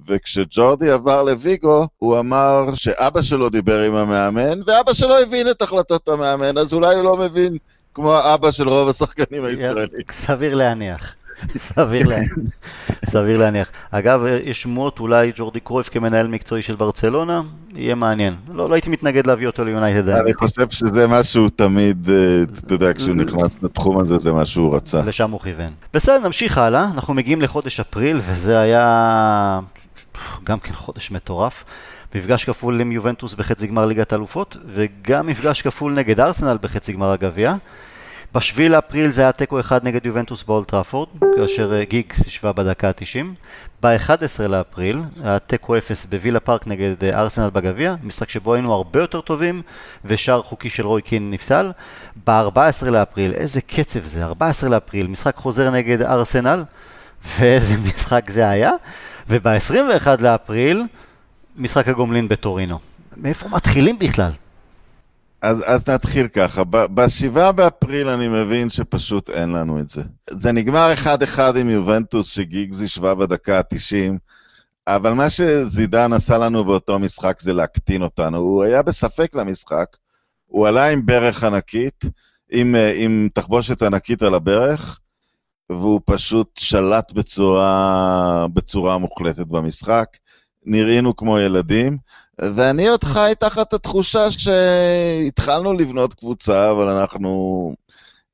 וכשג'ורדי 0.07 0.91
עבר 0.91 1.23
לוויגו, 1.23 1.87
הוא 1.99 2.19
אמר 2.19 2.65
שאבא 2.75 3.23
שלו 3.23 3.49
דיבר 3.49 3.81
עם 3.81 3.95
המאמן, 3.95 4.61
ואבא 4.67 4.93
שלו 4.93 5.19
הבין 5.19 5.51
את 5.51 5.63
החלטות 5.63 6.09
המאמן, 6.09 6.59
אז 6.59 6.73
אולי 6.73 6.95
הוא 6.95 7.05
לא 7.05 7.17
מבין 7.17 7.57
כמו 7.95 8.15
האבא 8.15 8.51
של 8.51 8.69
רוב 8.69 8.89
השחקנים 8.89 9.45
הישראלים. 9.45 10.05
סביר 10.11 10.55
להניח. 10.55 11.15
סביר 11.59 12.07
להניח. 12.07 12.33
סביר 13.05 13.39
להניח. 13.39 13.69
אגב, 13.91 14.25
יש 14.45 14.63
שמועות 14.63 15.01
אולי 15.01 15.33
ג'ורדי 15.35 15.61
קרויף 15.61 15.89
כמנהל 15.89 16.27
מקצועי 16.27 16.63
של 16.63 16.75
ברצלונה, 16.75 17.41
יהיה 17.75 17.95
מעניין. 17.95 18.35
לא, 18.55 18.69
לא 18.69 18.75
הייתי 18.75 18.91
מתנגד 18.91 19.27
להביא 19.27 19.47
אותו 19.47 19.65
ליונייטד. 19.65 20.09
אני 20.09 20.35
חושב 20.35 20.71
שזה 20.71 21.07
משהו 21.07 21.49
תמיד, 21.49 22.11
אה, 22.11 22.43
אתה 22.65 22.75
יודע, 22.75 22.93
כשהוא 22.95 23.15
נכנס 23.15 23.57
לתחום 23.63 23.99
הזה, 24.01 24.19
זה 24.19 24.33
מה 24.33 24.47
שהוא 24.47 24.77
רצה. 24.77 25.03
לשם 25.03 25.31
הוא 25.31 25.41
כיוון. 25.41 25.71
בסדר, 25.95 26.19
נמשיך 26.19 26.59
הלאה. 26.59 26.89
אנחנו 26.95 27.15
מגיעים 27.15 27.43
לחודש 27.43 27.81
אפריל, 27.81 28.21
וזה 28.27 28.61
היה 28.61 29.61
גם 30.45 30.59
כן 30.59 30.73
חודש 30.75 31.11
מטורף. 31.11 31.65
מפגש 32.15 32.45
כפול 32.45 32.81
עם 32.81 32.93
יובנטוס 32.93 33.35
בחצי 33.35 33.67
גמר 33.67 33.87
ליגת 33.87 34.13
אלופות, 34.13 34.57
וגם 34.67 35.27
מפגש 35.27 35.63
כפול 35.63 35.93
נגד 35.93 36.21
ארסנל 36.21 36.59
בחצי 36.63 36.93
גמר 36.93 37.13
הגביע. 37.13 37.55
בשביעי 38.35 38.69
לאפריל 38.69 39.11
זה 39.11 39.23
היה 39.23 39.33
תיקו 39.33 39.61
אחד 39.61 39.85
נגד 39.85 40.07
יובנטוס 40.07 40.43
באולד 40.43 40.68
טראפורד, 40.68 41.09
כאשר 41.37 41.75
אה, 41.75 41.85
גיגס 41.85 42.27
השווה 42.27 42.53
בדקה 42.53 42.89
ה-90. 42.89 43.27
ב-11 43.83 44.49
לאפריל 44.49 45.01
היה 45.23 45.39
תיקו 45.39 45.77
אפס 45.77 46.07
בווילה 46.07 46.41
פארק 46.41 46.67
נגד 46.67 47.05
אה, 47.05 47.21
ארסנל 47.21 47.51
בגביע, 47.51 47.95
משחק 48.03 48.31
שבו 48.31 48.55
היינו 48.55 48.75
הרבה 48.75 49.01
יותר 49.01 49.21
טובים, 49.21 49.63
ושער 50.05 50.43
חוקי 50.43 50.71
של 50.71 50.87
רוי 50.87 51.03
קין 51.03 51.31
נפסל. 51.31 51.73
ב-14 52.27 52.91
לאפריל, 52.91 53.33
איזה 53.33 53.61
קצב 53.61 54.05
זה, 54.05 54.25
14 54.25 54.71
לאפריל, 54.71 55.07
משחק 55.07 55.37
חוזר 55.37 55.71
נגד 55.71 56.03
ארסנל, 56.03 56.65
ואיזה 57.39 57.75
משחק 57.87 58.31
זה 58.31 58.49
היה. 58.49 58.73
וב-21 59.29 60.07
לאפריל, 60.21 60.85
משחק 61.57 61.89
הגומלין 61.89 62.29
בטורינו. 62.29 62.79
מאיפה 63.17 63.49
מתחילים 63.49 63.99
בכלל? 63.99 64.31
אז, 65.43 65.63
אז 65.67 65.89
נתחיל 65.89 66.29
ככה, 66.29 66.65
ב-7 66.65 67.53
באפריל 67.53 68.09
אני 68.09 68.29
מבין 68.29 68.69
שפשוט 68.69 69.31
אין 69.31 69.53
לנו 69.53 69.81
את 69.81 69.91
זה. 69.91 70.03
זה 70.31 70.53
נגמר 70.53 70.93
1-1 71.37 71.41
עם 71.61 71.71
יובנטוס 71.71 72.31
שגיגז 72.33 72.83
השווה 72.83 73.15
בדקה 73.15 73.59
ה-90, 73.59 74.13
אבל 74.87 75.13
מה 75.13 75.31
שזידן 75.31 76.13
עשה 76.13 76.39
לנו 76.39 76.65
באותו 76.65 76.99
משחק 76.99 77.41
זה 77.41 77.53
להקטין 77.53 78.03
אותנו. 78.03 78.39
הוא 78.39 78.63
היה 78.63 78.83
בספק 78.83 79.35
למשחק, 79.35 79.97
הוא 80.47 80.69
עלה 80.69 80.89
עם 80.89 81.07
ברך 81.07 81.45
ענקית, 81.45 82.05
עם, 82.51 82.75
עם 82.97 83.29
תחבושת 83.35 83.83
ענקית 83.83 84.23
על 84.23 84.35
הברך, 84.35 85.01
והוא 85.71 86.01
פשוט 86.05 86.51
שלט 86.59 87.13
בצורה, 87.13 88.47
בצורה 88.53 88.99
מוחלטת 88.99 89.47
במשחק. 89.47 90.07
נראינו 90.65 91.17
כמו 91.17 91.39
ילדים, 91.39 91.99
ואני 92.43 92.89
עוד 92.89 93.05
חי 93.05 93.33
תחת 93.39 93.73
התחושה 93.73 94.27
שהתחלנו 94.31 95.73
לבנות 95.73 96.15
קבוצה, 96.15 96.71
אבל 96.71 96.89
אנחנו... 96.89 97.75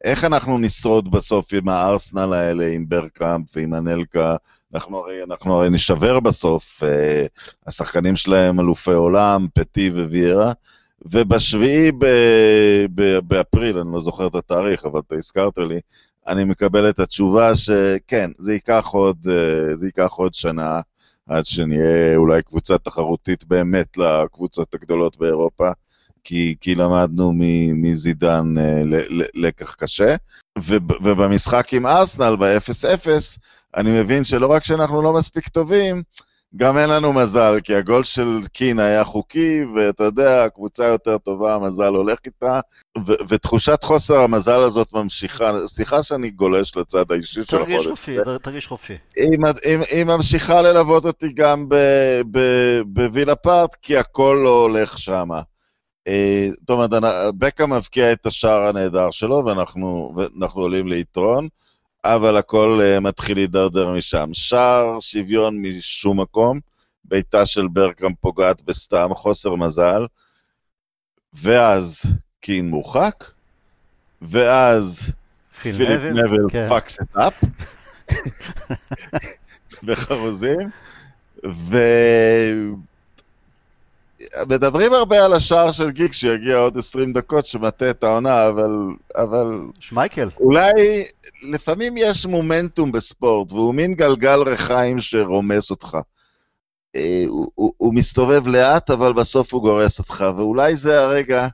איך 0.04 0.24
אנחנו 0.24 0.58
נשרוד 0.58 1.10
בסוף 1.10 1.46
עם 1.52 1.68
הארסנל 1.68 2.32
האלה, 2.32 2.66
עם 2.66 2.88
ברקאמפ 2.88 3.46
ועם 3.56 3.74
אנלקה? 3.74 4.36
אנחנו 4.74 4.98
הרי, 4.98 5.22
אנחנו 5.22 5.54
הרי 5.54 5.70
נשבר 5.70 6.20
בסוף. 6.20 6.82
אה, 6.82 7.26
השחקנים 7.66 8.16
שלהם 8.16 8.60
אלופי 8.60 8.92
עולם, 8.92 9.46
פטי 9.54 9.90
וויירה. 9.90 10.52
ובשביעי 11.02 11.92
באפריל, 13.22 13.78
אני 13.78 13.92
לא 13.92 14.00
זוכר 14.00 14.26
את 14.26 14.34
התאריך, 14.34 14.84
אבל 14.84 15.00
אתה 15.06 15.14
הזכרת 15.14 15.58
לי, 15.58 15.80
אני 16.26 16.44
מקבל 16.44 16.88
את 16.88 17.00
התשובה 17.00 17.56
שכן, 17.56 18.30
זה 18.38 18.52
ייקח 18.52 18.86
עוד, 18.86 19.16
אה, 19.30 19.76
זה 19.76 19.86
ייקח 19.86 20.12
עוד 20.12 20.34
שנה. 20.34 20.80
עד 21.28 21.46
שנהיה 21.46 22.16
אולי 22.16 22.42
קבוצה 22.42 22.78
תחרותית 22.78 23.44
באמת 23.44 23.96
לקבוצות 23.96 24.74
הגדולות 24.74 25.16
באירופה, 25.16 25.70
כי, 26.24 26.54
כי 26.60 26.74
למדנו 26.74 27.32
מזידן 27.74 28.54
אה, 28.58 28.82
לקח 29.34 29.74
קשה. 29.74 30.16
ובמשחק 31.02 31.74
עם 31.74 31.86
ארסנל 31.86 32.36
ב-0-0, 32.36 33.08
אני 33.76 34.00
מבין 34.00 34.24
שלא 34.24 34.46
רק 34.46 34.64
שאנחנו 34.64 35.02
לא 35.02 35.12
מספיק 35.12 35.48
טובים, 35.48 36.02
גם 36.56 36.78
אין 36.78 36.90
לנו 36.90 37.12
מזל, 37.12 37.60
כי 37.64 37.74
הגול 37.74 38.04
של 38.04 38.40
קין 38.52 38.78
היה 38.78 39.04
חוקי, 39.04 39.60
ואתה 39.76 40.04
יודע, 40.04 40.44
הקבוצה 40.44 40.84
יותר 40.84 41.18
טובה, 41.18 41.54
המזל 41.54 41.94
הולך 41.94 42.18
איתה, 42.26 42.60
ו- 43.06 43.12
ותחושת 43.28 43.82
חוסר 43.84 44.20
המזל 44.20 44.60
הזאת 44.60 44.92
ממשיכה, 44.92 45.50
סליחה 45.66 46.02
שאני 46.02 46.30
גולש 46.30 46.76
לצד 46.76 47.12
האישי 47.12 47.32
של 47.32 47.40
החודש. 47.56 47.72
תרגיש 47.72 47.86
חופשי, 47.86 48.16
תרגיש 48.42 48.66
חופשי. 48.66 48.96
היא, 49.16 49.38
היא, 49.64 49.78
היא 49.90 50.04
ממשיכה 50.04 50.62
ללוות 50.62 51.04
אותי 51.04 51.32
גם 51.32 51.68
בווילה 52.86 53.34
פארט, 53.34 53.76
כי 53.82 53.96
הכל 53.96 54.40
לא 54.44 54.62
הולך 54.62 54.98
שם. 54.98 55.28
אה, 56.08 56.48
זאת 56.60 56.70
אומרת, 56.70 56.90
בקה 57.38 57.66
מבקיע 57.66 58.12
את 58.12 58.26
השער 58.26 58.62
הנהדר 58.62 59.10
שלו, 59.10 59.42
ואנחנו, 59.46 60.14
ואנחנו 60.16 60.60
עולים 60.60 60.86
ליתרון. 60.86 61.48
אבל 62.14 62.36
הכל 62.36 62.80
uh, 62.82 63.00
מתחיל 63.00 63.36
להידרדר 63.36 63.90
משם. 63.90 64.30
שער 64.32 65.00
שוויון 65.00 65.62
משום 65.62 66.20
מקום, 66.20 66.60
ביתה 67.04 67.46
של 67.46 67.68
ברקאם 67.68 68.14
פוגעת 68.20 68.62
בסתם, 68.62 69.08
חוסר 69.14 69.54
מזל, 69.54 70.06
ואז 71.34 72.02
קין 72.40 72.68
מורחק, 72.68 73.24
ואז 74.22 75.12
פיל 75.62 75.76
פיליפ 75.76 76.00
נבל. 76.02 76.68
fucked 76.68 77.00
it 77.00 77.16
up, 77.16 77.44
בחרוזים, 79.82 80.70
ו... 81.46 81.78
מדברים 84.48 84.92
הרבה 84.92 85.24
על 85.24 85.32
השער 85.32 85.72
של 85.72 85.90
גיק 85.90 86.12
שיגיע 86.12 86.56
עוד 86.56 86.78
20 86.78 87.12
דקות 87.12 87.46
שמטה 87.46 87.90
את 87.90 88.04
העונה, 88.04 88.48
אבל... 88.48 88.70
אבל... 89.16 89.46
שמייקל. 89.80 90.28
אולי 90.40 91.04
לפעמים 91.42 91.94
יש 91.96 92.26
מומנטום 92.26 92.92
בספורט, 92.92 93.52
והוא 93.52 93.74
מין 93.74 93.94
גלגל 93.94 94.42
ריחיים 94.42 95.00
שרומס 95.00 95.70
אותך. 95.70 95.98
אה, 96.96 97.24
הוא, 97.28 97.50
הוא, 97.54 97.72
הוא 97.76 97.94
מסתובב 97.94 98.46
לאט, 98.46 98.90
אבל 98.90 99.12
בסוף 99.12 99.54
הוא 99.54 99.62
גורס 99.62 99.98
אותך, 99.98 100.24
ואולי 100.36 100.76
זה 100.76 101.00
הרגע 101.00 101.48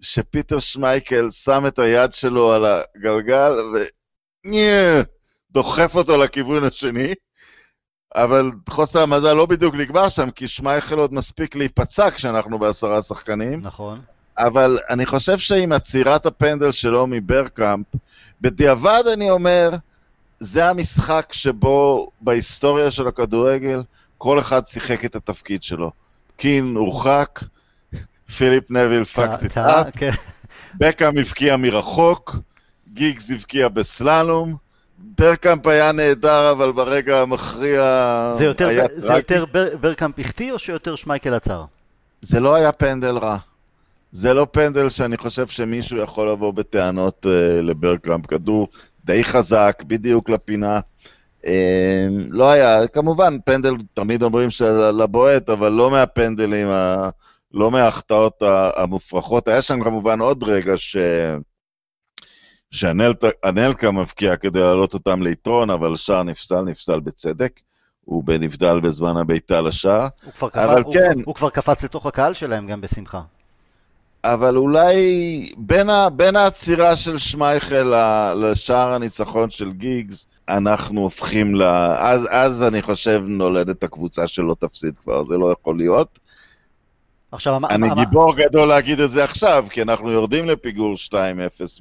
שפיטר 0.00 0.58
שמייקל 0.58 1.30
שם 1.30 1.64
את 1.66 1.78
היד 1.78 2.12
שלו 2.12 2.52
על 2.52 2.64
הגלגל 2.66 3.52
ודוחף 4.44 5.94
אותו 5.94 6.16
לכיוון 6.16 6.64
השני. 6.64 7.14
אבל 8.14 8.50
חוסר 8.68 9.02
המזל 9.02 9.32
לא 9.32 9.46
בדיוק 9.46 9.74
נגמר 9.74 10.08
שם, 10.08 10.30
כי 10.30 10.48
שמייכל 10.48 10.98
עוד 10.98 11.14
מספיק 11.14 11.56
להיפצע 11.56 12.10
כשאנחנו 12.10 12.58
בעשרה 12.58 13.02
שחקנים. 13.02 13.60
נכון. 13.62 14.00
אבל 14.38 14.78
אני 14.90 15.06
חושב 15.06 15.38
שעם 15.38 15.72
עצירת 15.72 16.26
הפנדל 16.26 16.72
שלו 16.72 17.06
מברקאמפ, 17.06 17.86
בדיעבד 18.40 19.02
אני 19.12 19.30
אומר, 19.30 19.70
זה 20.40 20.70
המשחק 20.70 21.32
שבו 21.32 22.10
בהיסטוריה 22.20 22.90
של 22.90 23.08
הכדורגל 23.08 23.82
כל 24.18 24.38
אחד 24.38 24.66
שיחק 24.66 25.04
את 25.04 25.16
התפקיד 25.16 25.62
שלו. 25.62 25.90
קין 26.36 26.74
הורחק, 26.76 27.40
פיליפ 28.36 28.70
נביל 28.70 29.04
fucked 29.04 29.44
it 29.44 29.58
up, 29.58 29.86
כן. 29.96 30.10
בקאם 30.74 31.18
הבקיע 31.18 31.56
מרחוק, 31.56 32.36
גיגס 32.94 33.30
הבקיע 33.30 33.68
בסללום, 33.68 34.56
ברקאמפ 34.98 35.66
היה 35.66 35.92
נהדר, 35.92 36.50
אבל 36.50 36.72
ברגע 36.72 37.20
המכריע 37.20 37.82
זה 38.34 38.44
יותר, 38.44 38.68
זה 38.86 39.12
יותר 39.12 39.44
בר, 39.52 39.66
ברקאמפ 39.80 40.18
החטיא 40.18 40.52
או 40.52 40.58
שיותר 40.58 40.96
שמייקל 40.96 41.34
עצר? 41.34 41.64
זה 42.22 42.40
לא 42.40 42.54
היה 42.54 42.72
פנדל 42.72 43.18
רע. 43.18 43.36
זה 44.12 44.34
לא 44.34 44.46
פנדל 44.50 44.90
שאני 44.90 45.16
חושב 45.16 45.46
שמישהו 45.46 45.98
יכול 45.98 46.30
לבוא 46.30 46.52
בטענות 46.52 47.26
uh, 47.26 47.62
לברקאמפ. 47.62 48.26
כדור 48.26 48.68
די 49.04 49.24
חזק, 49.24 49.82
בדיוק 49.86 50.30
לפינה. 50.30 50.80
Uh, 51.42 51.48
לא 52.30 52.50
היה, 52.50 52.86
כמובן, 52.86 53.36
פנדל, 53.44 53.74
תמיד 53.94 54.22
אומרים 54.22 54.48
לבועט, 54.98 55.50
אבל 55.50 55.72
לא 55.72 55.90
מהפנדלים, 55.90 56.68
ה, 56.68 57.08
לא 57.54 57.70
מההחטאות 57.70 58.42
המופרכות. 58.76 59.48
היה 59.48 59.62
שם 59.62 59.84
כמובן 59.84 60.20
עוד 60.20 60.44
רגע 60.44 60.72
ש... 60.76 60.96
שאנלקה 62.70 63.90
מבקיע 63.90 64.36
כדי 64.36 64.60
להעלות 64.60 64.94
אותם 64.94 65.22
ליתרון, 65.22 65.70
אבל 65.70 65.96
שער 65.96 66.22
נפסל, 66.22 66.60
נפסל 66.60 67.00
בצדק. 67.00 67.60
הוא 68.04 68.24
בנבדל 68.24 68.80
בזמן 68.80 69.16
הבעיטה 69.16 69.60
לשער. 69.60 70.08
הוא 70.24 70.32
כבר, 70.32 70.48
קפ... 70.48 70.58
הוא, 70.84 70.94
כן, 70.94 71.20
הוא 71.24 71.34
כבר 71.34 71.50
קפץ 71.50 71.84
לתוך 71.84 72.06
הקהל 72.06 72.34
שלהם 72.34 72.66
גם 72.66 72.80
בשמחה. 72.80 73.20
אבל 74.24 74.56
אולי 74.56 74.94
בין, 75.56 75.90
ה, 75.90 76.10
בין 76.10 76.36
העצירה 76.36 76.96
של 76.96 77.18
שמייכל 77.18 77.92
לשער 78.34 78.92
הניצחון 78.92 79.50
של 79.50 79.72
גיגס, 79.72 80.26
אנחנו 80.48 81.00
הופכים 81.00 81.54
ל... 81.54 81.62
אז, 81.98 82.28
אז 82.30 82.62
אני 82.62 82.82
חושב 82.82 83.22
נולדת 83.26 83.82
הקבוצה 83.82 84.28
שלא 84.28 84.56
תפסיד 84.58 84.94
כבר, 85.04 85.24
זה 85.24 85.36
לא 85.36 85.52
יכול 85.52 85.78
להיות. 85.78 86.18
עכשיו, 87.32 87.60
אני 87.70 87.88
מה, 87.88 87.94
גיבור. 87.94 88.34
גדול 88.36 88.68
להגיד 88.68 89.00
את 89.00 89.10
זה 89.10 89.24
עכשיו, 89.24 89.64
כי 89.70 89.82
אנחנו 89.82 90.12
יורדים 90.12 90.48
לפיגור 90.48 90.94
2-0 91.08 91.14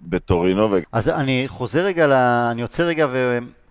בטורינו. 0.04 0.72
ו... 0.72 0.78
אז 0.92 1.10
אני 1.10 1.44
חוזר 1.48 1.86
רגע, 1.86 2.08
ל... 2.08 2.14
אני 2.52 2.62
יוצא 2.62 2.84
רגע 2.84 3.08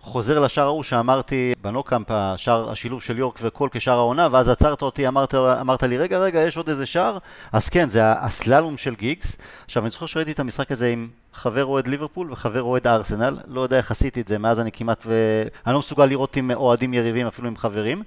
חוזר 0.07 0.41
לשער 0.41 0.65
ההוא 0.65 0.83
שאמרתי 0.83 1.55
בנוקאמפ, 1.63 2.07
השער, 2.11 2.71
השילוב 2.71 3.03
של 3.03 3.19
יורק 3.19 3.39
וקול 3.43 3.69
כשער 3.73 3.99
העונה, 3.99 4.29
ואז 4.31 4.49
עצרת 4.49 4.83
אותי, 4.83 5.09
אמרת, 5.09 5.35
אמרת 5.35 5.83
לי, 5.83 5.99
רגע, 5.99 6.19
רגע, 6.19 6.41
יש 6.41 6.57
עוד 6.57 6.69
איזה 6.69 6.87
שער? 6.87 7.19
אז 7.53 7.69
כן, 7.69 7.89
זה 7.89 8.13
הסללום 8.13 8.77
של 8.77 8.95
גיגס. 8.95 9.37
עכשיו, 9.65 9.83
אני 9.83 9.91
זוכר 9.91 10.07
שראיתי 10.07 10.33
את 10.33 10.41
המשחק 10.41 10.73
הזה 10.73 10.89
עם 10.89 11.09
חבר 11.35 11.65
אוהד 11.65 11.87
ליברפול 11.87 12.33
וחבר 12.33 12.63
אוהד 12.63 12.87
ארסנל, 12.87 13.39
לא 13.49 13.61
יודע 13.61 13.77
איך 13.77 13.91
עשיתי 13.91 14.21
את 14.21 14.29
זה, 14.29 14.39
מאז 14.39 14.61
אני 14.61 14.73
כמעט 14.73 15.03
ו... 15.07 15.43
אני 15.67 15.73
לא 15.73 15.79
מסוגל 15.79 16.05
לראות 16.05 16.37
עם 16.37 16.51
אוהדים 16.51 16.95
יריבים, 16.95 17.27
אפילו 17.27 17.49
עם 17.49 17.57
חברים. 17.57 18.03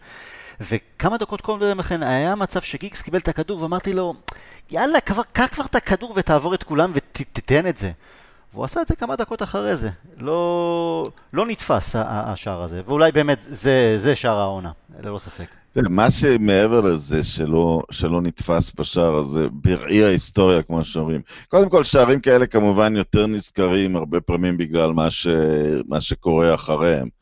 וכמה 0.62 1.18
דקות 1.18 1.42
קודם 1.42 1.80
לכן 1.80 2.04
היה 2.04 2.36
מצב 2.36 2.62
שגיגס 2.62 3.02
קיבל 3.02 3.20
את 3.20 3.28
הכדור 3.28 3.62
ואמרתי 3.62 3.94
לו, 3.94 4.14
יאללה, 4.72 5.00
קח 5.34 5.48
כבר 5.54 5.66
את 5.66 5.76
הכדור 5.76 6.14
ותעבור 6.16 6.54
את 6.54 6.64
כולם 6.64 6.92
ותיתן 6.96 7.68
את 7.68 7.78
זה. 7.78 7.92
והוא 8.54 8.66
עשה 8.66 8.82
את 8.82 8.88
זה 8.88 8.96
כמה 8.96 9.16
דקות 9.16 9.44
אחרי 9.44 9.76
זה. 9.76 9.90
לא, 10.18 11.12
לא 11.34 11.46
נתפס 11.46 11.96
השער 11.96 12.62
הזה, 12.62 12.82
ואולי 12.86 13.12
באמת 13.12 13.38
זה, 13.42 13.96
זה 13.98 14.16
שער 14.16 14.38
העונה, 14.38 14.72
ללא 15.04 15.20
ספק. 15.20 15.46
מה 15.90 16.12
שמעבר 16.12 16.82
לזה 16.82 17.24
שלא, 17.24 17.82
שלא 17.92 18.22
נתפס 18.22 18.72
בשער 18.80 19.16
הזה, 19.16 19.48
בראי 19.52 20.04
ההיסטוריה, 20.04 20.62
כמו 20.64 20.86
שאומרים. 20.86 21.22
קודם 21.48 21.70
כל, 21.70 21.84
שערים 21.84 22.22
כאלה 22.22 22.48
כמובן 22.48 22.96
יותר 22.96 23.28
נזכרים 23.28 23.96
הרבה 23.96 24.22
פעמים 24.22 24.58
בגלל 24.58 24.94
מה, 24.94 25.12
ש, 25.12 25.28
מה 25.88 26.02
שקורה 26.02 26.56
אחריהם. 26.56 27.19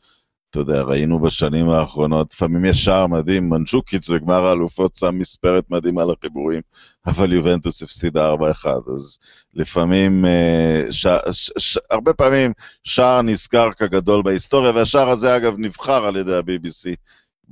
אתה 0.50 0.58
יודע, 0.58 0.82
ראינו 0.82 1.18
בשנים 1.18 1.68
האחרונות, 1.68 2.34
לפעמים 2.34 2.64
יש 2.64 2.84
שער 2.84 3.06
מדהים, 3.06 3.48
מנג'וקיץ' 3.50 4.10
בגמר 4.10 4.46
האלופות 4.46 4.96
שם 4.96 5.18
מספרת 5.18 5.70
מדהימה 5.70 6.04
לחיבורים, 6.04 6.60
אבל 7.06 7.32
יובנטוס 7.32 7.82
הפסידה 7.82 8.34
4-1, 8.34 8.36
אז 8.66 9.18
לפעמים, 9.54 10.24
אה, 10.24 10.82
ש, 10.90 11.06
ש, 11.32 11.50
ש, 11.58 11.78
הרבה 11.90 12.12
פעמים 12.12 12.52
שער 12.84 13.22
נזכר 13.22 13.72
כגדול 13.72 14.22
בהיסטוריה, 14.22 14.72
והשער 14.74 15.08
הזה 15.08 15.36
אגב 15.36 15.54
נבחר 15.58 16.04
על 16.04 16.16
ידי 16.16 16.36
ה-BBC. 16.36 16.94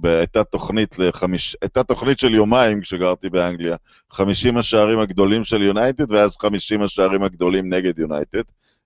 הייתה 0.05 0.45
תוכנית, 0.45 0.99
לחמיש, 0.99 1.57
הייתה 1.63 1.83
תוכנית 1.83 2.19
של 2.19 2.35
יומיים 2.35 2.81
כשגרתי 2.81 3.29
באנגליה, 3.29 3.77
50 4.13 4.57
השערים 4.57 4.99
הגדולים 4.99 5.45
של 5.45 5.63
יונייטד, 5.63 6.13
ואז 6.13 6.37
50 6.37 6.83
השערים 6.83 7.23
הגדולים 7.23 7.75
נגד 7.75 7.99
יונייטד. 7.99 8.43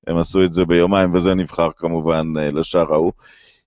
הם 0.06 0.18
עשו 0.18 0.44
את 0.44 0.52
זה 0.52 0.64
ביומיים, 0.64 1.14
וזה 1.14 1.34
נבחר 1.34 1.68
כמובן 1.76 2.32
אה, 2.38 2.50
לשער 2.50 2.92
ההוא. 2.92 3.12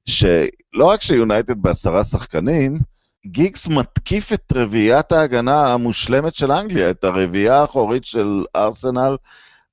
שלא 0.05 0.85
רק 0.85 1.01
שיונייטד 1.01 1.61
בעשרה 1.61 2.03
שחקנים, 2.03 2.79
גיגס 3.25 3.67
מתקיף 3.67 4.33
את 4.33 4.53
רביעיית 4.55 5.11
ההגנה 5.11 5.73
המושלמת 5.73 6.35
של 6.35 6.51
אנגליה, 6.51 6.89
את 6.89 7.03
הרביעייה 7.03 7.61
האחורית 7.61 8.05
של 8.05 8.45
ארסנל. 8.55 9.15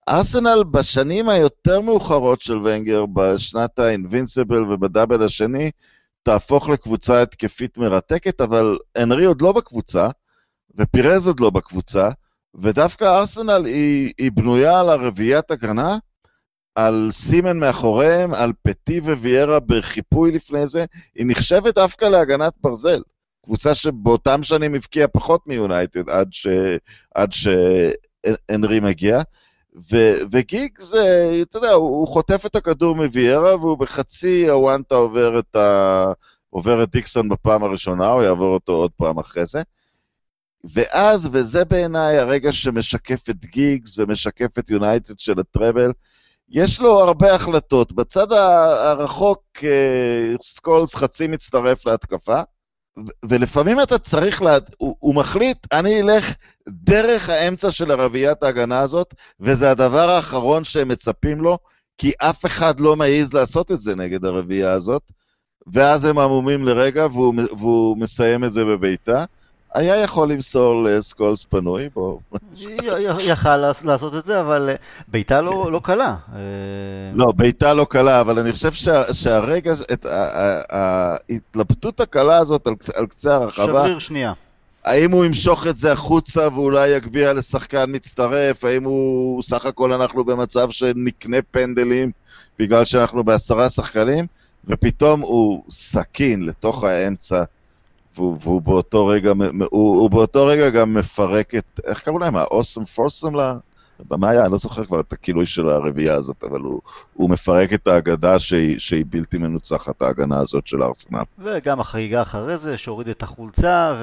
ארסנל 0.08 0.64
בשנים 0.70 1.28
היותר 1.28 1.80
מאוחרות 1.80 2.42
של 2.42 2.56
ונגר, 2.56 3.06
בשנת 3.06 3.78
האינבינסיבל 3.78 4.72
ובדאבל 4.72 5.22
השני, 5.22 5.70
תהפוך 6.22 6.68
לקבוצה 6.68 7.22
התקפית 7.22 7.78
מרתקת, 7.78 8.40
אבל 8.40 8.78
אנרי 8.96 9.24
עוד 9.24 9.42
לא 9.42 9.52
בקבוצה, 9.52 10.08
ופירז 10.76 11.26
עוד 11.26 11.40
לא 11.40 11.50
בקבוצה, 11.50 12.08
ודווקא 12.54 13.04
ארסנל 13.18 13.64
היא, 13.64 14.12
היא 14.18 14.32
בנויה 14.32 14.80
על 14.80 14.90
הרביעיית 14.90 15.50
הגנה, 15.50 15.98
על 16.74 17.08
סימן 17.12 17.58
מאחוריהם, 17.58 18.34
על 18.34 18.52
פטי 18.62 19.00
וויירה 19.00 19.60
בחיפוי 19.60 20.30
לפני 20.30 20.66
זה, 20.66 20.84
היא 21.14 21.26
נחשבת 21.28 21.74
דווקא 21.74 22.04
להגנת 22.04 22.52
ברזל. 22.60 23.02
קבוצה 23.44 23.74
שבאותם 23.74 24.42
שנים 24.42 24.74
הבקיעה 24.74 25.08
פחות 25.08 25.46
מיונייטד 25.46 26.08
עד, 26.08 26.28
ש... 26.32 26.46
מגיע. 28.80 29.18
ו... 29.92 29.96
וגיג 30.30 30.80
זה, 30.80 31.30
אתה 31.42 31.58
יודע, 31.58 31.72
הוא, 31.72 31.88
הוא 31.90 32.08
חוטף 32.08 32.46
את 32.46 32.56
הכדור 32.56 32.96
מוויירה 32.96 33.56
והוא 33.56 33.78
בחצי 33.78 34.48
הוואנטה 34.48 34.94
עובר 34.94 35.38
את, 35.38 35.56
ה... 35.56 36.12
עובר 36.50 36.82
את 36.82 36.90
דיקסון 36.90 37.28
בפעם 37.28 37.62
הראשונה, 37.62 38.06
הוא 38.06 38.22
יעבור 38.22 38.54
אותו 38.54 38.72
עוד 38.72 38.90
פעם 38.96 39.18
אחרי 39.18 39.46
זה. 39.46 39.62
ואז, 40.64 41.28
וזה 41.32 41.64
בעיניי 41.64 42.18
הרגע 42.18 42.52
שמשקף 42.52 43.30
את 43.30 43.44
גיגס 43.44 43.98
ומשקף 43.98 44.58
את 44.58 44.70
יונייטד 44.70 45.18
של 45.18 45.40
הטראבל, 45.40 45.92
יש 46.50 46.80
לו 46.80 47.00
הרבה 47.00 47.34
החלטות. 47.34 47.92
בצד 47.92 48.32
הרחוק 48.32 49.42
אה, 49.62 50.34
סקולס 50.42 50.94
חצי 50.94 51.26
מצטרף 51.26 51.86
להתקפה, 51.86 52.40
ולפעמים 53.24 53.80
אתה 53.80 53.98
צריך, 53.98 54.42
לה... 54.42 54.58
הוא, 54.78 54.96
הוא 54.98 55.14
מחליט, 55.14 55.58
אני 55.72 56.00
אלך 56.00 56.34
דרך 56.68 57.28
האמצע 57.28 57.70
של 57.70 57.90
הרביעיית 57.90 58.42
ההגנה 58.42 58.80
הזאת, 58.80 59.14
וזה 59.40 59.70
הדבר 59.70 60.10
האחרון 60.10 60.64
שהם 60.64 60.88
מצפים 60.88 61.40
לו, 61.40 61.58
כי 61.98 62.12
אף 62.18 62.46
אחד 62.46 62.80
לא 62.80 62.96
מעז 62.96 63.32
לעשות 63.32 63.72
את 63.72 63.80
זה 63.80 63.96
נגד 63.96 64.24
הרביעייה 64.24 64.72
הזאת, 64.72 65.02
ואז 65.72 66.04
הם 66.04 66.18
עמומים 66.18 66.64
לרגע, 66.64 67.06
והוא, 67.06 67.34
והוא 67.58 67.96
מסיים 67.96 68.44
את 68.44 68.52
זה 68.52 68.64
בביתה. 68.64 69.24
היה 69.74 69.96
יכול 69.96 70.32
למסור 70.32 70.84
לסקולס 70.84 71.44
פנוי, 71.44 71.88
בוא. 71.94 72.18
יכל 73.20 73.56
לעשות 73.56 74.14
את 74.14 74.24
זה, 74.24 74.40
אבל 74.40 74.68
אה, 74.70 74.74
בעיטה 75.08 75.42
לא, 75.42 75.72
לא 75.72 75.80
קלה. 75.84 76.16
אה, 76.34 76.40
לא, 77.14 77.32
בעיטה 77.36 77.74
לא 77.74 77.86
קלה, 77.90 78.20
אבל 78.20 78.38
אני 78.38 78.52
חושב 78.52 78.72
שהרגע, 79.12 79.74
ההתלבטות 80.70 82.00
הקלה 82.00 82.38
הזאת 82.38 82.66
על 82.94 83.06
קצה 83.06 83.34
הרחבה... 83.34 83.66
שבריר 83.66 83.98
שנייה. 83.98 84.32
האם 84.84 85.10
הוא 85.10 85.24
ימשוך 85.24 85.66
את 85.66 85.78
זה 85.78 85.92
החוצה 85.92 86.48
ואולי 86.54 86.88
יגביה 86.88 87.32
לשחקן 87.32 87.84
מצטרף? 87.88 88.64
האם 88.64 88.84
הוא, 88.84 89.42
סך 89.42 89.66
הכל 89.66 89.92
אנחנו 89.92 90.24
במצב 90.24 90.70
שנקנה 90.70 91.36
פנדלים 91.50 92.10
בגלל 92.58 92.84
שאנחנו 92.84 93.24
בעשרה 93.24 93.70
שחקנים? 93.70 94.26
ופתאום 94.64 95.20
הוא 95.20 95.62
סכין 95.70 96.42
לתוך 96.46 96.84
האמצע. 96.84 97.44
והוא, 98.20 98.62
באותו 98.62 99.06
רגע, 99.06 99.32
הוא, 99.70 100.00
הוא 100.00 100.10
באותו 100.10 100.46
רגע 100.46 100.70
גם 100.70 100.94
מפרק 100.94 101.54
את, 101.54 101.80
איך 101.84 102.00
קראו 102.00 102.18
להם? 102.18 102.36
האוסם 102.36 102.84
פורסם 102.84 103.34
לה? 103.34 103.56
מה 104.10 104.30
היה? 104.30 104.44
אני 104.44 104.52
לא 104.52 104.58
זוכר 104.58 104.84
כבר 104.84 105.00
את 105.00 105.12
הכינוי 105.12 105.46
של 105.46 105.68
הרביעייה 105.68 106.14
הזאת, 106.14 106.44
אבל 106.50 106.60
הוא, 106.60 106.80
הוא 107.14 107.30
מפרק 107.30 107.72
את 107.72 107.86
האגדה 107.86 108.38
שהיא, 108.38 108.78
שהיא 108.78 109.04
בלתי 109.10 109.38
מנוצחת, 109.38 110.02
ההגנה 110.02 110.38
הזאת 110.38 110.66
של 110.66 110.82
ארסנל. 110.82 111.22
וגם 111.38 111.80
החגיגה 111.80 112.22
אחרי 112.22 112.58
זה, 112.58 112.78
שהוריד 112.78 113.08
את 113.08 113.22
החולצה, 113.22 113.94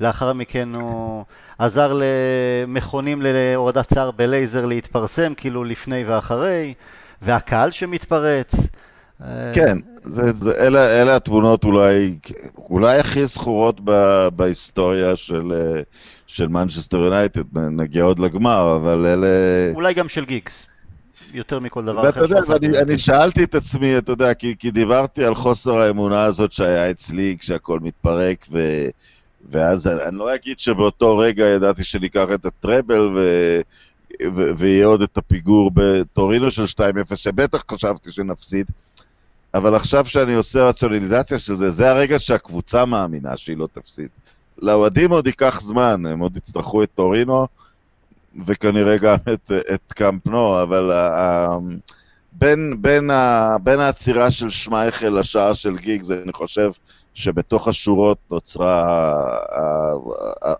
ולאחר 0.00 0.32
מכן 0.32 0.74
הוא 0.74 1.24
עזר 1.58 2.00
למכונים 2.00 3.22
להורדת 3.22 3.88
שיער 3.94 4.10
בלייזר 4.10 4.66
להתפרסם, 4.66 5.34
כאילו 5.34 5.64
לפני 5.64 6.04
ואחרי, 6.04 6.74
והקהל 7.22 7.70
שמתפרץ. 7.70 8.54
כן, 9.54 9.78
זה, 10.04 10.22
זה, 10.40 10.52
אלה, 10.58 11.02
אלה 11.02 11.16
התמונות 11.16 11.64
אולי, 11.64 12.16
אולי 12.56 12.98
הכי 12.98 13.26
זכורות 13.26 13.80
ב, 13.84 14.28
בהיסטוריה 14.36 15.16
של, 15.16 15.52
של 16.26 16.48
מנצ'סטר 16.48 16.98
יונייטד, 16.98 17.58
נגיע 17.58 18.04
עוד 18.04 18.18
לגמר, 18.18 18.76
אבל 18.76 19.06
אלה... 19.06 19.26
אולי 19.74 19.94
גם 19.94 20.08
של 20.08 20.24
גיגס. 20.24 20.66
יותר 21.34 21.60
מכל 21.60 21.84
דבר 21.84 22.10
אחר. 22.10 22.20
ואתה 22.20 22.34
יודע, 22.34 22.68
אני, 22.68 22.78
אני 22.78 22.98
שאלתי 22.98 23.44
את 23.44 23.54
עצמי, 23.54 23.98
אתה 23.98 24.12
יודע, 24.12 24.34
כי, 24.34 24.54
כי 24.58 24.70
דיברתי 24.70 25.24
על 25.24 25.34
חוסר 25.34 25.76
האמונה 25.76 26.24
הזאת 26.24 26.52
שהיה 26.52 26.90
אצלי 26.90 27.36
כשהכול 27.38 27.80
מתפרק, 27.82 28.46
ו, 28.52 28.86
ואז 29.50 29.86
אני 29.86 30.16
לא 30.16 30.34
אגיד 30.34 30.58
שבאותו 30.58 31.18
רגע 31.18 31.44
ידעתי 31.44 31.84
שניקח 31.84 32.26
את 32.34 32.46
הטראבל, 32.46 33.00
ו, 33.00 33.18
ו, 34.36 34.56
ויהיה 34.56 34.86
עוד 34.86 35.02
את 35.02 35.18
הפיגור 35.18 35.70
בטורינו 35.74 36.50
של 36.50 36.64
2-0, 37.10 37.16
שבטח 37.16 37.64
חשבתי 37.70 38.12
שנפסיד. 38.12 38.66
אבל 39.54 39.74
עכשיו 39.74 40.04
שאני 40.04 40.34
עושה 40.34 40.64
רציונליזציה 40.64 41.38
של 41.38 41.54
זה, 41.54 41.70
זה 41.70 41.90
הרגע 41.90 42.18
שהקבוצה 42.18 42.84
מאמינה 42.84 43.36
שהיא 43.36 43.56
לא 43.56 43.68
תפסיד. 43.72 44.08
לאוהדים 44.58 45.10
עוד 45.10 45.26
ייקח 45.26 45.60
זמן, 45.60 46.06
הם 46.06 46.18
עוד 46.18 46.36
יצטרכו 46.36 46.82
את 46.82 46.88
טורינו, 46.94 47.46
וכנראה 48.46 48.96
גם 48.96 49.16
את, 49.32 49.52
את 49.74 49.92
קמפנו, 49.92 50.62
אבל 50.62 50.92
ה, 50.92 51.56
בין, 52.32 52.76
בין, 52.80 53.10
ה, 53.10 53.56
בין 53.62 53.80
העצירה 53.80 54.30
של 54.30 54.50
שמייכל 54.50 55.08
לשער 55.08 55.54
של 55.54 55.76
גיגס, 55.76 56.10
אני 56.10 56.32
חושב 56.32 56.70
שבתוך 57.14 57.68
השורות 57.68 58.18
נוצרה 58.30 59.14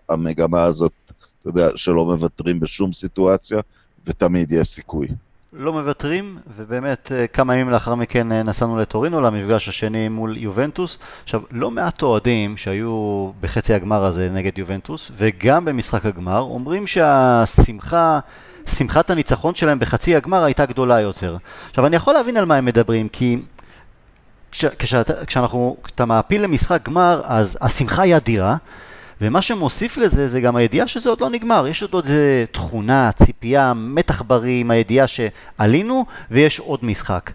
המגמה 0.09 0.63
הזאת, 0.63 0.91
אתה 1.39 1.49
יודע, 1.49 1.69
שלא 1.75 2.05
מוותרים 2.05 2.59
בשום 2.59 2.93
סיטואציה, 2.93 3.59
ותמיד 4.05 4.51
יש 4.51 4.67
סיכוי. 4.67 5.07
לא 5.55 5.73
מוותרים, 5.73 6.37
ובאמת 6.57 7.11
אה, 7.11 7.27
כמה 7.27 7.55
ימים 7.55 7.69
לאחר 7.69 7.95
מכן 7.95 8.31
אה, 8.31 8.43
נסענו 8.43 8.77
לטורינו 8.77 9.21
למפגש 9.21 9.69
השני 9.69 10.09
מול 10.09 10.37
יובנטוס. 10.37 10.97
עכשיו, 11.23 11.41
לא 11.51 11.71
מעט 11.71 12.01
אוהדים 12.01 12.57
שהיו 12.57 13.31
בחצי 13.41 13.73
הגמר 13.73 14.03
הזה 14.03 14.29
נגד 14.29 14.57
יובנטוס, 14.57 15.11
וגם 15.17 15.65
במשחק 15.65 16.05
הגמר, 16.05 16.39
אומרים 16.39 16.87
שהשמחה, 16.87 18.19
שמחת 18.65 19.09
הניצחון 19.09 19.55
שלהם 19.55 19.79
בחצי 19.79 20.15
הגמר 20.15 20.43
הייתה 20.43 20.65
גדולה 20.65 21.01
יותר. 21.01 21.37
עכשיו, 21.69 21.85
אני 21.85 21.95
יכול 21.95 22.13
להבין 22.13 22.37
על 22.37 22.45
מה 22.45 22.55
הם 22.55 22.65
מדברים, 22.65 23.09
כי 23.09 23.39
כש, 24.51 24.65
כשאתה, 24.65 25.25
כשאנחנו, 25.25 25.77
כשאתה 25.83 26.05
מעפיל 26.05 26.41
למשחק 26.41 26.81
גמר, 26.83 27.21
אז 27.25 27.57
השמחה 27.61 28.01
היא 28.01 28.15
אדירה. 28.15 28.55
ומה 29.23 29.41
שמוסיף 29.41 29.97
לזה 29.97 30.27
זה 30.27 30.41
גם 30.41 30.55
הידיעה 30.55 30.87
שזה 30.87 31.09
עוד 31.09 31.21
לא 31.21 31.29
נגמר, 31.29 31.67
יש 31.67 31.83
עוד 31.83 32.05
איזה 32.05 32.45
תכונה, 32.51 33.11
ציפייה, 33.11 33.73
מתח 33.73 34.21
בריא 34.21 34.61
עם 34.61 34.71
הידיעה 34.71 35.05
שעלינו 35.07 36.05
ויש 36.31 36.59
עוד 36.59 36.79
משחק. 36.83 37.31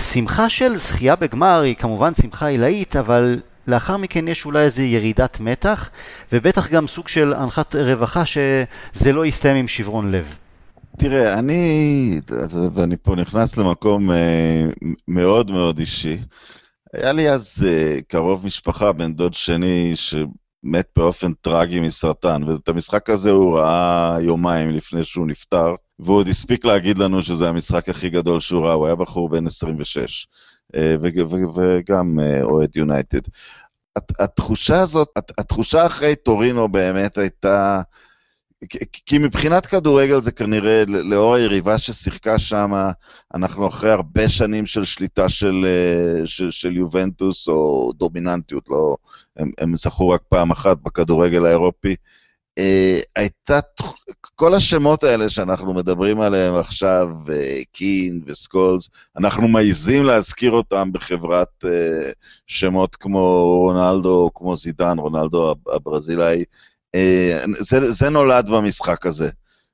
שמחה 0.00 0.48
של 0.48 0.76
זכייה 0.76 1.16
בגמר 1.16 1.60
היא 1.60 1.74
כמובן 1.74 2.14
שמחה 2.14 2.46
עילאית, 2.46 2.96
אבל 2.96 3.40
לאחר 3.66 3.96
מכן 3.96 4.28
יש 4.28 4.44
אולי 4.44 4.62
איזו 4.62 4.82
ירידת 4.82 5.40
מתח, 5.40 5.90
ובטח 6.32 6.70
גם 6.70 6.86
סוג 6.86 7.08
של 7.08 7.32
הנחת 7.32 7.76
רווחה 7.76 8.22
שזה 8.24 9.12
לא 9.12 9.26
יסתיים 9.26 9.56
עם 9.56 9.68
שברון 9.68 10.12
לב. 10.12 10.38
תראה, 10.98 11.38
אני, 11.38 12.20
ואני 12.74 12.96
פה 13.02 13.14
נכנס 13.14 13.56
למקום 13.56 14.10
אה, 14.10 14.66
מאוד 15.08 15.50
מאוד 15.50 15.78
אישי. 15.78 16.18
היה 16.92 17.12
לי 17.12 17.30
אז 17.30 17.66
אה, 17.68 17.98
קרוב 18.08 18.46
משפחה, 18.46 18.92
בן 18.92 19.14
דוד 19.14 19.34
שני, 19.34 19.92
שמת 20.62 20.88
באופן 20.96 21.32
טרגי 21.32 21.80
מסרטן, 21.80 22.42
ואת 22.44 22.68
המשחק 22.68 23.10
הזה 23.10 23.30
הוא 23.30 23.58
ראה 23.58 24.16
יומיים 24.20 24.70
לפני 24.70 25.04
שהוא 25.04 25.26
נפטר, 25.26 25.74
והוא 25.98 26.16
עוד 26.16 26.28
הספיק 26.28 26.64
להגיד 26.64 26.98
לנו 26.98 27.22
שזה 27.22 27.48
המשחק 27.48 27.88
הכי 27.88 28.10
גדול 28.10 28.40
שהוא 28.40 28.66
ראה, 28.66 28.72
הוא 28.72 28.86
היה 28.86 28.94
בחור 28.94 29.28
בן 29.28 29.46
26, 29.46 30.26
אה, 30.76 30.96
וגם 31.00 32.18
אוהד 32.42 32.76
יונייטד. 32.76 33.20
התחושה 34.18 34.80
הזאת, 34.80 35.08
התחושה 35.38 35.86
אחרי 35.86 36.16
טורינו 36.16 36.68
באמת 36.68 37.18
הייתה... 37.18 37.82
כי 39.06 39.18
מבחינת 39.18 39.66
כדורגל 39.66 40.20
זה 40.20 40.32
כנראה, 40.32 40.84
לאור 40.86 41.34
היריבה 41.34 41.78
ששיחקה 41.78 42.38
שם, 42.38 42.72
אנחנו 43.34 43.68
אחרי 43.68 43.90
הרבה 43.90 44.28
שנים 44.28 44.66
של 44.66 44.84
שליטה 44.84 45.28
של, 45.28 45.66
אה, 45.66 46.26
של, 46.26 46.50
של 46.50 46.76
יובנטוס, 46.76 47.48
או 47.48 47.92
דומיננטיות, 47.96 48.68
לא, 48.68 48.96
הם, 49.36 49.50
הם 49.58 49.76
זכו 49.76 50.08
רק 50.08 50.20
פעם 50.28 50.50
אחת 50.50 50.76
בכדורגל 50.82 51.46
האירופי. 51.46 51.94
אה, 52.58 53.00
הייתה, 53.16 53.58
כל 54.34 54.54
השמות 54.54 55.04
האלה 55.04 55.28
שאנחנו 55.28 55.74
מדברים 55.74 56.20
עליהם 56.20 56.54
עכשיו, 56.54 57.08
אה, 57.32 57.60
קין 57.72 58.20
וסקולס, 58.26 58.88
אנחנו 59.16 59.48
מעיזים 59.48 60.04
להזכיר 60.04 60.50
אותם 60.52 60.92
בחברת 60.92 61.64
שמות 62.46 62.96
כמו 62.96 63.44
רונלדו, 63.58 64.30
כמו 64.34 64.56
זידן, 64.56 64.98
רונלדו 64.98 65.54
הברזילאי, 65.66 66.44
זה, 67.58 67.92
זה 67.92 68.10
נולד 68.10 68.48
במשחק 68.48 69.06
הזה, 69.06 69.30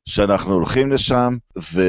שאנחנו 0.07 0.55
הולכים 0.55 0.93
לשם, 0.93 1.37
ו, 1.59 1.81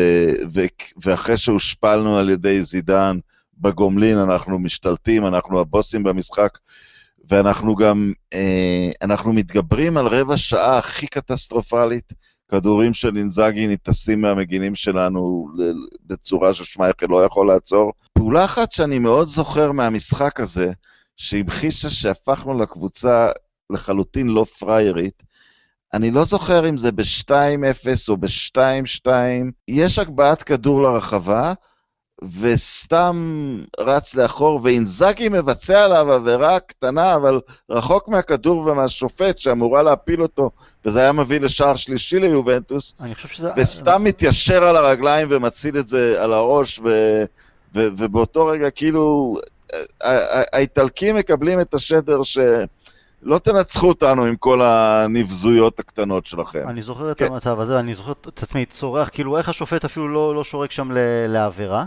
ו, 0.54 0.62
ואחרי 1.06 1.38
שהושפלנו 1.38 2.18
על 2.18 2.30
ידי 2.30 2.64
זידן 2.64 3.20
בגומלין, 3.58 4.18
אנחנו 4.18 4.60
משתלטים, 4.60 5.26
אנחנו 5.26 5.60
הבוסים 5.60 6.04
במשחק, 6.04 6.58
ואנחנו 7.30 7.76
גם, 7.76 8.14
אה, 8.34 8.90
אנחנו 9.02 9.34
מתגברים 9.34 9.98
על 9.98 10.08
רבע 10.08 10.38
שעה 10.38 10.78
הכי 10.78 11.08
קטסטרופלית, 11.08 12.14
כדורים 12.52 12.94
של 12.94 13.18
אינזאגי 13.18 13.68
ניטסים 13.68 14.22
מהמגינים 14.22 14.76
שלנו 14.76 15.48
בצורה 16.06 16.54
ששמייכל 16.54 17.06
לא 17.10 17.24
יכול 17.24 17.48
לעצור. 17.48 17.92
פעולה 18.14 18.46
אחת 18.46 18.72
שאני 18.72 19.00
מאוד 19.00 19.28
זוכר 19.28 19.72
מהמשחק 19.72 20.40
הזה, 20.40 20.72
שהמחישה 21.18 21.90
שהפכנו 21.90 22.60
לקבוצה 22.60 23.30
לחלוטין 23.70 24.28
לא 24.28 24.46
פריירית. 24.60 25.24
אני 25.94 26.12
לא 26.12 26.26
זוכר 26.26 26.70
אם 26.70 26.78
זה 26.78 26.92
ב-2-0 26.92 27.32
או 28.10 28.18
ב-2-2, 28.18 29.08
יש 29.68 30.00
הגבהת 30.00 30.44
כדור 30.44 30.84
לרחבה, 30.84 31.54
וסתם 32.40 33.60
רץ 33.80 34.16
לאחור, 34.16 34.60
ואינזאגי 34.64 35.30
מבצע 35.30 35.84
עליו 35.84 36.14
עבירה 36.14 36.60
קטנה, 36.60 37.14
אבל 37.14 37.40
רחוק 37.70 38.08
מהכדור 38.08 38.58
ומהשופט 38.58 39.38
שאמורה 39.38 39.84
להפיל 39.84 40.22
אותו, 40.22 40.52
וזה 40.86 41.00
היה 41.00 41.12
מביא 41.12 41.40
לשער 41.40 41.76
שלישי 41.76 42.20
ליובנטוס, 42.20 42.94
שזה... 43.34 43.52
וסתם 43.58 44.04
מתיישר 44.04 44.64
על 44.64 44.78
הרגליים 44.78 45.28
ומציל 45.32 45.78
את 45.80 45.88
זה 45.88 46.24
על 46.24 46.34
הראש, 46.34 46.80
ו... 46.80 46.90
ו... 47.76 47.88
ובאותו 47.98 48.46
רגע 48.46 48.70
כאילו 48.70 49.38
האיטלקים 50.54 51.16
מקבלים 51.16 51.62
את 51.62 51.74
השדר 51.74 52.24
ש... 52.24 52.38
לא 53.26 53.40
תנצחו 53.40 53.88
אותנו 53.88 54.26
עם 54.26 54.36
כל 54.36 54.62
הנבזויות 54.62 55.80
הקטנות 55.80 56.26
שלכם. 56.26 56.70
אני 56.70 56.82
זוכר 56.82 57.12
את 57.12 57.18
כן. 57.18 57.26
המצב 57.26 57.60
הזה, 57.60 57.80
אני 57.80 57.96
זוכר 57.96 58.12
את 58.12 58.44
עצמי 58.44 58.66
צורח, 58.66 59.10
כאילו 59.10 59.38
איך 59.38 59.50
השופט 59.50 59.86
אפילו 59.86 60.08
לא, 60.08 60.36
לא 60.36 60.44
שורק 60.44 60.72
שם 60.72 60.92
לעבירה. 61.28 61.86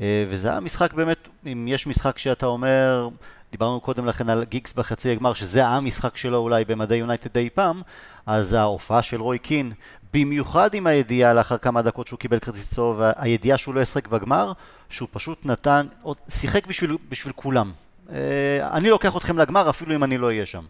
אה, 0.00 0.24
וזה 0.28 0.50
היה 0.50 0.60
משחק 0.60 0.92
באמת, 0.92 1.28
אם 1.46 1.64
יש 1.68 1.86
משחק 1.86 2.18
שאתה 2.18 2.46
אומר, 2.46 3.08
דיברנו 3.52 3.80
קודם 3.80 4.06
לכן 4.06 4.28
על 4.28 4.44
גיגס 4.44 4.72
בחצי 4.72 5.12
הגמר, 5.12 5.34
שזה 5.34 5.66
המשחק 5.66 6.16
שלו 6.16 6.38
אולי 6.38 6.64
במדי 6.64 6.96
יונייטד 6.96 7.36
אי 7.36 7.48
פעם, 7.54 7.82
אז 8.26 8.52
ההופעה 8.52 9.02
של 9.02 9.20
רוי 9.20 9.38
קין, 9.38 9.72
במיוחד 10.14 10.74
עם 10.74 10.86
הידיעה 10.86 11.34
לאחר 11.34 11.58
כמה 11.58 11.82
דקות 11.82 12.06
שהוא 12.06 12.18
קיבל 12.18 12.38
כרטיס 12.38 12.74
צהוב, 12.74 13.00
הידיעה 13.16 13.58
שהוא 13.58 13.74
לא 13.74 13.80
ישחק 13.80 14.08
בגמר, 14.08 14.52
שהוא 14.90 15.08
פשוט 15.12 15.46
נתן, 15.46 15.86
שיחק 16.28 16.66
בשביל, 16.66 16.96
בשביל 17.08 17.32
כולם. 17.36 17.72
אה, 18.10 18.76
אני 18.76 18.90
לוקח 18.90 19.16
אתכם 19.16 19.38
לגמר 19.38 19.70
אפילו 19.70 19.94
אם 19.94 20.04
אני 20.04 20.18
לא 20.18 20.26
אהיה 20.26 20.46
שם. 20.46 20.62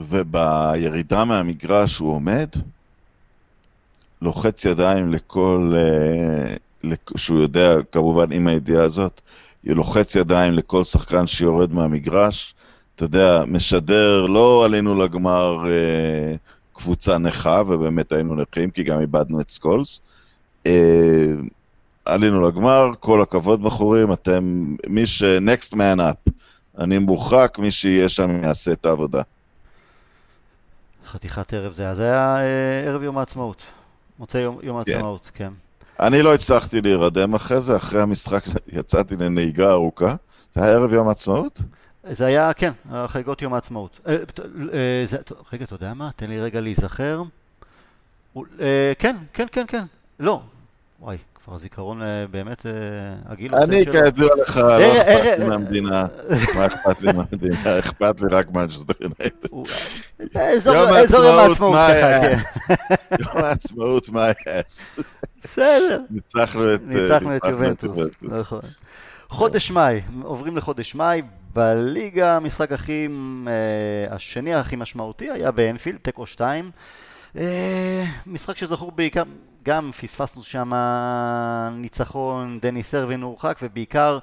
ובירידה 0.00 1.24
מהמגרש 1.24 1.98
הוא 1.98 2.12
עומד, 2.12 2.48
לוחץ 4.22 4.64
ידיים 4.64 5.12
לכל, 5.12 5.72
אה, 5.76 6.54
שהוא 7.16 7.40
יודע 7.40 7.76
כמובן 7.92 8.32
עם 8.32 8.46
הידיעה 8.46 8.84
הזאת, 8.84 9.20
לוחץ 9.64 10.16
ידיים 10.16 10.52
לכל 10.52 10.84
שחקן 10.84 11.26
שיורד 11.26 11.72
מהמגרש, 11.72 12.54
אתה 12.94 13.04
יודע, 13.04 13.44
משדר, 13.46 14.26
לא 14.26 14.64
עלינו 14.64 14.94
לגמר 14.94 15.66
אה, 15.66 16.34
קבוצה 16.72 17.18
נכה, 17.18 17.62
ובאמת 17.66 18.12
היינו 18.12 18.34
נכים, 18.34 18.70
כי 18.70 18.82
גם 18.82 19.00
איבדנו 19.00 19.40
את 19.40 19.50
סקולס. 19.50 20.00
עלינו 22.04 22.48
לגמר, 22.48 22.90
כל 23.00 23.22
הכבוד 23.22 23.62
בחורים, 23.62 24.12
אתם, 24.12 24.74
מי 24.88 25.06
ש... 25.06 25.22
next 25.22 25.72
man 25.72 25.98
up. 25.98 26.30
אני 26.78 26.98
מורחק, 26.98 27.56
מי 27.58 27.70
שיהיה 27.70 28.08
שם 28.08 28.42
יעשה 28.42 28.72
את 28.72 28.86
העבודה. 28.86 29.22
חתיכת 31.06 31.54
ערב 31.54 31.72
זה. 31.72 31.94
זה 31.94 32.02
היה 32.02 32.36
אה, 32.36 32.88
ערב 32.88 33.02
יום 33.02 33.18
העצמאות. 33.18 33.62
מוצא 34.18 34.38
יום, 34.38 34.58
יום 34.62 34.84
כן. 34.84 34.92
העצמאות, 34.92 35.30
כן. 35.34 35.48
כן. 35.48 36.04
אני 36.06 36.22
לא 36.22 36.34
הצלחתי 36.34 36.80
להירדם 36.80 37.34
אחרי 37.34 37.60
זה, 37.60 37.76
אחרי 37.76 38.02
המשחק 38.02 38.44
יצאתי 38.78 39.16
לנהיגה 39.16 39.70
ארוכה. 39.70 40.14
זה 40.52 40.64
היה 40.64 40.72
ערב 40.72 40.92
יום 40.92 41.08
העצמאות? 41.08 41.62
זה 42.10 42.26
היה, 42.26 42.52
כן, 42.52 42.72
חגיגות 43.06 43.42
יום 43.42 43.54
העצמאות. 43.54 44.00
אה, 44.06 44.16
אה, 44.72 45.02
זה, 45.06 45.18
רגע, 45.52 45.64
אתה 45.64 45.74
יודע 45.74 45.94
מה? 45.94 46.10
תן 46.16 46.30
לי 46.30 46.40
רגע 46.40 46.60
להיזכר. 46.60 47.22
כן, 48.98 49.16
כן, 49.32 49.46
כן, 49.52 49.64
כן. 49.68 49.84
לא. 50.20 50.42
וואי, 51.00 51.16
כבר 51.44 51.54
הזיכרון 51.54 52.02
אה, 52.02 52.26
באמת, 52.30 52.66
אה, 52.66 52.72
הגיל 53.26 53.54
עושה. 53.54 53.64
אני 53.64 53.84
כידוע 53.84 54.28
לך, 54.42 54.56
לא 54.56 54.76
אכפת 54.76 55.38
לי 55.38 55.44
מהמדינה. 55.44 56.06
מה 56.54 56.66
אכפת 56.66 57.02
לי 57.02 57.12
מהמדינה? 57.12 57.78
אכפת 57.78 58.20
לי 58.20 58.28
רק 58.30 58.50
מהג'סטר 58.50 58.92
יונייטד. 59.00 59.48
אזור 60.34 61.24
יום 61.24 61.38
העצמאות 61.38 61.76
ככה, 61.88 62.20
כן. 62.20 62.38
יום 63.20 63.44
העצמאות, 63.44 64.08
מה 64.08 64.24
היה? 64.24 64.62
בסדר. 65.42 66.00
ניצחנו 66.10 66.74
את 66.74 66.80
ניצחנו 66.84 67.36
את 67.36 67.44
יובנטוס, 67.44 67.98
נכון. 68.22 68.60
חודש 69.28 69.70
מאי, 69.70 70.00
עוברים 70.22 70.56
לחודש 70.56 70.94
מאי, 70.94 71.22
בליגה 71.54 72.36
המשחק 72.36 72.72
הכי, 72.72 73.08
אה, 73.48 74.14
השני 74.14 74.54
הכי 74.54 74.76
משמעותי 74.76 75.30
היה 75.30 75.50
באנפילד, 75.50 75.98
תיקו 76.02 76.26
2. 76.26 76.70
משחק 78.26 78.56
שזכור 78.56 78.92
בעיקר, 78.92 79.22
גם 79.64 79.90
פספסנו 79.92 80.42
שם 80.42 80.72
ניצחון, 81.72 82.58
דניס 82.62 82.94
ארווין 82.94 83.22
הורחק, 83.22 83.58
ובעיקר 83.62 84.18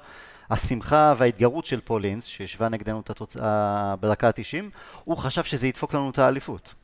השמחה 0.50 1.14
וההתגרות 1.18 1.64
של 1.64 1.80
פולינס, 1.80 2.24
שהשווה 2.24 2.68
נגדנו 2.68 3.00
את 3.00 3.10
התוצאה 3.10 3.94
בדקה 4.00 4.28
ה-90, 4.28 4.64
הוא 5.04 5.16
חשב 5.16 5.42
שזה 5.42 5.68
ידפוק 5.68 5.94
לנו 5.94 6.10
את 6.10 6.18
האליפות. 6.18 6.74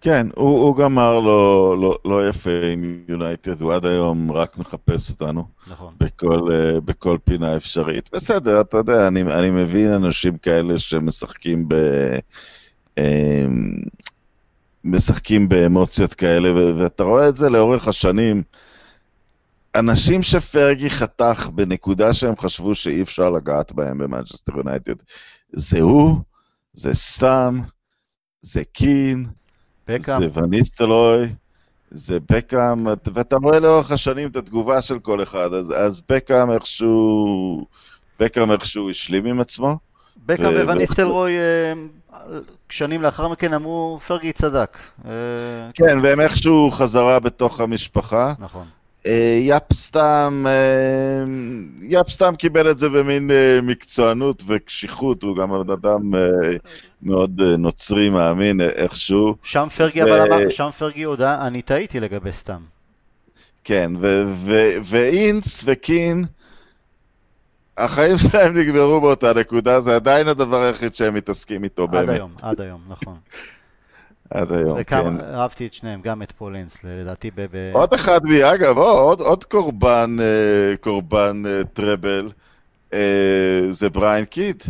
כן, 0.00 0.26
הוא, 0.34 0.62
הוא 0.62 0.76
גמר 0.76 1.20
לא, 1.20 1.76
לא, 1.80 1.98
לא 2.04 2.28
יפה 2.28 2.50
עם 2.72 3.00
יונייטד, 3.08 3.60
הוא 3.60 3.74
עד 3.74 3.86
היום 3.86 4.32
רק 4.32 4.58
מחפש 4.58 5.10
אותנו. 5.10 5.44
נכון. 5.66 5.94
בכל, 6.00 6.48
uh, 6.48 6.80
בכל 6.80 7.18
פינה 7.24 7.56
אפשרית. 7.56 8.10
בסדר, 8.12 8.60
אתה 8.60 8.76
יודע, 8.76 9.08
אני, 9.08 9.22
אני 9.22 9.50
מבין 9.50 9.92
אנשים 9.92 10.38
כאלה 10.38 10.78
שמשחקים 10.78 11.68
ב... 11.68 11.74
משחקים 14.84 15.48
באמוציות 15.48 16.14
כאלה, 16.14 16.74
ואתה 16.76 17.02
רואה 17.02 17.28
את 17.28 17.36
זה 17.36 17.50
לאורך 17.50 17.88
השנים. 17.88 18.42
אנשים 19.74 20.22
שפרגי 20.22 20.90
חתך 20.90 21.48
בנקודה 21.54 22.14
שהם 22.14 22.36
חשבו 22.36 22.74
שאי 22.74 23.02
אפשר 23.02 23.30
לגעת 23.30 23.72
בהם 23.72 23.98
במנצ'סטר 23.98 24.56
יונייטד, 24.56 24.94
זה 25.52 25.80
הוא, 25.80 26.16
זה 26.74 26.94
סתם, 26.94 27.60
זה 28.42 28.64
קין, 28.64 29.26
בקאם. 29.88 30.20
זה 30.20 30.40
וניסטלוי, 30.40 31.28
זה 31.90 32.18
בקאם, 32.30 32.86
ואתה 32.86 33.36
רואה 33.36 33.60
לאורך 33.60 33.90
השנים 33.90 34.28
את 34.30 34.36
התגובה 34.36 34.82
של 34.82 34.98
כל 34.98 35.22
אחד, 35.22 35.52
אז, 35.54 35.72
אז 35.76 36.02
בקאם 36.08 36.50
איכשהו, 36.50 37.66
בקאם 38.20 38.52
איכשהו 38.52 38.90
השלים 38.90 39.26
עם 39.26 39.40
עצמו. 39.40 39.89
בקאם 40.26 40.66
ווניסטלרוי 40.66 41.32
אה, 41.32 41.72
שנים 42.68 43.02
לאחר 43.02 43.28
מכן 43.28 43.54
אמרו, 43.54 43.98
פרגי 44.06 44.32
צדק. 44.32 44.78
אה, 45.06 45.10
כן, 45.74 45.98
והם 46.02 46.20
איכשהו 46.20 46.70
חזרה 46.70 47.18
בתוך 47.20 47.60
המשפחה. 47.60 48.32
נכון. 48.38 48.66
אה, 49.06 49.38
יאפ 49.40 49.72
סתם, 49.72 50.44
אה, 50.46 51.24
יאפ 51.80 52.10
סתם 52.10 52.34
קיבל 52.38 52.70
את 52.70 52.78
זה 52.78 52.88
במין 52.88 53.30
אה, 53.30 53.60
מקצוענות 53.62 54.42
וקשיחות, 54.46 55.22
הוא 55.22 55.36
גם 55.36 55.52
אדם 55.52 56.10
מאוד 57.02 57.40
נוצרי 57.58 58.10
מאמין 58.10 58.60
איכשהו. 58.60 59.34
שם 59.42 59.68
פרגי 59.76 60.02
אבל 60.02 60.32
אמר, 60.32 60.48
שם 60.48 60.70
פרגי 60.78 61.02
הודה, 61.02 61.46
אני 61.46 61.62
טעיתי 61.62 62.00
לגבי 62.00 62.32
סתם. 62.32 62.60
כן, 63.64 63.92
ואינס 64.84 65.62
וקין, 65.66 66.24
החיים 67.80 68.18
שלהם 68.18 68.56
נגמרו 68.56 69.00
באותה 69.00 69.32
נקודה, 69.32 69.80
זה 69.80 69.96
עדיין 69.96 70.28
הדבר 70.28 70.62
היחיד 70.62 70.94
שהם 70.94 71.14
מתעסקים 71.14 71.64
איתו 71.64 71.82
עד 71.82 71.90
באמת. 71.90 72.08
עד 72.08 72.14
היום, 72.14 72.32
עד 72.42 72.60
היום, 72.60 72.80
נכון. 72.88 73.16
עד 74.30 74.52
היום, 74.52 74.78
וכמה, 74.80 75.18
כן. 75.18 75.34
אהבתי 75.34 75.66
את 75.66 75.74
שניהם, 75.74 76.00
גם 76.02 76.22
את 76.22 76.32
פולינס, 76.32 76.84
לדעתי 76.84 77.30
ב... 77.30 77.46
ב... 77.52 77.70
עוד 77.72 77.94
אחד, 77.94 78.20
אגב, 78.44 78.78
עוד, 78.78 79.20
עוד 79.20 79.44
קורבן, 79.44 80.16
אה, 80.20 80.76
קורבן 80.80 81.42
אה, 81.46 81.64
טראבל, 81.72 82.30
אה, 82.92 83.62
זה 83.70 83.90
בריין 83.90 84.24
קיד. 84.24 84.62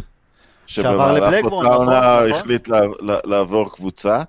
שעבר 0.67 1.13
לבלקבורן, 1.13 1.67
נכון, 1.67 1.89
נכון. 1.89 2.33
החליט 2.33 2.69
לעבור 3.05 3.73
קבוצה, 3.73 4.23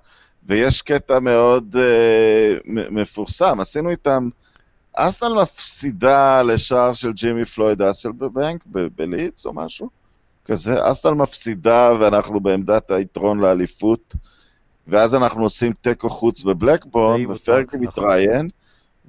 ויש 0.46 0.82
קטע 0.82 1.18
מאוד 1.18 1.76
מפורסם, 2.64 3.60
עשינו 3.60 3.90
איתם... 3.90 4.28
ארסנל 4.94 5.42
מפסידה 5.42 6.42
לשער 6.42 6.92
של 6.92 7.12
ג'ימי 7.12 7.44
פלויד 7.44 7.82
האסלבנק 7.82 8.64
בלידס 8.66 9.46
או 9.46 9.52
משהו 9.52 9.90
כזה, 10.44 10.90
ארסנל 10.90 11.14
מפסידה 11.14 11.90
ואנחנו 12.00 12.40
בעמדת 12.40 12.90
היתרון 12.90 13.40
לאליפות. 13.40 14.16
ואז 14.88 15.14
אנחנו 15.14 15.42
עושים 15.42 15.72
תיקו 15.80 16.10
חוץ 16.10 16.42
בבלקבורן, 16.42 17.26
ופרגי 17.26 17.66
נכון. 17.66 17.80
מתראיין, 17.80 18.48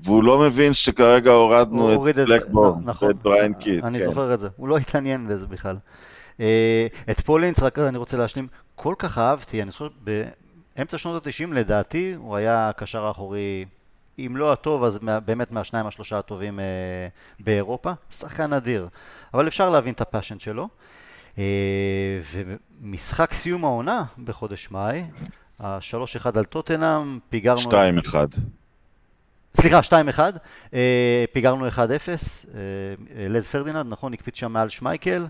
והוא 0.03 0.23
לא 0.23 0.39
מבין 0.39 0.73
שכרגע 0.73 1.31
הורדנו 1.31 2.09
את 2.09 2.15
בלקבורן, 2.15 2.81
נכון, 2.83 3.07
ואת 3.07 3.15
בריאן 3.15 3.53
קיד. 3.53 3.83
אני 3.83 3.99
כן. 3.99 4.05
זוכר 4.05 4.33
את 4.33 4.39
זה, 4.39 4.49
הוא 4.57 4.67
לא 4.67 4.77
התעניין 4.77 5.27
בזה 5.27 5.47
בכלל. 5.47 5.77
אה, 6.39 6.87
את 7.11 7.19
פול 7.19 7.34
אינס, 7.34 7.59
רק 7.59 7.79
אני 7.79 7.97
רוצה 7.97 8.17
להשלים, 8.17 8.47
כל 8.75 8.95
כך 8.97 9.17
אהבתי, 9.17 9.61
אני 9.61 9.71
זוכר, 9.71 9.87
באמצע 10.75 10.97
שנות 10.97 11.27
ה-90 11.27 11.53
לדעתי, 11.53 12.13
הוא 12.17 12.35
היה 12.35 12.69
הקשר 12.69 13.05
האחורי, 13.05 13.65
אם 14.19 14.37
לא 14.37 14.53
הטוב, 14.53 14.83
אז 14.83 14.99
באמת 15.25 15.51
מהשניים 15.51 15.87
השלושה 15.87 16.17
הטובים 16.17 16.59
אה, 16.59 16.65
באירופה. 17.39 17.91
שחקן 18.11 18.53
אדיר, 18.53 18.87
אבל 19.33 19.47
אפשר 19.47 19.69
להבין 19.69 19.93
את 19.93 20.01
ה 20.01 20.06
passion 20.06 20.39
שלו. 20.39 20.67
אה, 21.37 22.21
ומשחק 22.81 23.33
סיום 23.33 23.65
העונה 23.65 24.03
בחודש 24.23 24.71
מאי, 24.71 25.03
ה-3-1 25.59 26.29
על 26.35 26.45
טוטנאם, 26.45 27.19
פיגרנו... 27.29 27.71
2-1. 27.71 28.15
סליחה, 29.57 29.79
2-1, 29.79 30.19
אה, 30.73 31.25
פיגרנו 31.33 31.67
1-0, 31.67 31.77
אה, 31.79 32.59
לס 33.29 33.47
פרדיננד, 33.47 33.85
נכון, 33.89 34.13
הקפיץ 34.13 34.35
שם 34.35 34.53
מעל 34.53 34.69
שמייקל, 34.69 35.27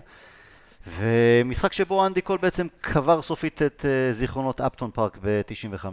ומשחק 0.86 1.72
שבו 1.72 2.06
אנדי 2.06 2.20
קול 2.20 2.38
בעצם 2.42 2.66
קבר 2.80 3.22
סופית 3.22 3.62
את 3.62 3.84
אה, 3.84 4.12
זיכרונות 4.12 4.60
אפטון 4.60 4.90
פארק 4.94 5.18
ב-95. 5.22 5.86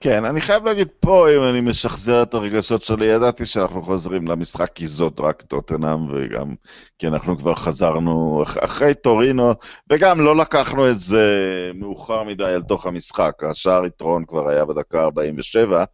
כן, 0.00 0.24
אני 0.24 0.40
חייב 0.40 0.64
להגיד 0.64 0.88
פה, 1.00 1.36
אם 1.36 1.42
אני 1.42 1.60
משחזר 1.60 2.22
את 2.22 2.34
הרגשות 2.34 2.82
שלי, 2.82 3.06
ידעתי 3.06 3.46
שאנחנו 3.46 3.82
חוזרים 3.82 4.28
למשחק 4.28 4.72
כי 4.74 4.86
זאת 4.86 5.20
רק 5.20 5.42
טוטנאם, 5.42 6.10
וגם 6.10 6.54
כי 6.98 7.06
אנחנו 7.06 7.38
כבר 7.38 7.54
חזרנו 7.54 8.42
אחרי 8.64 8.94
טורינו, 8.94 9.54
וגם 9.90 10.20
לא 10.20 10.36
לקחנו 10.36 10.90
את 10.90 11.00
זה 11.00 11.26
מאוחר 11.74 12.22
מדי 12.22 12.44
אל 12.44 12.62
תוך 12.62 12.86
המשחק. 12.86 13.44
השער 13.44 13.86
יתרון 13.86 14.24
כבר 14.24 14.48
היה 14.48 14.64
בדקה 14.64 15.02
47, 15.02 15.84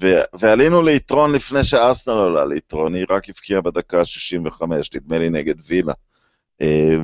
ו- 0.00 0.22
ועלינו 0.38 0.82
ליתרון 0.82 1.32
לפני 1.32 1.64
שארסנל 1.64 2.14
עולה 2.14 2.44
ליתרון, 2.44 2.94
היא 2.94 3.06
רק 3.10 3.28
הבקיעה 3.28 3.60
בדקה 3.60 4.04
65, 4.04 4.90
נדמה 4.94 5.18
לי 5.18 5.30
נגד 5.30 5.54
וילה. 5.66 5.92
אה, 6.62 6.96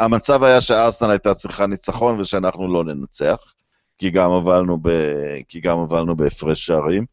והמצב 0.00 0.42
היה 0.42 0.60
שארסנל 0.60 1.10
הייתה 1.10 1.34
צריכה 1.34 1.66
ניצחון 1.66 2.20
ושאנחנו 2.20 2.72
לא 2.72 2.84
ננצח. 2.84 3.54
כי 3.98 4.10
גם 4.10 4.30
הובלנו, 4.30 4.78
ב, 4.82 4.88
כי 5.48 5.60
גם 5.60 5.78
הובלנו 5.78 6.16
בהפרש 6.16 6.66
שערים. 6.66 7.06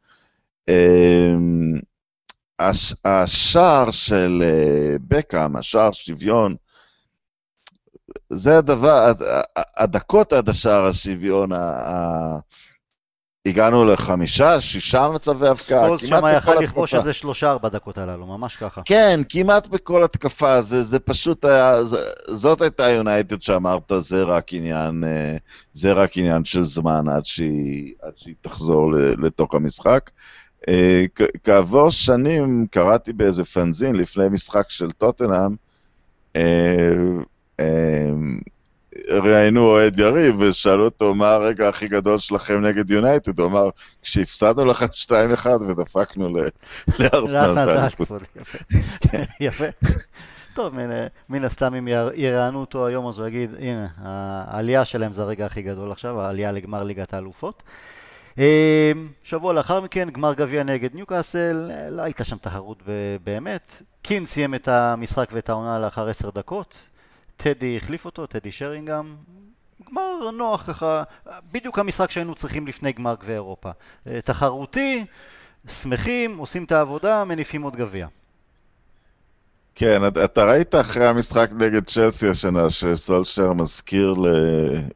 אמ, 0.70 1.80
הש, 2.60 2.94
השער 3.06 3.92
של 3.92 4.44
אה, 4.46 4.96
בקאם, 5.08 5.56
השער 5.56 5.92
שוויון, 5.92 6.56
זה 8.30 8.58
הדבר, 8.58 9.12
הדקות 9.78 10.34
עד 10.34 10.50
השער 10.50 10.86
השוויון, 10.86 11.50
הגענו 13.46 13.86
לחמישה, 13.86 14.62
שישה 14.62 15.10
מצבי 15.10 15.48
הבקעה, 15.48 15.88
כמעט 15.98 16.02
בכל 16.02 16.04
התקפה. 16.04 16.08
ספולס 16.08 16.10
שם 16.10 16.38
יכל 16.38 16.60
לכבוש 16.64 16.96
איזה 16.96 17.14
שלושה 17.14 17.52
ארבע 17.52 17.70
דקות 17.70 17.98
הללו, 17.98 18.26
ממש 18.26 18.56
ככה. 18.56 18.82
כן, 18.86 19.22
כמעט 19.30 19.68
בכל 19.68 20.04
התקפה, 20.04 20.62
זה, 20.62 20.84
זה 20.84 21.00
פשוט 21.00 21.46
היה, 21.46 21.84
זאת 22.28 22.62
הייתה 22.62 22.90
יונייטד 22.90 23.42
שאמרת, 23.42 23.92
זה 24.00 24.24
רק 24.24 24.54
עניין, 24.54 25.04
אה, 25.04 25.38
זה 25.74 25.94
רק 25.94 26.18
עניין 26.18 26.46
של 26.46 26.66
זמן 26.66 27.10
עד 27.10 27.26
שהיא, 27.26 27.94
עד 28.02 28.14
שהיא 28.16 28.36
תחזור 28.42 28.92
לתוך 29.18 29.56
המשחק. 29.56 30.10
אה, 30.70 31.06
כעבור 31.44 31.90
שנים 31.90 32.66
קראתי 32.72 33.14
באיזה 33.14 33.46
פנזין 33.46 33.96
לפני 33.96 34.30
משחק 34.30 34.70
של 34.70 34.92
טוטנאם, 34.92 35.56
אה, 36.36 36.94
ראיינו 39.10 39.62
אוהד 39.62 40.00
יריב 40.00 40.36
ושאלו 40.40 40.86
אותו 40.86 41.16
מה 41.16 41.30
הרגע 41.30 41.70
הכי 41.70 41.88
גדול 41.88 42.20
שלכם 42.20 42.62
נגד 42.62 42.92
יונייטד, 42.92 43.40
הוא 43.40 43.48
אמר, 43.48 43.70
כשהפסדנו 44.02 44.66
לכם 44.66 44.86
2-1 44.86 45.48
ודפקנו 45.70 46.30
לארסנל. 47.00 47.88
יפה. 49.40 49.66
טוב, 50.54 50.74
מן 51.30 51.44
הסתם 51.44 51.76
אם 51.76 51.88
יראיינו 52.16 52.60
אותו 52.60 52.88
היום 52.88 53.08
אז 53.08 53.20
הוא 53.20 53.28
יגיד, 53.28 53.52
הנה, 53.60 53.88
העלייה 53.98 54.86
שלהם 54.86 55.14
זה 55.14 55.22
הרגע 55.22 55.46
הכי 55.46 55.62
גדול 55.62 55.92
עכשיו, 55.92 56.22
העלייה 56.22 56.52
לגמר 56.52 56.84
ליגת 56.84 57.14
האלופות. 57.14 57.64
אמ, 58.38 58.44
שבוע 59.24 59.54
לאחר 59.54 59.82
מכן, 59.82 60.10
גמר 60.10 60.34
גביע 60.34 60.64
נגד 60.64 60.96
ניוקאסל, 60.96 61.72
לא 61.90 62.02
הייתה 62.02 62.24
שם 62.24 62.38
תחרות 62.38 62.84
באמת. 63.24 63.82
קין 64.02 64.26
סיים 64.26 64.56
את 64.56 64.68
המשחק 64.68 65.30
ואת 65.32 65.50
העונה 65.50 65.80
לאחר 65.80 66.10
עשר 66.10 66.30
דקות, 66.30 66.78
טדי 67.38 67.78
החליף 67.78 68.06
אותו, 68.06 68.26
טדי 68.26 68.52
שרינגהם. 68.52 69.16
גמר 69.92 70.32
נוח 70.32 70.64
ככה, 70.68 71.04
בדיוק 71.52 71.80
המשחק 71.80 72.12
שהיינו 72.12 72.36
צריכים 72.36 72.68
לפני 72.68 72.92
גמר 72.92 73.16
גביע 73.20 73.36
אירופה. 73.36 73.70
אה, 74.08 74.22
תחרותי, 74.22 75.06
שמחים, 75.68 76.38
עושים 76.38 76.64
את 76.64 76.72
העבודה, 76.72 77.24
מניפים 77.26 77.62
עוד 77.62 77.76
גביע. 77.76 78.08
כן, 79.78 80.02
אתה 80.24 80.46
ראית 80.46 80.76
אחרי 80.76 81.08
המשחק 81.08 81.50
נגד 81.58 81.86
צ'לסי 81.86 82.28
השנה, 82.28 82.70
שסולשר 82.70 83.54
מזכיר 83.54 84.16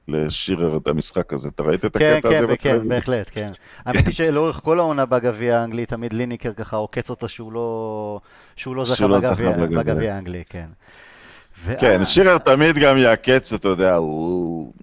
לשירר 0.07 0.77
את 0.77 0.87
המשחק 0.87 1.33
הזה, 1.33 1.49
אתה 1.49 1.63
ראית 1.63 1.85
את 1.85 1.97
כן, 1.97 2.15
הקטע 2.17 2.29
כן, 2.29 2.43
הזה? 2.43 2.57
כן, 2.57 2.79
כן, 2.79 2.89
בהחלט, 2.89 3.29
כן. 3.33 3.51
האמת 3.85 4.05
היא 4.05 4.13
שלאורך 4.13 4.55
כל 4.63 4.79
העונה 4.79 5.05
בגביע 5.05 5.59
האנגלי, 5.59 5.85
תמיד 5.85 6.13
ליניקר 6.13 6.53
ככה 6.53 6.75
עוקץ 6.75 7.09
אותה 7.09 7.27
שהוא 7.27 7.53
לא, 7.53 8.19
שהוא 8.55 8.75
לא 8.75 8.85
זכה 8.85 9.07
לא 9.07 9.19
בגביע 9.19 10.13
האנגלי, 10.15 10.43
כן. 10.49 10.67
כן, 11.79 12.05
שירר 12.05 12.37
תמיד 12.37 12.75
גם 12.75 12.97
יעקץ, 12.97 13.53
אתה 13.53 13.67
יודע, 13.67 13.95
הוא... 13.95 14.73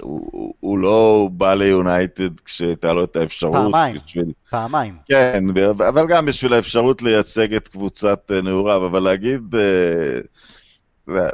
הוא, 0.00 0.54
הוא 0.60 0.78
לא 0.78 1.28
בא 1.32 1.54
ליונייטד 1.54 2.40
כשהייתה 2.40 2.92
לו 2.92 3.04
את 3.04 3.16
האפשרות. 3.16 3.54
פעמיים, 3.54 3.96
בשביל... 4.06 4.32
פעמיים. 4.50 4.96
כן, 5.08 5.44
אבל 5.88 6.06
גם 6.08 6.26
בשביל 6.26 6.52
האפשרות 6.52 7.02
לייצג 7.02 7.54
את 7.54 7.68
קבוצת 7.68 8.30
אה, 8.30 8.40
נעוריו, 8.40 8.86
אבל 8.86 9.02
להגיד, 9.02 9.54
אה, 9.54 11.28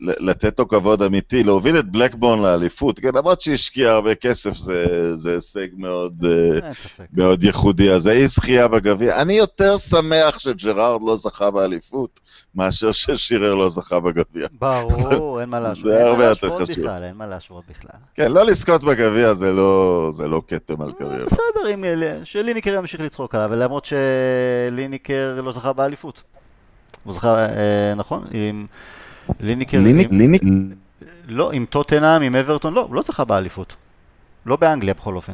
לתת 0.00 0.58
לו 0.58 0.68
כבוד 0.68 1.02
אמיתי, 1.02 1.42
להוביל 1.42 1.78
את 1.78 1.84
בלקבורן 1.84 2.42
לאליפות, 2.42 2.98
כן, 2.98 3.10
למרות 3.14 3.40
שהשקיע 3.40 3.90
הרבה 3.90 4.14
כסף, 4.14 4.56
זה, 4.56 4.84
זה 5.16 5.34
הישג 5.34 5.66
מאוד, 5.76 6.24
אה, 6.26 6.70
מאוד 7.12 7.44
ייחודי. 7.44 7.90
אז 7.90 8.06
האי 8.06 8.28
זכייה 8.28 8.68
בגביע. 8.68 9.22
אני 9.22 9.34
יותר 9.34 9.78
שמח 9.78 10.38
שג'רארד 10.38 11.00
לא 11.06 11.16
זכה 11.16 11.50
באליפות, 11.50 12.20
מאשר 12.54 12.92
ששירר 12.92 13.54
לא 13.54 13.70
זכה 13.70 14.00
בגביע. 14.00 14.46
ברור, 14.52 15.40
אין 15.40 15.48
מה 15.48 15.60
להשוות. 15.60 15.92
זה 15.92 16.06
הרבה 16.06 16.24
יותר 16.24 16.58
חשוב. 16.58 16.76
בכלל, 16.76 17.02
אין 17.04 17.16
מה 17.16 17.26
להשוות 17.26 17.64
בכלל. 17.70 18.00
כן, 18.14 18.32
לא 18.32 18.42
לזכות 18.42 18.84
בגביע 18.84 19.34
זה 19.34 19.52
לא, 19.52 20.10
זה 20.14 20.28
לא 20.28 20.42
כתם 20.48 20.82
על 20.82 20.92
קריירה. 20.92 21.24
בסדר, 21.24 21.74
אם 21.74 21.84
שליניקר 22.24 22.74
ימשיך 22.74 23.00
לצחוק 23.00 23.34
עליו, 23.34 23.56
למרות 23.56 23.84
שליניקר 24.70 25.40
לא 25.44 25.52
זכה 25.52 25.72
באליפות. 25.72 26.22
הוא 27.04 27.12
זכה, 27.12 27.38
אה, 27.38 27.94
נכון? 27.96 28.24
עם... 28.30 28.66
ליניקר... 29.40 29.78
ליניק? 29.80 30.42
לא, 31.26 31.52
עם 31.52 31.64
טוטנאם, 31.64 32.22
עם 32.22 32.36
אברטון, 32.36 32.74
לא, 32.74 32.80
הוא 32.80 32.94
לא 32.94 33.02
זכה 33.02 33.24
באליפות. 33.24 33.76
לא 34.46 34.56
באנגליה 34.56 34.94
בכל 34.94 35.16
אופן. 35.16 35.32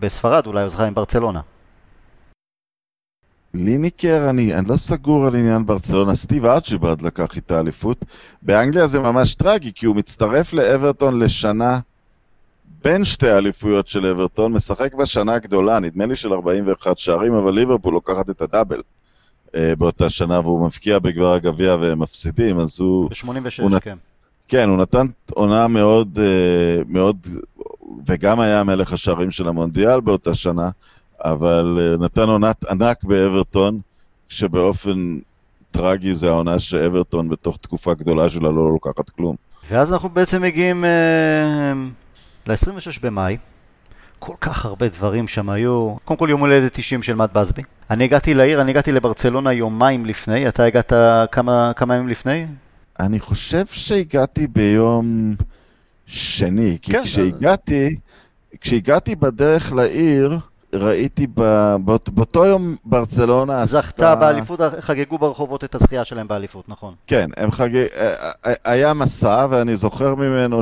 בספרד 0.00 0.46
אולי 0.46 0.60
הוא 0.60 0.68
זכה 0.68 0.86
עם 0.86 0.94
ברצלונה. 0.94 1.40
ליניקר, 3.54 4.30
אני, 4.30 4.54
אני 4.54 4.68
לא 4.68 4.76
סגור 4.76 5.26
על 5.26 5.34
עניין 5.34 5.66
ברצלונה, 5.66 6.14
סטיב 6.14 6.44
ארצ'יברד 6.44 7.02
לקח 7.02 7.36
איתה 7.36 7.60
אליפות. 7.60 8.04
באנגליה 8.42 8.86
זה 8.86 8.98
ממש 8.98 9.34
טרגי, 9.34 9.72
כי 9.74 9.86
הוא 9.86 9.96
מצטרף 9.96 10.52
לאברטון 10.52 11.18
לשנה 11.18 11.80
בין 12.84 13.04
שתי 13.04 13.28
האליפויות 13.28 13.86
של 13.86 14.06
אברטון, 14.06 14.52
משחק 14.52 14.94
בשנה 14.94 15.34
הגדולה, 15.34 15.78
נדמה 15.78 16.06
לי 16.06 16.16
של 16.16 16.32
41 16.32 16.98
שערים, 16.98 17.34
אבל 17.34 17.54
ליברפול 17.54 17.94
לוקחת 17.94 18.30
את 18.30 18.40
הדאבל 18.40 18.82
באותה 19.78 20.10
שנה, 20.10 20.40
והוא 20.40 20.66
מבקיע 20.66 20.98
בגבר 20.98 21.32
הגביע 21.32 21.74
והם 21.74 21.98
מפסידים, 21.98 22.60
אז 22.60 22.80
הוא... 22.80 23.10
ב-86, 23.10 23.62
הוא 23.62 23.70
כן. 23.80 23.96
כן, 24.48 24.68
הוא 24.68 24.76
נתן 24.78 25.06
עונה 25.30 25.68
מאוד, 25.68 26.18
אה, 26.18 26.82
מאוד, 26.88 27.16
וגם 28.06 28.40
היה 28.40 28.64
מלך 28.64 28.92
השערים 28.92 29.30
של 29.30 29.48
המונדיאל 29.48 30.00
באותה 30.00 30.34
שנה, 30.34 30.70
אבל 31.24 31.78
אה, 31.80 32.04
נתן 32.04 32.28
עונת 32.28 32.64
ענק 32.64 33.04
באברטון, 33.04 33.80
שבאופן 34.28 35.18
טרגי 35.72 36.14
זה 36.14 36.28
העונה 36.28 36.58
שאברטון 36.58 37.28
בתוך 37.28 37.56
תקופה 37.56 37.94
גדולה 37.94 38.30
שלה 38.30 38.50
לא 38.50 38.70
לוקחת 38.70 39.10
כלום. 39.10 39.36
ואז 39.70 39.92
אנחנו 39.92 40.08
בעצם 40.08 40.42
מגיעים 40.42 40.84
אה, 40.84 41.72
ל-26 42.46 43.00
במאי. 43.02 43.36
כל 44.18 44.34
כך 44.40 44.64
הרבה 44.64 44.88
דברים 44.88 45.28
שם 45.28 45.50
היו. 45.50 45.96
קודם 46.04 46.18
כל 46.18 46.26
יום 46.30 46.40
הולדת 46.40 46.74
90 46.74 47.02
של 47.02 47.14
מאט 47.14 47.32
בסבי. 47.32 47.62
אני 47.90 48.04
הגעתי 48.04 48.34
לעיר, 48.34 48.60
אני 48.60 48.70
הגעתי 48.70 48.92
לברצלונה 48.92 49.52
יומיים 49.52 50.06
לפני, 50.06 50.48
אתה 50.48 50.64
הגעת 50.64 50.92
כמה, 51.32 51.72
כמה 51.76 51.96
ימים 51.96 52.08
לפני? 52.08 52.46
אני 53.00 53.20
חושב 53.20 53.66
שהגעתי 53.70 54.46
ביום 54.46 55.34
שני, 56.06 56.78
כי 56.82 56.92
כן, 56.92 57.04
כשהגעתי, 57.04 57.96
כשהגעתי 58.60 59.16
בדרך 59.16 59.72
לעיר, 59.72 60.38
ראיתי 60.72 61.26
ב, 61.34 61.74
באות, 61.84 62.08
באותו 62.08 62.46
יום 62.46 62.76
ברצלונה 62.84 63.66
זכתה 63.66 64.14
באליפות, 64.14 64.60
חגגו 64.80 65.18
ברחובות 65.18 65.64
את 65.64 65.74
הזכייה 65.74 66.04
שלהם 66.04 66.28
באליפות, 66.28 66.68
נכון. 66.68 66.94
כן, 67.06 67.30
הם 67.36 67.50
חגג... 67.50 67.86
היה 68.64 68.94
מסע, 68.94 69.46
ואני 69.50 69.76
זוכר 69.76 70.14
ממנו 70.14 70.60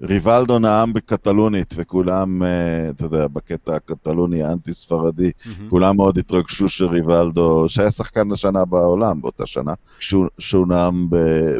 שריבלדו 0.00 0.58
נאם 0.58 0.92
בקטלונית, 0.92 1.74
וכולם, 1.76 2.42
אה, 2.42 2.48
אתה 2.90 3.04
יודע, 3.04 3.26
בקטע 3.26 3.74
הקטלוני 3.74 4.42
האנטי-ספרדי, 4.42 5.30
מהמם. 5.46 5.70
כולם 5.70 5.96
מאוד 5.96 6.18
התרגשו 6.18 6.68
שריבלדו, 6.68 7.68
שהיה 7.68 7.90
שחקן 7.90 8.32
השנה 8.32 8.64
בעולם 8.64 9.20
באותה 9.20 9.46
שנה, 9.46 9.74
שהוא, 10.00 10.26
שהוא 10.38 10.66
נאם 10.66 11.10
ב, 11.10 11.16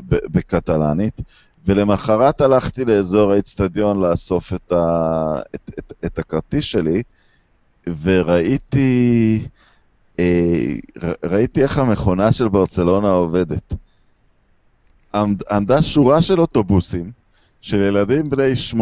ב, 0.09 0.17
בקטלנית, 0.31 1.21
ולמחרת 1.67 2.41
הלכתי 2.41 2.85
לאזור 2.85 3.33
האצטדיון 3.33 4.01
לאסוף 4.01 4.53
את, 4.53 4.73
ה, 4.73 5.41
את, 5.55 5.71
את, 5.79 5.93
את 6.05 6.19
הכרטיס 6.19 6.65
שלי, 6.65 7.03
וראיתי 8.03 9.41
אה, 10.19 10.75
ר- 11.03 11.13
ראיתי 11.25 11.63
איך 11.63 11.79
המכונה 11.79 12.33
של 12.33 12.49
ברצלונה 12.49 13.11
עובדת. 13.11 13.73
עמד, 15.15 15.43
עמדה 15.51 15.83
שורה 15.83 16.23
של 16.23 16.41
אוטובוסים 16.41 17.13
של 17.61 17.77
ילדים 17.77 18.31
בני 18.31 18.53
8-10, 18.73 18.77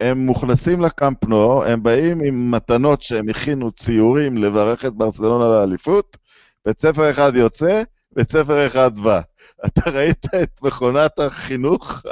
הם 0.00 0.26
מוכנסים 0.26 0.80
לקאמפ 0.80 1.24
נו, 1.24 1.64
הם 1.64 1.82
באים 1.82 2.20
עם 2.20 2.50
מתנות 2.50 3.02
שהם 3.02 3.28
הכינו 3.28 3.72
ציורים 3.72 4.36
לברך 4.36 4.84
את 4.84 4.92
ברצלונה 4.94 5.48
לאליפות, 5.48 6.16
בית 6.66 6.80
ספר 6.80 7.10
אחד 7.10 7.32
יוצא, 7.36 7.82
בית 8.16 8.30
ספר 8.32 8.66
אחד 8.66 8.98
בא. 8.98 9.20
אתה 9.66 9.90
ראית 9.90 10.26
את 10.42 10.62
מכונת 10.62 11.18
החינוך 11.18 12.02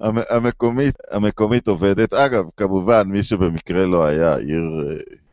המ- 0.00 0.18
המקומית, 0.30 0.94
המקומית 1.10 1.68
עובדת. 1.68 2.12
אגב, 2.14 2.44
כמובן, 2.56 3.02
מי 3.06 3.22
שבמקרה 3.22 3.86
לא 3.86 4.06
היה, 4.06 4.36
עיר... 4.36 4.62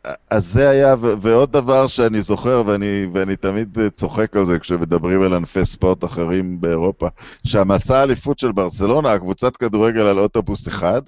אה, 0.06 0.14
אז 0.30 0.46
זה 0.46 0.70
היה, 0.70 0.96
ועוד 1.00 1.52
דבר 1.52 1.88
שאני 1.88 2.22
זוכר, 2.22 2.64
ואני, 2.66 3.08
ואני 3.14 3.36
תמיד 3.36 3.78
צוחק 3.92 4.36
על 4.38 4.46
זה 4.46 4.60
כשמדברים 4.60 5.22
על 5.22 5.34
ענפי 5.34 5.66
ספורט 5.66 6.04
אחרים 6.04 6.62
באירופה, 6.62 7.08
שהמסע 7.48 7.98
האליפות 7.98 8.40
של 8.40 8.52
ברצלונה, 8.52 9.12
הקבוצת 9.14 9.58
כדורגל 9.58 10.02
על 10.06 10.20
אוטובוס 10.20 10.68
אחד, 10.68 11.02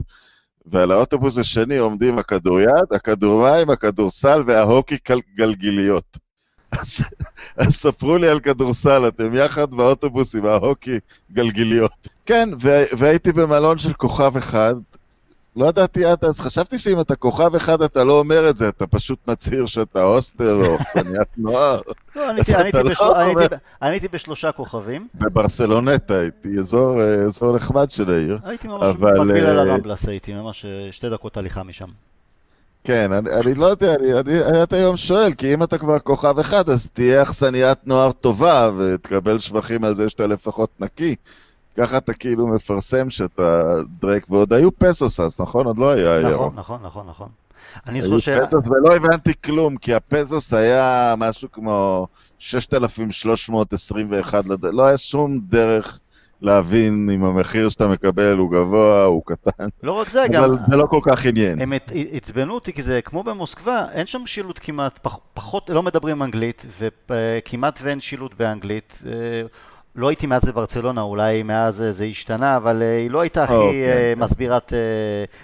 ועל 0.65 0.91
האוטובוס 0.91 1.37
השני 1.37 1.77
עומדים 1.77 2.17
הכדוריד, 2.17 2.67
הכדורמים, 2.91 3.69
הכדורסל 3.69 4.43
וההוקי 4.45 4.97
גלגיליות. 5.37 6.17
אז, 7.57 7.73
ספרו 7.73 8.17
לי 8.17 8.27
על 8.27 8.39
כדורסל, 8.39 9.07
אתם 9.07 9.35
יחד 9.35 9.71
באוטובוס 9.71 10.35
עם 10.35 10.45
ההוקי 10.45 10.99
גלגיליות. 11.31 11.91
כן, 12.25 12.49
והייתי 12.97 13.31
במלון 13.31 13.77
של 13.77 13.93
כוכב 13.93 14.37
אחד, 14.37 14.75
לא 15.55 15.65
ידעתי 15.65 16.05
עד 16.05 16.25
אז, 16.25 16.39
חשבתי 16.39 16.79
שאם 16.79 16.99
אתה 16.99 17.15
כוכב 17.15 17.55
אחד 17.55 17.81
אתה 17.81 18.03
לא 18.03 18.19
אומר 18.19 18.49
את 18.49 18.57
זה, 18.57 18.69
אתה 18.69 18.87
פשוט 18.87 19.27
מצהיר 19.27 19.65
שאתה 19.65 20.03
הוסטל 20.03 20.61
או 20.61 20.75
אכסניית 20.75 21.37
נוער. 21.37 21.81
לא, 22.15 22.31
אתה 22.41 22.63
לא 23.81 23.97
בשלושה 24.11 24.51
כוכבים, 24.51 25.07
בברסלונטה 25.15 26.13
הייתי, 26.13 26.59
אזור, 26.59 27.01
אה, 27.01 27.13
אזור 27.13 27.55
נחמד 27.55 27.89
של 27.89 28.11
העיר. 28.11 28.37
הייתי 28.43 28.67
ממש 28.67 28.95
מקביל 28.99 29.45
על 29.45 29.57
אה, 29.57 29.73
הרמבלס, 29.73 30.07
הייתי 30.07 30.33
ממש 30.33 30.65
אה, 30.65 30.87
שתי 30.91 31.09
דקות 31.09 31.37
הליכה 31.37 31.63
משם. 31.63 31.89
כן, 32.83 33.11
אני, 33.11 33.29
אני 33.29 33.53
לא 33.55 33.65
יודע, 33.65 33.95
אני, 33.95 34.13
אני, 34.19 34.43
אני 34.45 34.57
עד 34.61 34.73
היום 34.73 34.97
שואל, 34.97 35.33
כי 35.33 35.53
אם 35.53 35.63
אתה 35.63 35.77
כבר 35.77 35.99
כוכב 35.99 36.39
אחד, 36.39 36.69
אז 36.69 36.87
תהיה 36.93 37.23
אכסניית 37.23 37.87
נוער 37.87 38.11
טובה, 38.11 38.69
ותקבל 38.77 39.39
שבחים 39.39 39.83
על 39.83 39.95
זה 39.95 40.09
שאתה 40.09 40.27
לפחות 40.27 40.69
נקי. 40.79 41.15
ככה 41.77 41.97
אתה 41.97 42.13
כאילו 42.13 42.47
מפרסם 42.47 43.09
שאתה 43.09 43.73
דרייק, 44.01 44.25
ועוד 44.29 44.53
היו 44.53 44.69
פסוס 44.77 45.19
אז, 45.19 45.41
נכון? 45.41 45.65
עוד 45.65 45.77
לא 45.77 45.89
היה 45.91 46.19
נכון, 46.19 46.25
היום. 46.31 46.53
נכון, 46.55 46.79
נכון, 46.83 47.05
נכון. 47.09 47.27
אני 47.87 47.99
היו 47.99 48.05
זוכר 48.19 48.19
ש... 48.19 48.29
פסוס, 48.47 48.67
ולא 48.67 48.95
הבנתי 48.95 49.33
כלום, 49.43 49.77
כי 49.77 49.93
הפזוס 49.93 50.53
היה 50.53 51.13
משהו 51.17 51.51
כמו 51.51 52.07
6,321, 52.39 54.45
לד- 54.45 54.65
לא 54.65 54.85
היה 54.85 54.97
שום 54.97 55.39
דרך 55.47 55.99
להבין 56.43 57.09
אם 57.13 57.23
המחיר 57.23 57.69
שאתה 57.69 57.87
מקבל 57.87 58.37
הוא 58.37 58.51
גבוה, 58.51 59.03
הוא 59.03 59.23
קטן, 59.25 59.67
לא 59.83 59.91
רק 59.91 60.09
זה, 60.09 60.25
גם... 60.31 60.43
אבל 60.43 60.57
זה 60.69 60.75
לא 60.77 60.85
כל 60.85 60.99
כך 61.03 61.25
עניין. 61.25 61.61
הם 61.61 61.73
עצבנו 62.11 62.53
אותי, 62.53 62.73
כי 62.73 62.81
זה 62.81 63.01
כמו 63.01 63.23
במוסקבה, 63.23 63.85
אין 63.91 64.07
שם 64.07 64.21
שילוט 64.25 64.59
כמעט, 64.63 64.99
פח, 65.01 65.17
פחות, 65.33 65.69
לא 65.69 65.83
מדברים 65.83 66.23
אנגלית, 66.23 66.65
וכמעט 66.79 67.79
ואין 67.83 67.99
שילוט 68.01 68.33
באנגלית. 68.37 69.03
אה, 69.07 69.41
לא 69.95 70.07
הייתי 70.09 70.27
מאז 70.27 70.45
בברצלונה, 70.45 71.01
אולי 71.01 71.43
מאז 71.43 71.81
אה, 71.81 71.91
זה 71.91 72.05
השתנה, 72.05 72.57
אבל 72.57 72.81
אה, 72.81 72.97
היא 72.97 73.11
לא 73.11 73.21
הייתה 73.21 73.43
הכי 73.43 73.53
אוקיי. 73.53 73.91
אה, 73.91 74.13
מסבירת 74.17 74.73
אה, 74.73 74.79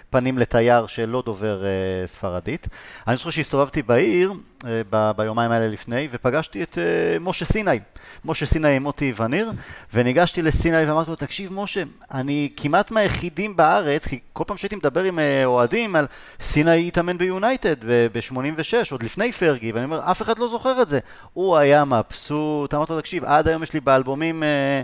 פנים 0.10 0.38
לתייר 0.38 0.88
שלא 0.88 1.24
דובר 1.26 1.64
ספרדית. 2.06 2.68
אני 3.08 3.18
זוכר 3.18 3.30
שהסתובבתי 3.30 3.82
בעיר, 3.82 4.34
ב- 4.66 5.12
ביומיים 5.18 5.51
האלה 5.51 5.68
לפני, 5.68 6.07
ופגשתי 6.12 6.64
את 6.64 6.78
אה, 6.78 7.20
משה 7.20 7.45
סיני. 7.45 7.80
משה 8.26 8.45
סיני 8.45 8.76
עם 8.76 8.84
מוטי 8.84 9.14
וניר, 9.18 9.51
וניגשתי 9.93 10.41
לסיני 10.41 10.86
ואמרתי 10.86 11.10
לו, 11.10 11.16
תקשיב 11.16 11.53
משה, 11.53 11.84
אני 12.14 12.49
כמעט 12.57 12.91
מהיחידים 12.91 13.55
בארץ, 13.55 14.07
כי 14.07 14.20
כל 14.34 14.43
פעם 14.47 14.57
שהייתי 14.57 14.76
מדבר 14.76 15.03
עם 15.03 15.20
אה, 15.20 15.45
אוהדים 15.45 15.95
על 15.95 16.05
סיני 16.39 16.88
התאמן 16.88 17.18
ביונייטד 17.18 17.76
ב-86, 17.86 18.91
עוד 18.91 19.03
לפני 19.03 19.32
פרגי, 19.32 19.72
ואני 19.72 19.86
אומר, 19.86 20.12
אף 20.12 20.22
אחד 20.22 20.39
לא 20.39 20.47
זוכר 20.47 20.82
את 20.82 20.88
זה. 20.88 20.99
הוא 21.34 21.57
היה 21.57 21.86
מבסוט, 21.86 22.74
אמרתי 22.74 22.93
לו, 22.93 23.01
תקשיב, 23.01 23.24
עד 23.26 23.47
היום 23.47 23.64
יש 23.64 23.74
לי 23.74 23.80
באלבומים 23.80 24.43
אה, 24.43 24.82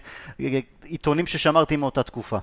עיתונים 0.84 1.28
ששמרתי 1.28 1.76
מאותה 1.76 2.04
תקופה. 2.04 2.38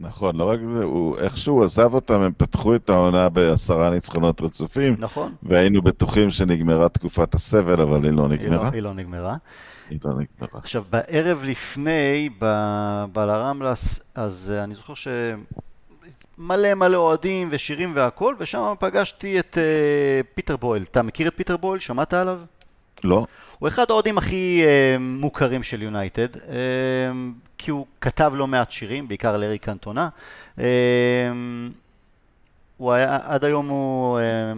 נכון, 0.00 0.36
לא 0.36 0.44
רק 0.44 0.60
זה, 0.74 0.84
הוא, 0.84 1.18
איך 1.18 1.36
שהוא 1.36 1.64
עזב 1.64 1.94
אותם, 1.94 2.20
הם 2.20 2.32
פתחו 2.36 2.74
את 2.74 2.88
העונה 2.88 3.28
בעשרה 3.28 3.90
ניצחונות 3.90 4.40
רצופים, 4.40 4.96
נכון? 4.98 5.34
והיינו 5.42 5.82
בטוחים 5.82 6.30
שנגמרה 6.30 6.88
תקופת 6.88 7.34
הסבל, 7.34 7.80
אבל 7.80 8.04
היא 8.04 8.12
לא 8.12 8.22
היא 8.22 8.28
לא, 8.28 8.28
נגמרה. 8.28 8.70
היא 8.72 8.82
לא 8.82 8.94
נגמרה. 8.94 9.36
היא 9.90 9.98
לא 10.04 10.10
נגמרה. 10.10 10.60
עכשיו, 10.60 10.84
בערב 10.90 11.44
לפני, 11.44 12.28
ב- 12.38 13.04
בלרמבלס, 13.12 14.00
אז 14.14 14.52
אה, 14.56 14.64
אני 14.64 14.74
זוכר 14.74 14.94
ש... 14.94 15.08
מלא 16.38 16.74
מלא 16.74 16.96
אוהדים 16.96 17.48
ושירים 17.50 17.92
והכל, 17.96 18.34
ושם 18.38 18.74
פגשתי 18.78 19.38
את 19.38 19.58
אה, 19.58 20.20
פיטר 20.34 20.56
בויל. 20.56 20.82
אתה 20.82 21.02
מכיר 21.02 21.28
את 21.28 21.36
פיטר 21.36 21.56
בויל? 21.56 21.80
שמעת 21.80 22.14
עליו? 22.14 22.40
לא? 23.04 23.26
הוא 23.58 23.68
אחד 23.68 23.84
האוהדים 23.90 24.18
הכי 24.18 24.62
אה, 24.64 24.96
מוכרים 24.98 25.62
של 25.62 25.82
יונייטד, 25.82 26.36
אה, 26.36 26.54
כי 27.58 27.70
הוא 27.70 27.86
כתב 28.00 28.32
לא 28.34 28.46
מעט 28.46 28.70
שירים, 28.70 29.08
בעיקר 29.08 29.36
לאריק 29.36 29.64
קנטונה. 29.64 30.08
אה, 30.58 30.64
הוא 32.76 32.92
היה, 32.92 33.18
עד 33.22 33.44
היום 33.44 33.68
הוא, 33.68 34.18
אה, 34.18 34.52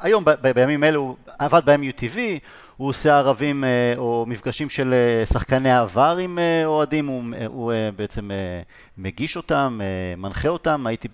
היום 0.00 0.24
בימים 0.54 0.84
אלה 0.84 0.98
הוא 0.98 1.16
עבד 1.38 1.62
ב-MUTV, 1.64 2.18
הוא 2.76 2.88
עושה 2.88 3.18
ערבים 3.18 3.64
אה, 3.64 3.94
או 3.96 4.24
מפגשים 4.28 4.68
של 4.68 4.92
אה, 4.92 5.26
שחקני 5.26 5.72
עבר 5.72 6.16
עם 6.20 6.38
אה, 6.38 6.66
אוהדים, 6.66 7.06
הוא, 7.06 7.22
הוא 7.46 7.72
בעצם 7.96 8.30
מגיש 8.98 9.36
אותם, 9.36 9.80
מנחה 10.16 10.48
אותם, 10.48 10.86
הייתי 10.86 11.08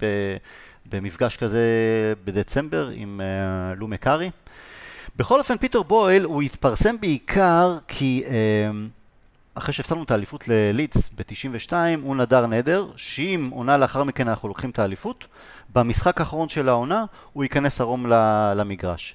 במפגש 0.90 1.36
כזה 1.36 1.62
בדצמבר 2.24 2.90
עם 2.94 3.20
אה, 3.20 3.74
לו 3.74 3.88
מקארי. 3.88 4.30
בכל 5.16 5.38
אופן, 5.38 5.56
פיטר 5.56 5.82
בויל 5.82 6.24
הוא 6.24 6.42
התפרסם 6.42 7.00
בעיקר 7.00 7.78
כי 7.88 8.22
אה, 8.26 8.70
אחרי 9.58 9.74
שהפסדנו 9.74 10.02
את 10.02 10.10
האליפות 10.10 10.48
ללידס 10.48 11.10
ב-92, 11.16 11.72
הוא 12.02 12.16
נדר 12.16 12.46
נדר, 12.46 12.86
שאם 12.96 13.50
עונה 13.52 13.76
לאחר 13.76 14.04
מכן 14.04 14.28
אנחנו 14.28 14.48
לוקחים 14.48 14.70
את 14.70 14.78
האליפות, 14.78 15.26
במשחק 15.74 16.20
האחרון 16.20 16.48
של 16.48 16.68
העונה 16.68 17.04
הוא 17.32 17.44
ייכנס 17.44 17.80
ערום 17.80 18.06
למגרש. 18.56 19.14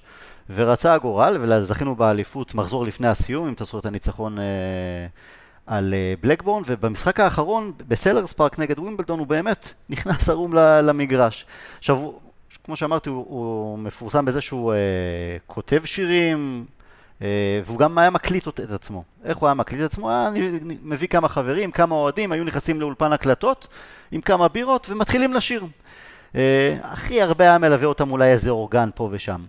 ורצה 0.50 0.94
הגורל, 0.94 1.38
וזכינו 1.42 1.96
באליפות 1.96 2.56
מחזור 2.56 2.86
לפני 2.86 3.08
הסיום, 3.08 3.48
אם 3.48 3.54
אתה 3.54 3.64
זוכר 3.64 3.80
את 3.80 3.86
הניצחון 3.86 4.39
אה, 4.39 4.44
על 5.68 5.94
בלקבורן, 6.22 6.64
ובמשחק 6.66 7.20
האחרון, 7.20 7.72
בסלהרסט 7.88 8.34
פארק 8.34 8.60
נגד 8.60 8.80
ווימבלדון, 8.80 9.20
הוא 9.20 9.28
באמת 9.28 9.74
נכנס 9.89 10.30
ערום 10.30 10.54
למגרש. 10.54 11.46
עכשיו, 11.78 12.12
כמו 12.64 12.76
שאמרתי, 12.76 13.10
הוא, 13.10 13.26
הוא 13.30 13.80
מפורסם 13.80 14.26
בזה 14.26 14.42
שהוא 14.42 14.74
אה, 14.74 14.78
כותב 15.48 15.82
שירים, 15.86 16.66
אה, 16.68 16.81
והוא 17.65 17.80
גם 17.80 17.97
היה 17.97 18.09
מקליט 18.09 18.47
את 18.47 18.59
עצמו. 18.59 19.03
איך 19.24 19.38
הוא 19.38 19.47
היה 19.47 19.53
מקליט 19.53 19.82
את 19.82 19.86
עצמו? 19.86 20.09
היה 20.09 20.30
מביא 20.84 21.07
כמה 21.07 21.28
חברים, 21.28 21.72
כמה 21.72 21.95
אוהדים, 21.95 22.32
היו 22.32 22.43
נכנסים 22.43 22.82
לאולפן 22.82 23.13
הקלטות 23.13 23.67
עם 24.11 24.22
כמה 24.22 24.47
בירות 24.47 24.89
ומתחילים 24.89 25.34
לשיר. 25.34 25.65
אה, 26.36 26.78
הכי 26.84 27.22
הרבה 27.22 27.43
היה 27.43 27.57
מלווה 27.57 27.88
אותם 27.88 28.11
אולי 28.11 28.32
איזה 28.32 28.49
אורגן 28.49 28.89
פה 28.95 29.09
ושם. 29.11 29.41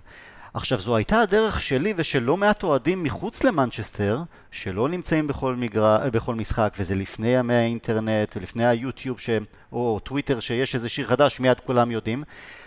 עכשיו, 0.54 0.78
זו 0.78 0.96
הייתה 0.96 1.20
הדרך 1.20 1.60
שלי 1.60 1.94
ושל 1.96 2.22
לא 2.22 2.36
מעט 2.36 2.62
אוהדים 2.62 3.02
מחוץ 3.02 3.44
למנצ'סטר, 3.44 4.22
שלא 4.50 4.88
נמצאים 4.88 5.26
בכל, 5.26 5.56
מגר... 5.56 6.08
בכל 6.10 6.34
משחק, 6.34 6.74
וזה 6.78 6.94
לפני 6.94 7.28
ימי 7.28 7.54
האינטרנט 7.54 8.36
ולפני 8.36 8.66
היוטיוב 8.66 9.20
ש... 9.20 9.30
או 9.72 10.00
טוויטר 10.02 10.40
שיש 10.40 10.74
איזה 10.74 10.88
שיר 10.88 11.06
חדש, 11.06 11.40
מיד 11.40 11.60
כולם 11.60 11.90
יודעים. 11.90 12.24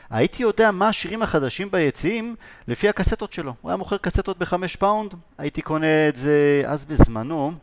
הייתי 0.09 0.43
יודע 0.43 0.71
מה 0.71 0.87
השירים 0.87 1.21
החדשים 1.21 1.71
ביציעים 1.71 2.35
לפי 2.67 2.89
הקסטות 2.89 3.33
שלו. 3.33 3.53
הוא 3.61 3.71
היה 3.71 3.77
מוכר 3.77 3.97
קסטות 3.97 4.37
בחמש 4.37 4.75
פאונד, 4.75 5.13
הייתי 5.37 5.61
קונה 5.61 6.07
את 6.07 6.15
זה 6.15 6.63
אז 6.65 6.85
בזמנו. 6.85 7.53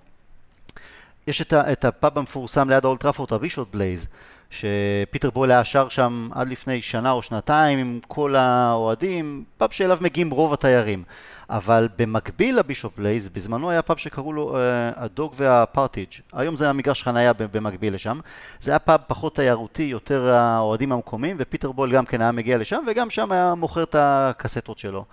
יש 1.26 1.42
את, 1.42 1.52
ה, 1.52 1.72
את 1.72 1.84
הפאב 1.84 2.18
המפורסם 2.18 2.70
ליד 2.70 2.84
האולד 2.84 3.03
טראפורד, 3.03 3.32
הבישופ 3.32 3.68
בלייז, 3.72 4.06
שפיטר 4.50 5.30
בויל 5.30 5.50
היה 5.50 5.64
שר 5.64 5.88
שם 5.88 6.28
עד 6.32 6.48
לפני 6.48 6.82
שנה 6.82 7.10
או 7.10 7.22
שנתיים 7.22 7.78
עם 7.78 8.00
כל 8.08 8.36
האוהדים, 8.36 9.44
פאב 9.58 9.70
שאליו 9.70 9.98
מגיעים 10.00 10.30
רוב 10.30 10.52
התיירים. 10.52 11.04
אבל 11.52 11.88
במקביל 11.98 12.58
לבישופ 12.58 12.96
בלייז, 12.96 13.28
בזמנו 13.28 13.70
היה 13.70 13.82
פאב 13.82 13.96
שקראו 13.96 14.32
לו 14.32 14.56
אה, 14.56 14.58
הדוג 14.96 15.32
והפרטרידג'. 15.36 16.08
היום 16.32 16.56
זה 16.56 16.70
המגרש 16.70 17.02
חנייה 17.02 17.32
במקביל 17.32 17.94
לשם. 17.94 18.20
זה 18.60 18.70
היה 18.70 18.78
פאב 18.78 19.00
פחות 19.06 19.34
תיירותי, 19.34 19.82
יותר 19.82 20.30
האוהדים 20.30 20.92
המקומיים, 20.92 21.36
ופיטר 21.40 21.72
בויל 21.72 21.92
גם 21.92 22.04
כן 22.04 22.20
היה 22.20 22.32
מגיע 22.32 22.58
לשם, 22.58 22.84
וגם 22.86 23.10
שם 23.10 23.32
היה 23.32 23.54
מוכר 23.54 23.82
את 23.82 23.96
הקסטות 23.98 24.78
שלו. 24.78 25.04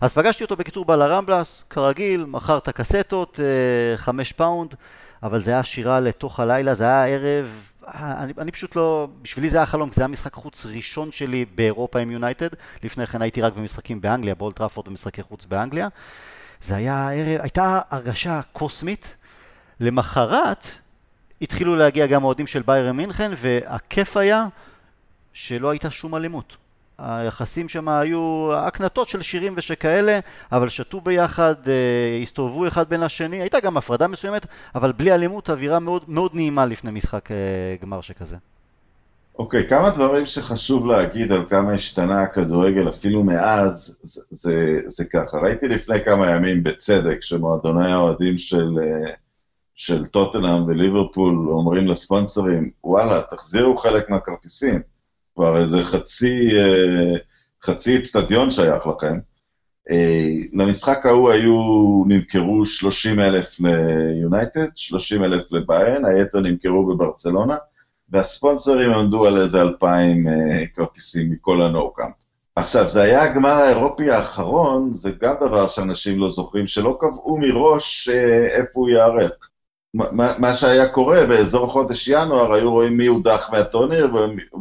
אז 0.00 0.14
פגשתי 0.14 0.44
אותו 0.44 0.56
בקיצור 0.56 0.84
בלרמבלס, 0.84 1.62
כרגיל, 1.70 2.24
מכר 2.24 2.58
את 2.58 2.68
הקסטות, 2.68 3.36
אה, 3.36 3.98
חמש 3.98 4.32
פאונד. 4.32 4.74
אבל 5.22 5.40
זה 5.40 5.50
היה 5.50 5.62
שירה 5.62 6.00
לתוך 6.00 6.40
הלילה, 6.40 6.74
זה 6.74 6.84
היה 6.84 7.06
ערב, 7.06 7.72
אני, 7.94 8.32
אני 8.38 8.52
פשוט 8.52 8.76
לא, 8.76 9.08
בשבילי 9.22 9.50
זה 9.50 9.58
היה 9.58 9.66
חלום, 9.66 9.90
כי 9.90 9.94
זה 9.94 10.02
היה 10.02 10.08
משחק 10.08 10.34
חוץ 10.34 10.66
ראשון 10.66 11.12
שלי 11.12 11.44
באירופה 11.54 11.98
עם 11.98 12.10
יונייטד, 12.10 12.48
לפני 12.82 13.06
כן 13.06 13.22
הייתי 13.22 13.42
רק 13.42 13.52
במשחקים 13.52 14.00
באנגליה, 14.00 14.34
באולד 14.34 14.56
טראפורד 14.56 14.88
ומשחקי 14.88 15.22
חוץ 15.22 15.44
באנגליה. 15.44 15.88
זה 16.60 16.76
היה 16.76 17.10
ערב, 17.10 17.40
הייתה 17.40 17.80
הרגשה 17.90 18.40
קוסמית. 18.52 19.16
למחרת 19.80 20.66
התחילו 21.42 21.76
להגיע 21.76 22.06
גם 22.06 22.24
אוהדים 22.24 22.46
של 22.46 22.62
ביירן 22.62 22.96
מינכן, 22.96 23.32
והכיף 23.36 24.16
היה 24.16 24.46
שלא 25.32 25.70
הייתה 25.70 25.90
שום 25.90 26.14
אלימות. 26.14 26.56
היחסים 27.00 27.68
שם 27.68 27.88
היו 27.88 28.50
הקנטות 28.54 29.08
של 29.08 29.22
שירים 29.22 29.54
ושכאלה, 29.56 30.18
אבל 30.52 30.68
שתו 30.68 31.00
ביחד, 31.00 31.54
אה, 31.68 32.18
הסתובבו 32.22 32.66
אחד 32.66 32.88
בין 32.88 33.02
השני, 33.02 33.40
הייתה 33.40 33.60
גם 33.60 33.76
הפרדה 33.76 34.06
מסוימת, 34.06 34.46
אבל 34.74 34.92
בלי 34.92 35.14
אלימות, 35.14 35.50
אווירה 35.50 35.78
מאוד, 35.78 36.02
מאוד 36.08 36.30
נעימה 36.34 36.66
לפני 36.66 36.90
משחק 36.90 37.30
אה, 37.30 37.36
גמר 37.82 38.00
שכזה. 38.00 38.36
אוקיי, 39.38 39.64
okay, 39.64 39.68
כמה 39.68 39.90
דברים 39.90 40.26
שחשוב 40.26 40.86
להגיד 40.86 41.32
על 41.32 41.44
כמה 41.48 41.72
השתנה 41.72 42.22
הכדורגל 42.22 42.88
אפילו 42.88 43.24
מאז, 43.24 43.98
זה, 44.02 44.22
זה, 44.30 44.80
זה 44.86 45.04
ככה, 45.04 45.38
ראיתי 45.38 45.68
לפני 45.68 46.04
כמה 46.04 46.30
ימים 46.30 46.62
בצדק 46.62 47.18
שמועדוני 47.20 47.92
האוהדים 47.92 48.38
של, 48.38 48.78
אה, 48.82 49.10
של 49.74 50.06
טוטנאם 50.06 50.64
וליברפול 50.66 51.48
אומרים 51.50 51.86
לספונסרים, 51.86 52.70
וואלה, 52.84 53.20
תחזירו 53.30 53.76
חלק 53.76 54.10
מהכרטיסים. 54.10 54.80
כבר 55.40 55.60
איזה 55.60 55.84
חצי, 55.84 56.48
אה, 56.58 57.16
חצי 57.64 57.98
אצטדיון 57.98 58.50
שייך 58.50 58.86
לכם. 58.86 59.18
אה, 59.90 60.28
למשחק 60.52 61.06
ההוא 61.06 61.30
היו, 61.30 61.54
נמכרו 62.06 62.64
30 62.64 63.20
אלף 63.20 63.60
ליונייטד, 63.60 64.66
30 64.76 65.24
אלף 65.24 65.52
לביירן, 65.52 66.04
היתר 66.04 66.40
נמכרו 66.40 66.86
בברצלונה, 66.86 67.56
והספונסרים 68.10 68.90
עמדו 68.90 69.26
על 69.26 69.38
איזה 69.42 69.62
2,000 69.62 70.28
אה, 70.28 70.66
כרטיסים 70.74 71.30
מכל 71.30 71.62
הנואו-קאמפ. 71.62 72.14
עכשיו, 72.56 72.88
זה 72.88 73.02
היה 73.02 73.22
הגמר 73.22 73.50
האירופי 73.52 74.10
האחרון, 74.10 74.92
זה 74.96 75.10
גם 75.20 75.34
דבר 75.40 75.68
שאנשים 75.68 76.18
לא 76.18 76.30
זוכרים, 76.30 76.66
שלא 76.66 76.98
קבעו 77.00 77.38
מראש 77.38 78.08
איפה 78.48 78.80
הוא 78.80 78.88
ייערך. 78.88 79.49
מה 79.94 80.54
שהיה 80.54 80.88
קורה 80.88 81.26
באזור 81.26 81.72
חודש 81.72 82.08
ינואר, 82.08 82.52
היו 82.52 82.72
רואים 82.72 82.96
מי 82.96 83.06
הודח 83.06 83.48
מהטורניר, 83.52 84.10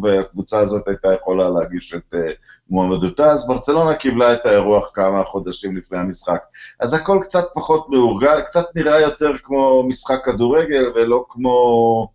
והקבוצה 0.04 0.60
הזאת 0.60 0.88
הייתה 0.88 1.14
יכולה 1.14 1.50
להגיש 1.50 1.94
את 1.94 2.14
אה, 2.14 2.32
מועמדותה, 2.70 3.32
אז 3.32 3.48
ברצלונה 3.48 3.96
קיבלה 3.96 4.34
את 4.34 4.46
האירוח 4.46 4.92
כמה 4.94 5.24
חודשים 5.24 5.78
לפני 5.78 5.98
המשחק. 5.98 6.44
אז 6.80 6.94
הכל 6.94 7.20
קצת 7.24 7.46
פחות 7.54 7.90
מאורגן, 7.90 8.42
קצת 8.48 8.66
נראה 8.76 9.00
יותר 9.00 9.32
כמו 9.44 9.84
משחק 9.88 10.26
כדורגל 10.26 10.92
ולא 10.96 11.26
כמו, 11.30 12.08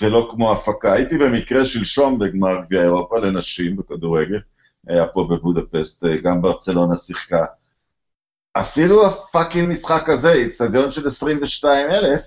ולא 0.00 0.28
כמו 0.30 0.52
הפקה. 0.52 0.92
הייתי 0.92 1.18
במקרה 1.18 1.64
שלשום 1.64 2.18
בגמר 2.18 2.56
גביע 2.66 2.82
אירופה 2.82 3.18
לנשים 3.18 3.76
בכדורגל, 3.76 4.40
היה 4.86 5.06
פה 5.06 5.26
בבודפסט, 5.30 6.04
אה, 6.04 6.16
גם 6.16 6.42
ברצלונה 6.42 6.96
שיחקה. 6.96 7.44
אפילו 8.52 9.06
הפאקינג 9.06 9.68
משחק 9.68 10.08
הזה, 10.08 10.32
איצטדיון 10.32 10.90
של 10.90 11.06
22 11.06 11.90
אלף, 11.90 12.20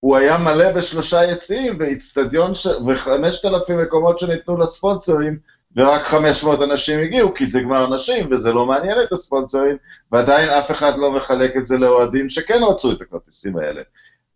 הוא 0.00 0.16
היה 0.16 0.38
מלא 0.38 0.72
בשלושה 0.72 1.24
יציאים, 1.24 1.76
ואיצטדיון, 1.78 2.54
ש... 2.54 2.66
וחמשת 2.66 3.44
אלפים 3.44 3.78
מקומות 3.78 4.18
שניתנו 4.18 4.58
לספונסרים, 4.58 5.38
ורק 5.76 6.02
500 6.02 6.62
אנשים 6.62 7.00
הגיעו, 7.00 7.34
כי 7.34 7.46
זה 7.46 7.60
גמר 7.60 7.94
נשים, 7.94 8.28
וזה 8.30 8.52
לא 8.52 8.66
מעניין 8.66 8.96
את 9.02 9.12
הספונסרים, 9.12 9.76
ועדיין 10.12 10.48
אף 10.48 10.70
אחד 10.70 10.98
לא 10.98 11.12
מחלק 11.12 11.56
את 11.56 11.66
זה 11.66 11.78
לאוהדים 11.78 12.28
שכן 12.28 12.62
רצו 12.62 12.92
את 12.92 13.00
הכרטיסים 13.00 13.56
האלה. 13.56 13.82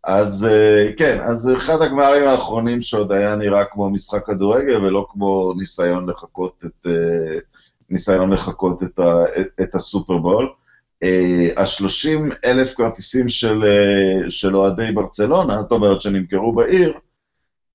אז 0.04 0.46
אה, 0.50 0.92
כן, 0.96 1.18
אז 1.26 1.50
אחד 1.56 1.82
הגמרים 1.82 2.24
האחרונים 2.24 2.82
שעוד 2.82 3.12
היה 3.12 3.36
נראה 3.36 3.64
כמו 3.64 3.90
משחק 3.90 4.26
כדורגל, 4.26 4.84
ולא 4.84 5.06
כמו 5.10 5.52
ניסיון 5.56 6.10
לחקות 6.10 6.64
את, 6.64 6.86
אה, 6.86 7.38
ניסיון 7.90 8.32
לחקות 8.32 8.82
את, 8.82 8.98
ה, 8.98 9.24
את, 9.40 9.46
את 9.60 9.74
הסופרבול. 9.74 10.48
ה-30 11.57 12.34
אלף 12.44 12.74
כרטיסים 12.74 13.28
של, 13.28 13.64
אה, 13.64 14.30
של 14.30 14.57
אוהדי 14.57 14.92
ברצלונה, 14.92 15.62
זאת 15.62 15.72
אומרת 15.72 16.03
שנמכרו 16.03 16.53
בעיר, 16.53 16.92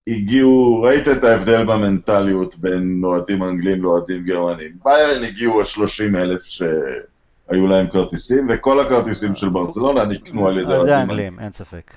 הגיעו, 0.08 0.82
ראית 0.82 1.08
את 1.08 1.24
ההבדל 1.24 1.66
במנטליות 1.66 2.56
בין 2.58 3.02
אוהדים 3.04 3.44
אנגלים 3.44 3.84
לאוהדים 3.84 4.24
גרמנים. 4.24 4.72
ביירן 4.86 5.24
הגיעו 5.24 5.62
ה-30 5.62 6.18
אלף 6.18 6.44
שהיו 6.44 7.68
להם 7.68 7.88
כרטיסים, 7.88 8.48
וכל 8.50 8.80
הכרטיסים 8.80 9.36
של 9.36 9.50
ברצלונה 9.50 10.06
נקנו 10.06 10.48
על 10.48 10.58
ידי 10.58 10.68
אוהדים. 10.68 10.86
זה 10.86 11.02
אנגלים, 11.02 11.40
אין 11.40 11.52
ספק. 11.52 11.92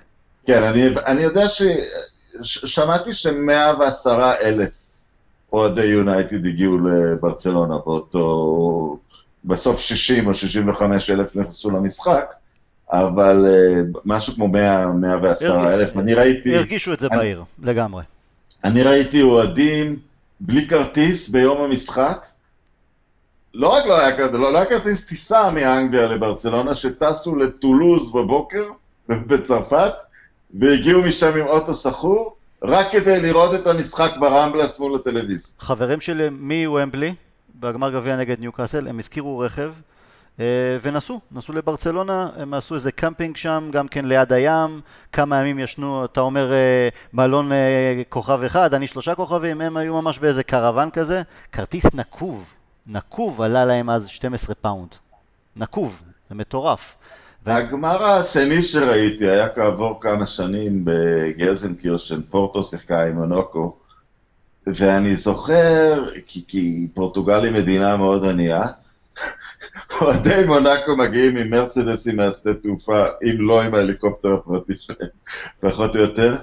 כן, 0.46 0.62
אני, 0.62 0.88
אני 1.06 1.20
יודע 1.20 1.48
ש... 1.48 1.62
שמעתי 2.42 3.14
ש-110 3.14 4.08
אלף 4.42 4.70
אוהדי 5.52 5.84
יונייטד 5.84 6.46
הגיעו 6.46 6.78
לברצלונה 6.78 7.74
באותו, 7.78 8.98
בסוף 9.44 9.80
60 9.80 10.26
או 10.26 10.34
65 10.34 11.10
אלף 11.10 11.36
נכנסו 11.36 11.70
למשחק, 11.70 12.34
אבל 12.92 13.46
uh, 13.46 13.98
משהו 14.04 14.34
כמו 14.34 14.48
100, 14.48 14.86
110 14.86 15.74
אלף, 15.74 15.96
אני 15.96 16.14
ראיתי... 16.14 16.56
הרגישו 16.56 16.92
את 16.92 17.00
זה 17.00 17.06
אני, 17.06 17.18
בעיר, 17.18 17.44
לגמרי. 17.62 18.02
אני 18.64 18.82
ראיתי 18.82 19.22
אוהדים 19.22 19.96
בלי 20.40 20.68
כרטיס 20.68 21.28
ביום 21.28 21.60
המשחק. 21.60 22.26
לא 23.54 23.68
רק 23.68 23.86
לא 23.86 24.00
היה, 24.00 24.30
לא, 24.32 24.52
לא 24.52 24.58
היה 24.58 24.66
כרטיס 24.66 25.06
טיסה 25.06 25.50
מאנגליה 25.50 26.06
לברצלונה, 26.06 26.74
שטסו 26.74 27.36
לטולוז 27.36 28.12
בבוקר, 28.12 28.64
בצרפת, 29.28 29.92
והגיעו 30.54 31.02
משם 31.02 31.36
עם 31.36 31.46
אוטו 31.46 31.74
שכור, 31.74 32.36
רק 32.62 32.86
כדי 32.92 33.20
לראות 33.20 33.54
את 33.54 33.66
המשחק 33.66 34.10
ברמבלס 34.20 34.80
מול 34.80 34.94
הטלוויזיה. 34.94 35.54
חברים 35.58 36.00
שלי 36.00 36.28
מוומבלי, 36.30 37.14
בגמר 37.54 37.90
גביע 37.90 38.16
נגד 38.16 38.40
ניוקאסל, 38.40 38.88
הם 38.88 38.98
השכירו 38.98 39.38
רכב 39.38 39.72
אה, 40.40 40.78
ונסעו, 40.82 41.20
נסעו 41.32 41.54
לברצלונה, 41.54 42.28
הם 42.36 42.54
עשו 42.54 42.74
איזה 42.74 42.92
קמפינג 42.92 43.36
שם, 43.36 43.68
גם 43.72 43.88
כן 43.88 44.04
ליד 44.04 44.32
הים, 44.32 44.80
כמה 45.12 45.40
ימים 45.40 45.58
ישנו, 45.58 46.04
אתה 46.04 46.20
אומר 46.20 46.52
אה, 46.52 46.88
מלון 47.12 47.52
אה, 47.52 48.02
כוכב 48.08 48.42
אחד, 48.42 48.74
אני 48.74 48.86
שלושה 48.86 49.14
כוכבים, 49.14 49.60
הם 49.60 49.76
היו 49.76 50.02
ממש 50.02 50.18
באיזה 50.18 50.42
קרוון 50.42 50.90
כזה, 50.90 51.22
כרטיס 51.52 51.94
נקוב, 51.94 52.54
נקוב 52.86 53.42
עלה 53.42 53.64
להם 53.64 53.90
אז 53.90 54.08
12 54.08 54.54
פאונד, 54.54 54.88
נקוב, 55.56 56.02
זה 56.28 56.34
מטורף. 56.34 56.94
הגמר 57.46 58.04
השני 58.04 58.62
שראיתי 58.62 59.28
היה 59.28 59.48
כעבור 59.48 60.00
כמה 60.00 60.26
שנים 60.26 60.82
בגזנקירשן, 60.84 62.20
פורטו 62.30 62.62
שיחקה 62.62 63.06
עם 63.06 63.14
מונוקו, 63.14 63.76
ואני 64.66 65.16
זוכר, 65.16 66.04
כי, 66.26 66.42
כי 66.48 66.86
פורטוגל 66.94 67.44
היא 67.44 67.52
מדינה 67.52 67.96
מאוד 67.96 68.24
ענייה, 68.24 68.62
אוהדי 70.00 70.44
מונאקו 70.46 70.96
מגיעים 70.96 71.36
עם 71.36 71.50
מרצדסים 71.50 72.16
מהשדה 72.16 72.54
תעופה, 72.54 73.04
אם 73.22 73.36
לא 73.38 73.62
עם 73.62 73.74
ההליקופטר 73.74 74.32
הפרטי 74.32 74.72
שלהם, 74.80 75.08
פחות 75.60 75.96
או 75.96 76.00
יותר. 76.00 76.36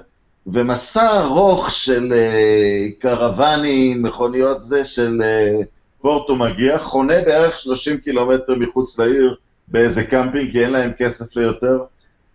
ומסע 0.46 1.20
ארוך 1.20 1.70
של 1.70 2.12
uh, 2.12 3.00
קרוונים, 3.00 4.02
מכוניות 4.02 4.64
זה, 4.64 4.84
של 4.84 5.20
uh, 5.20 5.64
פורטו 6.00 6.36
מגיע, 6.36 6.78
חונה 6.78 7.14
בערך 7.26 7.60
30 7.60 7.98
קילומטר 7.98 8.54
מחוץ 8.54 8.98
לעיר 8.98 9.36
באיזה 9.68 10.04
קמפינג, 10.04 10.52
כי 10.52 10.64
אין 10.64 10.70
להם 10.70 10.92
כסף 10.98 11.36
ליותר. 11.36 11.78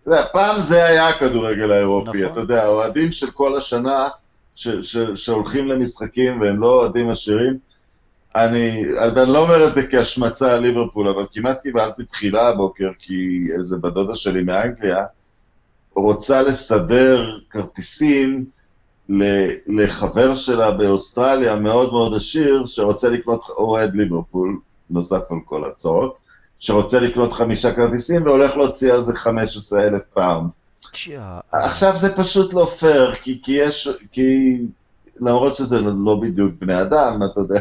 אתה 0.02 0.10
יודע, 0.10 0.24
פעם 0.32 0.62
זה 0.62 0.86
היה 0.86 1.08
הכדורגל 1.08 1.72
האירופי, 1.72 2.22
נכון. 2.22 2.32
אתה 2.32 2.40
יודע, 2.40 2.66
אוהדים 2.66 3.12
של 3.12 3.30
כל 3.30 3.56
השנה 3.56 4.08
ש- 4.54 4.68
ש- 4.68 5.24
שהולכים 5.24 5.68
למשחקים 5.68 6.40
והם 6.40 6.60
לא 6.60 6.80
אוהדים 6.80 7.10
עשירים. 7.10 7.58
אני, 8.34 8.82
אני 8.98 9.32
לא 9.32 9.38
אומר 9.38 9.68
את 9.68 9.74
זה 9.74 9.86
כהשמצה 9.86 10.54
על 10.54 10.60
ליברפול, 10.60 11.08
אבל 11.08 11.26
כמעט 11.32 11.62
קיבלתי 11.62 12.04
תחילה 12.04 12.48
הבוקר, 12.48 12.90
כי 12.98 13.48
איזה 13.58 13.76
בדודה 13.76 14.16
שלי 14.16 14.42
מאנגליה 14.42 15.04
רוצה 15.94 16.42
לסדר 16.42 17.38
כרטיסים 17.50 18.44
לחבר 19.66 20.34
שלה 20.34 20.70
באוסטרליה 20.70 21.56
מאוד 21.56 21.92
מאוד 21.92 22.14
עשיר, 22.14 22.66
שרוצה 22.66 23.08
לקנות 23.08 23.44
אוהד 23.58 23.94
ליברפול, 23.94 24.58
נוסף 24.90 25.22
על 25.30 25.38
כל 25.44 25.64
הצעות, 25.64 26.16
שרוצה 26.58 27.00
לקנות 27.00 27.32
חמישה 27.32 27.72
כרטיסים 27.72 28.22
והולך 28.26 28.56
להוציא 28.56 28.92
על 28.92 29.02
זה 29.02 29.14
15 29.14 29.82
אלף 29.84 30.02
פעם. 30.14 30.48
עכשיו 31.52 31.96
זה 31.96 32.16
פשוט 32.16 32.54
לא 32.54 32.66
פייר, 32.78 33.14
כי, 33.14 33.40
כי 33.44 33.52
יש, 33.52 33.88
כי 34.12 34.58
למרות 35.20 35.56
שזה 35.56 35.80
לא 35.80 36.20
בדיוק 36.22 36.52
בני 36.60 36.82
אדם, 36.82 37.20
אתה 37.32 37.40
יודע, 37.40 37.60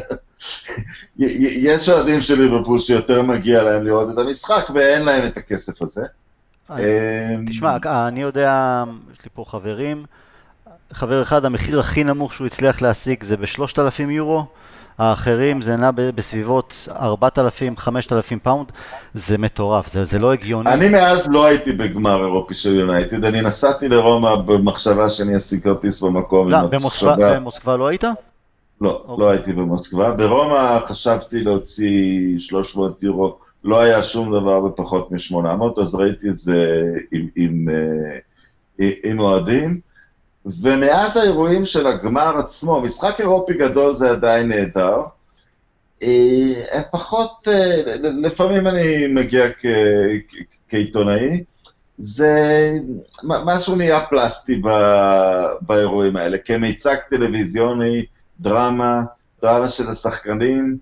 יש 1.18 1.90
אוהדים 1.90 2.22
של 2.22 2.40
ליברפול 2.40 2.80
שיותר 2.80 3.22
מגיע 3.22 3.64
להם 3.64 3.84
לראות 3.84 4.10
את 4.14 4.18
המשחק 4.18 4.70
ואין 4.74 5.06
להם 5.06 5.26
את 5.26 5.38
הכסף 5.38 5.82
הזה. 5.82 6.02
אמ, 6.70 7.46
תשמע, 7.48 7.78
אני 8.08 8.22
יודע, 8.22 8.84
יש 9.14 9.24
לי 9.24 9.30
פה 9.34 9.46
חברים, 9.48 10.06
חבר 10.94 11.22
אחד, 11.22 11.46
המחיר 11.46 11.80
הכי 11.80 12.04
נמוך 12.04 12.34
שהוא 12.34 12.48
הצליח 12.48 12.82
להשיג 12.82 13.24
זה 13.24 13.38
בשלושת 13.38 13.80
אלפים 13.80 14.10
יורו, 14.10 14.46
האחרים 14.98 15.62
זה 15.62 15.76
נע 15.76 15.92
בסביבות 15.96 16.88
4,000-5,000 16.90 18.40
פאונד, 18.44 18.72
זה 19.14 19.38
מטורף, 19.38 19.88
זה, 19.88 20.04
זה 20.04 20.20
לא 20.20 20.34
הגיוני. 20.34 20.74
אני 20.74 20.90
מאז 20.90 21.28
לא 21.28 21.46
הייתי 21.46 21.72
בגמר 21.72 22.22
אירופי 22.22 22.56
של 22.56 22.76
יונייטד, 22.76 23.24
אני 23.24 23.42
נסעתי 23.42 23.90
לרומא 23.90 24.36
במחשבה 24.36 25.10
שאני 25.10 25.38
אשיג 25.38 25.64
כרטיס 25.64 26.02
במקום. 26.02 26.50
לא, 26.50 26.62
במוסקבה, 26.66 27.40
במוסקבה 27.40 27.78
לא 27.78 27.88
היית? 27.88 28.04
לא, 28.04 28.10
אוקיי. 29.06 29.08
לא 29.08 29.14
אוקיי. 29.14 29.28
הייתי 29.30 29.54
במוסקבה. 29.54 30.12
ברומא 30.12 30.80
חשבתי 30.88 31.44
להוציא 31.44 32.40
300 32.40 33.04
יורו, 33.04 33.38
לא 33.64 33.82
היה 33.82 34.04
שום 34.04 34.40
דבר 34.40 34.60
בפחות 34.60 35.12
מ-800, 35.12 35.82
אז 35.82 35.96
ראיתי 35.96 36.30
את 36.30 36.38
זה 36.38 36.84
עם, 37.12 37.28
עם, 37.36 37.68
עם, 38.80 38.92
עם 39.04 39.20
אוהדים. 39.20 39.80
ומאז 40.46 41.18
האירועים 41.18 41.66
של 41.66 41.88
הגמר 41.88 42.38
עצמו, 42.40 42.82
משחק 42.82 43.20
אירופי 43.20 43.54
גדול 43.54 43.96
זה 43.96 44.12
עדיין 44.12 44.48
נהדר. 44.48 45.02
אה, 46.04 46.54
הם 46.72 46.82
פחות, 46.92 47.48
אה, 47.48 47.82
לפעמים 48.02 48.68
אני 48.68 49.08
מגיע 49.08 49.46
כעיתונאי, 50.70 51.44
זה 51.98 52.72
משהו 53.24 53.76
נהיה 53.76 54.06
פלסטי 54.06 54.62
באירועים 55.62 56.16
האלה, 56.16 56.38
כמיצג 56.38 56.96
טלוויזיוני, 57.10 58.06
דרמה, 58.40 59.02
דרמה 59.42 59.68
של 59.70 59.90
השחקנים. 59.90 60.78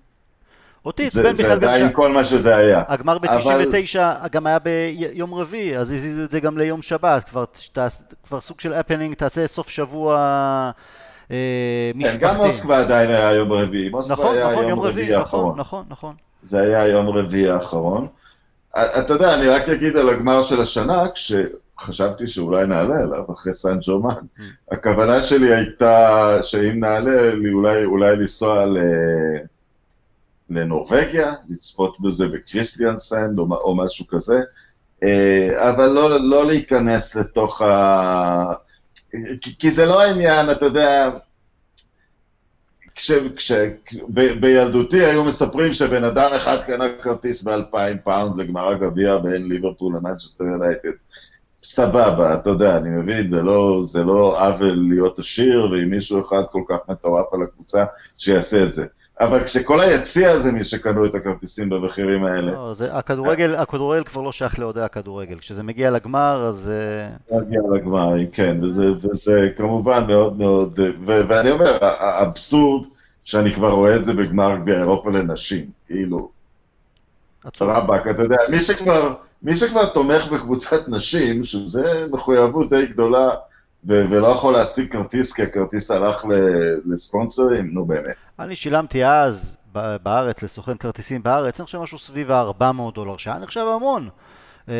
אותי 0.86 1.06
עצבן 1.06 1.32
בכלל 1.32 1.54
גם... 1.54 1.60
זה 1.60 1.72
עדיין 1.72 1.92
כל 1.92 2.12
מה 2.12 2.24
שזה 2.24 2.56
היה. 2.56 2.82
הגמר 2.88 3.18
ב-99 3.18 3.28
אבל... 3.98 4.28
גם 4.32 4.46
היה 4.46 4.58
ביום 4.58 5.34
רביעי, 5.34 5.78
אז 5.78 5.92
הזיזו 5.92 6.24
את 6.24 6.30
זה 6.30 6.40
גם 6.40 6.58
ליום 6.58 6.82
שבת, 6.82 7.24
כבר, 7.24 7.44
כבר 8.26 8.40
סוג 8.40 8.60
של 8.60 8.72
הפנינג, 8.72 9.14
תעשה 9.14 9.46
סוף 9.46 9.68
שבוע 9.68 10.16
אה, 11.30 11.90
משפחתי. 11.94 12.18
כן, 12.18 12.26
גם 12.26 12.36
מוסקבה 12.36 12.78
עדיין 12.78 13.10
היה 13.10 13.32
יום 13.32 13.52
רביעי. 13.52 13.90
נכון, 14.08 14.36
היה 14.36 14.52
נכון, 14.52 14.68
יום 14.68 14.80
רביעי 14.80 15.18
נכון, 15.18 15.54
נכון, 15.56 15.84
נכון. 15.88 16.14
זה 16.42 16.60
היה 16.60 16.86
יום 16.86 17.08
רביעי 17.08 17.50
האחרון. 17.50 18.06
אתה 18.76 19.12
יודע, 19.12 19.34
אני 19.34 19.48
רק 19.48 19.68
אגיד 19.68 19.96
על 19.96 20.08
הגמר 20.08 20.42
של 20.42 20.62
השנה, 20.62 21.04
כשחשבתי 21.14 22.26
שאולי 22.26 22.66
נעלה 22.66 22.94
אליו 23.02 23.32
אחרי 23.32 23.54
סן 23.54 23.78
ג'ורמן. 23.82 24.14
Mm. 24.14 24.40
הכוונה 24.72 25.22
שלי 25.22 25.54
הייתה 25.54 26.38
שאם 26.42 26.80
נעלה, 26.80 27.32
אולי, 27.52 27.84
אולי 27.84 28.16
לנסוע 28.16 28.66
ל... 28.66 28.78
לנורבגיה, 30.56 31.32
לצפות 31.48 32.00
בזה 32.00 32.28
בקריסטיאנסנד 32.28 33.38
או, 33.38 33.46
או 33.50 33.76
משהו 33.76 34.06
כזה, 34.06 34.40
אה, 35.02 35.70
אבל 35.70 35.86
לא, 35.86 36.20
לא 36.20 36.46
להיכנס 36.46 37.16
לתוך 37.16 37.62
ה... 37.62 38.52
כי, 39.58 39.70
זה 39.70 39.86
לא 39.86 40.00
העניין, 40.00 40.50
אתה 40.50 40.64
יודע, 40.64 41.10
כש, 42.96 43.12
כש, 43.36 43.52
ב, 44.08 44.40
בילדותי 44.40 45.04
היו 45.04 45.24
מספרים 45.24 45.74
שבן 45.74 46.04
אדם 46.04 46.30
אחד 46.36 46.62
קנה 46.66 46.84
כרטיס 47.02 47.42
ב-2,000 47.42 47.98
פאונד 48.04 48.40
לגמר 48.40 48.68
הגביע 48.68 49.18
בין 49.18 49.48
ליברפול 49.48 49.96
למנצ'סטר 49.96 50.44
יונייטד. 50.44 50.90
סבבה, 51.58 52.34
אתה 52.34 52.50
יודע, 52.50 52.76
אני 52.76 52.88
מבין, 52.88 53.30
זה 53.30 53.42
לא, 53.42 53.82
זה 53.86 54.02
לא 54.04 54.48
עוול 54.48 54.76
להיות 54.88 55.18
עשיר, 55.18 55.68
ואם 55.70 55.90
מישהו 55.90 56.26
אחד 56.26 56.42
כל 56.50 56.62
כך 56.68 56.78
מטורף 56.88 57.26
על 57.32 57.42
הקבוצה, 57.42 57.84
שיעשה 58.16 58.64
את 58.64 58.72
זה. 58.72 58.86
אבל 59.20 59.44
כשכל 59.44 59.80
היציע 59.80 60.30
הזה 60.30 60.52
מי 60.52 60.64
שקנו 60.64 61.06
את 61.06 61.14
הכרטיסים 61.14 61.68
במחירים 61.68 62.24
האלה. 62.24 62.52
לא, 62.52 62.74
זה, 62.74 62.96
הכדורגל, 62.96 63.54
הכדורגל 63.54 64.04
כבר 64.04 64.22
לא 64.22 64.32
שייך 64.32 64.58
לאוהדי 64.58 64.80
הכדורגל. 64.80 65.38
כשזה 65.38 65.62
מגיע 65.62 65.90
לגמר, 65.90 66.44
אז... 66.48 66.70
אה, 67.32 67.38
מגיע 67.38 67.60
לגמר, 67.74 68.14
כן, 68.32 68.58
וזה, 68.62 68.92
וזה 68.92 69.48
כמובן 69.56 70.04
מאוד 70.06 70.38
מאוד... 70.38 70.80
ו, 70.80 71.20
ואני 71.28 71.50
אומר, 71.50 71.78
האבסורד 71.80 72.86
שאני 73.22 73.54
כבר 73.54 73.70
רואה 73.70 73.96
את 73.96 74.04
זה 74.04 74.12
בגמר 74.12 74.56
גביע 74.56 74.78
אירופה 74.78 75.10
לנשים, 75.10 75.70
כאילו... 75.86 76.30
רבאק, 77.60 78.06
אתה 78.06 78.22
יודע, 78.22 78.36
מי 78.50 78.58
שכבר, 78.58 79.14
מי 79.42 79.56
שכבר 79.56 79.86
תומך 79.86 80.26
בקבוצת 80.26 80.88
נשים, 80.88 81.44
שזה 81.44 82.06
מחויבות 82.10 82.70
די 82.70 82.86
גדולה, 82.86 83.30
ו- 83.88 84.04
ולא 84.10 84.26
יכול 84.26 84.52
להשיג 84.52 84.92
כרטיס 84.92 85.32
כי 85.32 85.42
הכרטיס 85.42 85.90
הלך 85.90 86.24
לספונסרים, 86.86 87.70
נו 87.72 87.84
באמת. 87.84 88.16
אני 88.42 88.56
שילמתי 88.56 89.06
אז 89.06 89.56
בארץ, 90.02 90.42
לסוכן 90.42 90.76
כרטיסים 90.76 91.22
בארץ, 91.22 91.60
אני 91.60 91.66
חושב 91.66 91.78
משהו 91.78 91.98
סביב 91.98 92.30
ה-400 92.30 92.94
דולר, 92.94 93.16
שהיה 93.16 93.38
נחשב 93.38 93.66
המון. 93.76 94.08
אה, 94.66 94.70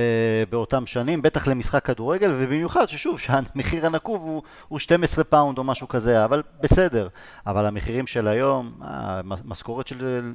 באותם 0.51 0.87
שנים, 0.87 1.23
בטח 1.23 1.49
למשחק 1.49 1.85
כדורגל, 1.85 2.33
ובמיוחד 2.35 2.89
ששוב, 2.89 3.21
שהמחיר 3.21 3.87
הנקוב 3.87 4.23
הוא, 4.23 4.43
הוא 4.69 4.79
12 4.79 5.25
פאונד 5.25 5.59
או 5.59 5.65
משהו 5.65 5.89
כזה, 5.89 6.25
אבל 6.25 6.43
בסדר. 6.61 7.09
אבל 7.47 7.67
המחירים 7.67 8.07
של 8.07 8.29
היום, 8.29 8.73
המשכורת 8.81 9.87
של... 9.87 10.33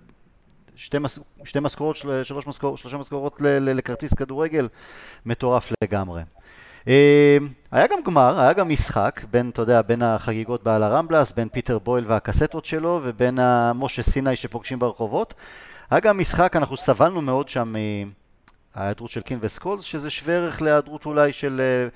שתי, 0.75 0.99
מס, 0.99 1.19
שתי 1.43 1.59
משכורות, 1.59 1.95
שלוש 2.23 2.47
משכורות, 2.47 2.77
שלושה 2.77 2.97
משכורות 2.97 3.41
לכרטיס 3.41 4.13
כדורגל, 4.13 4.67
מטורף 5.25 5.71
לגמרי. 5.83 6.21
אמ, 6.87 6.93
היה 7.71 7.87
גם 7.87 7.99
גמר, 8.05 8.39
היה 8.39 8.53
גם 8.53 8.69
משחק 8.69 9.21
בין, 9.31 9.49
אתה 9.49 9.61
יודע, 9.61 9.81
בין 9.81 10.01
החגיגות 10.01 10.63
בעל 10.63 10.83
הרמבלס, 10.83 11.31
בין 11.31 11.49
פיטר 11.49 11.79
בויל 11.79 12.05
והקסטות 12.07 12.65
שלו 12.65 12.99
ובין 13.03 13.39
משה 13.75 14.03
סיני 14.03 14.35
שפוגשים 14.35 14.79
ברחובות. 14.79 15.33
היה 15.91 15.99
גם 15.99 16.17
משחק, 16.17 16.55
אנחנו 16.55 16.77
סבלנו 16.77 17.21
מאוד 17.21 17.49
שם 17.49 17.73
מההיעדרות 18.75 19.11
של 19.11 19.21
קין 19.21 19.39
וסקולס, 19.41 19.83
שזה 19.83 20.09
שווה 20.09 20.33
ערך 20.35 20.61
להיעדרות 20.61 21.05
אולי 21.05 21.33
של 21.33 21.61
אה, 21.63 21.87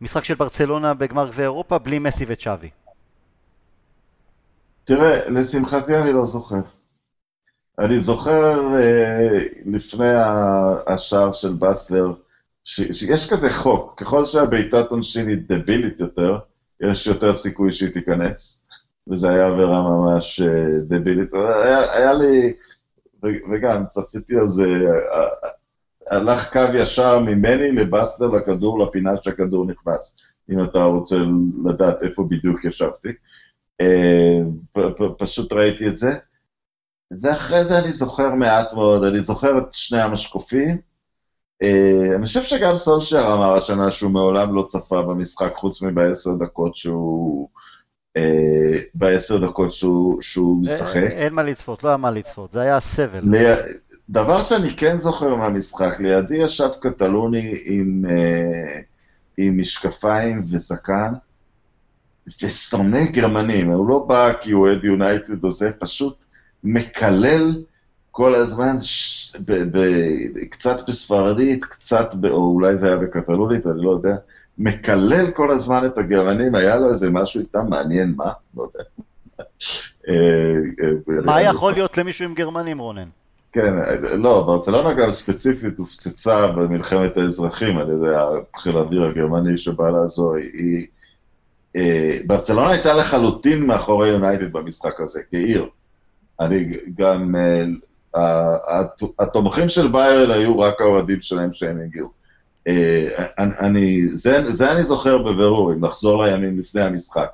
משחק 0.00 0.24
של 0.24 0.34
ברצלונה 0.34 0.94
בגמר 0.94 1.28
גביע 1.28 1.44
אירופה 1.44 1.78
בלי 1.78 1.98
מסי 1.98 2.24
וצ'אבי. 2.28 2.70
תראה, 4.84 5.28
לשמחתי 5.30 5.96
אני 5.96 6.12
לא 6.12 6.26
זוכר. 6.26 6.60
אני 7.78 8.00
זוכר 8.00 8.74
אה, 8.80 9.42
לפני 9.66 10.12
השער 10.86 11.32
של 11.32 11.52
בסלר, 11.52 12.12
שיש 12.66 13.30
כזה 13.30 13.50
חוק, 13.50 13.94
ככל 13.96 14.26
שהבעיטת 14.26 14.90
עונשין 14.90 15.28
היא 15.28 15.36
דבילית 15.48 16.00
יותר, 16.00 16.38
יש 16.80 17.06
יותר 17.06 17.34
סיכוי 17.34 17.72
שהיא 17.72 17.92
תיכנס, 17.92 18.60
וזה 19.08 19.30
היה 19.30 19.46
עבירה 19.46 19.82
ממש 19.82 20.40
אה, 20.40 20.80
דבילית. 20.88 21.34
היה, 21.34 21.92
היה 21.92 22.12
לי, 22.12 22.52
וגם 23.22 23.86
צפיתי 23.86 24.36
על 24.36 24.48
זה, 24.48 24.66
הלך 26.10 26.52
קו 26.52 26.60
ישר 26.74 27.18
ממני 27.18 27.72
לבסטר 27.72 28.26
לכדור, 28.26 28.78
לפינה 28.78 29.10
שהכדור 29.22 29.66
נכנס, 29.66 30.14
אם 30.50 30.64
אתה 30.64 30.84
רוצה 30.84 31.16
לדעת 31.64 32.02
איפה 32.02 32.24
בדיוק 32.30 32.64
ישבתי. 32.64 33.08
אה, 33.80 34.38
פשוט 35.18 35.52
ראיתי 35.52 35.88
את 35.88 35.96
זה. 35.96 36.10
ואחרי 37.20 37.64
זה 37.64 37.78
אני 37.78 37.92
זוכר 37.92 38.34
מעט 38.34 38.72
מאוד, 38.72 39.04
אני 39.04 39.20
זוכר 39.20 39.58
את 39.58 39.72
שני 39.72 40.00
המשקופים, 40.02 40.78
אני 41.62 42.26
חושב 42.26 42.42
שגם 42.42 42.76
סולשר 42.76 43.32
אמר 43.34 43.56
השנה 43.56 43.90
שהוא 43.90 44.10
מעולם 44.10 44.54
לא 44.54 44.64
צפה 44.68 45.02
במשחק 45.02 45.52
חוץ 45.56 45.82
מבעשר 45.82 46.30
דקות 46.40 46.76
שהוא... 46.76 47.48
Uh, 48.18 48.20
בעשר 48.94 49.46
דקות 49.46 49.74
שהוא, 49.74 50.22
שהוא 50.22 50.62
משחק. 50.62 50.96
אין 50.96 51.34
מה 51.34 51.42
לצפות, 51.42 51.84
לא 51.84 51.88
היה 51.88 51.96
מה 51.96 52.10
לצפות, 52.10 52.52
זה 52.52 52.60
היה 52.60 52.80
סבל. 52.80 53.20
דבר 54.10 54.42
שאני 54.42 54.76
כן 54.76 54.98
זוכר 54.98 55.34
מהמשחק, 55.34 55.96
לידי 55.98 56.36
ישב 56.36 56.68
קטלוני 56.80 57.58
עם, 57.64 58.04
אה, 58.08 58.80
עם 59.36 59.60
משקפיים 59.60 60.42
וזקן, 60.50 61.12
ושונא 62.42 63.04
גרמנים, 63.04 63.70
הוא 63.70 63.88
לא 63.88 63.98
בא 64.08 64.32
כי 64.42 64.50
הוא 64.50 64.66
אוהד 64.66 64.84
יונייטד 64.84 65.44
או 65.44 65.52
זה, 65.52 65.70
פשוט 65.78 66.16
מקלל 66.64 67.62
כל 68.16 68.34
הזמן, 68.34 68.76
ש... 68.80 69.32
ב... 69.44 69.52
ב... 69.52 69.80
קצת 70.50 70.88
בספרדית, 70.88 71.64
קצת, 71.64 72.14
ב... 72.14 72.26
או 72.26 72.52
אולי 72.52 72.76
זה 72.76 72.86
היה 72.86 72.96
בקטלונית, 72.96 73.66
אני 73.66 73.84
לא 73.84 73.90
יודע, 73.90 74.16
מקלל 74.58 75.30
כל 75.30 75.50
הזמן 75.50 75.86
את 75.86 75.98
הגרמנים, 75.98 76.54
היה 76.54 76.76
לו 76.76 76.90
איזה 76.90 77.10
משהו 77.10 77.40
איתם 77.40 77.66
מעניין, 77.68 78.14
מה? 78.16 78.32
לא 78.56 78.62
יודע. 78.62 78.84
אה, 80.08 80.14
אה, 80.82 81.20
מה 81.24 81.42
יכול 81.42 81.72
להיות 81.72 81.98
למישהו 81.98 82.24
עם 82.24 82.34
גרמנים, 82.34 82.78
רונן? 82.78 83.08
כן, 83.52 83.74
לא, 84.18 84.42
ברצלונה 84.46 84.94
גם 84.94 85.12
ספציפית 85.12 85.78
הופצצה 85.78 86.46
במלחמת 86.46 87.16
האזרחים 87.16 87.78
על 87.78 87.90
ידי 87.90 88.14
חיל 88.56 88.76
האוויר 88.76 89.04
הגרמני 89.04 89.58
שבא 89.58 89.90
לעזור. 89.90 90.34
היא, 90.34 90.86
אה, 91.76 92.18
ברצלונה 92.26 92.70
הייתה 92.70 92.94
לחלוטין 92.94 93.66
מאחורי 93.66 94.08
יונייטד 94.08 94.52
במשחק 94.52 95.00
הזה, 95.00 95.20
כעיר. 95.30 95.66
אני 96.40 96.72
גם, 96.98 97.34
התומכים 99.18 99.68
של 99.68 99.88
ביירן 99.88 100.30
היו 100.30 100.58
רק 100.58 100.80
האוהדים 100.80 101.22
שלהם 101.22 101.50
שהם 101.52 101.80
הגיעו. 101.84 102.10
אני, 103.38 104.08
זה, 104.08 104.54
זה 104.54 104.72
אני 104.72 104.84
זוכר 104.84 105.18
בבירור, 105.18 105.72
אם 105.72 105.84
נחזור 105.84 106.24
לימים 106.24 106.58
לפני 106.58 106.82
המשחק. 106.82 107.28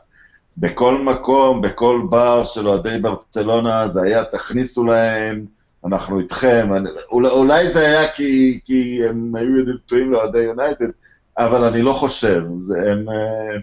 בכל 0.59 1.03
מקום, 1.03 1.63
בכל 1.63 2.03
בר 2.11 2.45
של 2.45 2.69
אוהדי 2.69 2.99
ברצלונה, 2.99 3.89
זה 3.89 4.03
היה, 4.03 4.25
תכניסו 4.25 4.85
להם, 4.85 5.47
אנחנו 5.85 6.21
איתכם. 6.21 6.69
אולי, 7.11 7.31
אולי 7.31 7.71
זה 7.71 7.81
היה 7.81 8.13
כי, 8.13 8.61
כי 8.65 9.01
הם 9.09 9.37
היו 9.37 9.59
ידידותיים 9.59 10.13
לאוהדי 10.13 10.39
יונייטד, 10.39 10.91
אבל 11.39 11.65
אני 11.65 11.83
לא 11.83 11.93
חושב. 11.93 12.43
זה, 12.61 12.93
הם, 12.93 13.09
אה, 13.09 13.57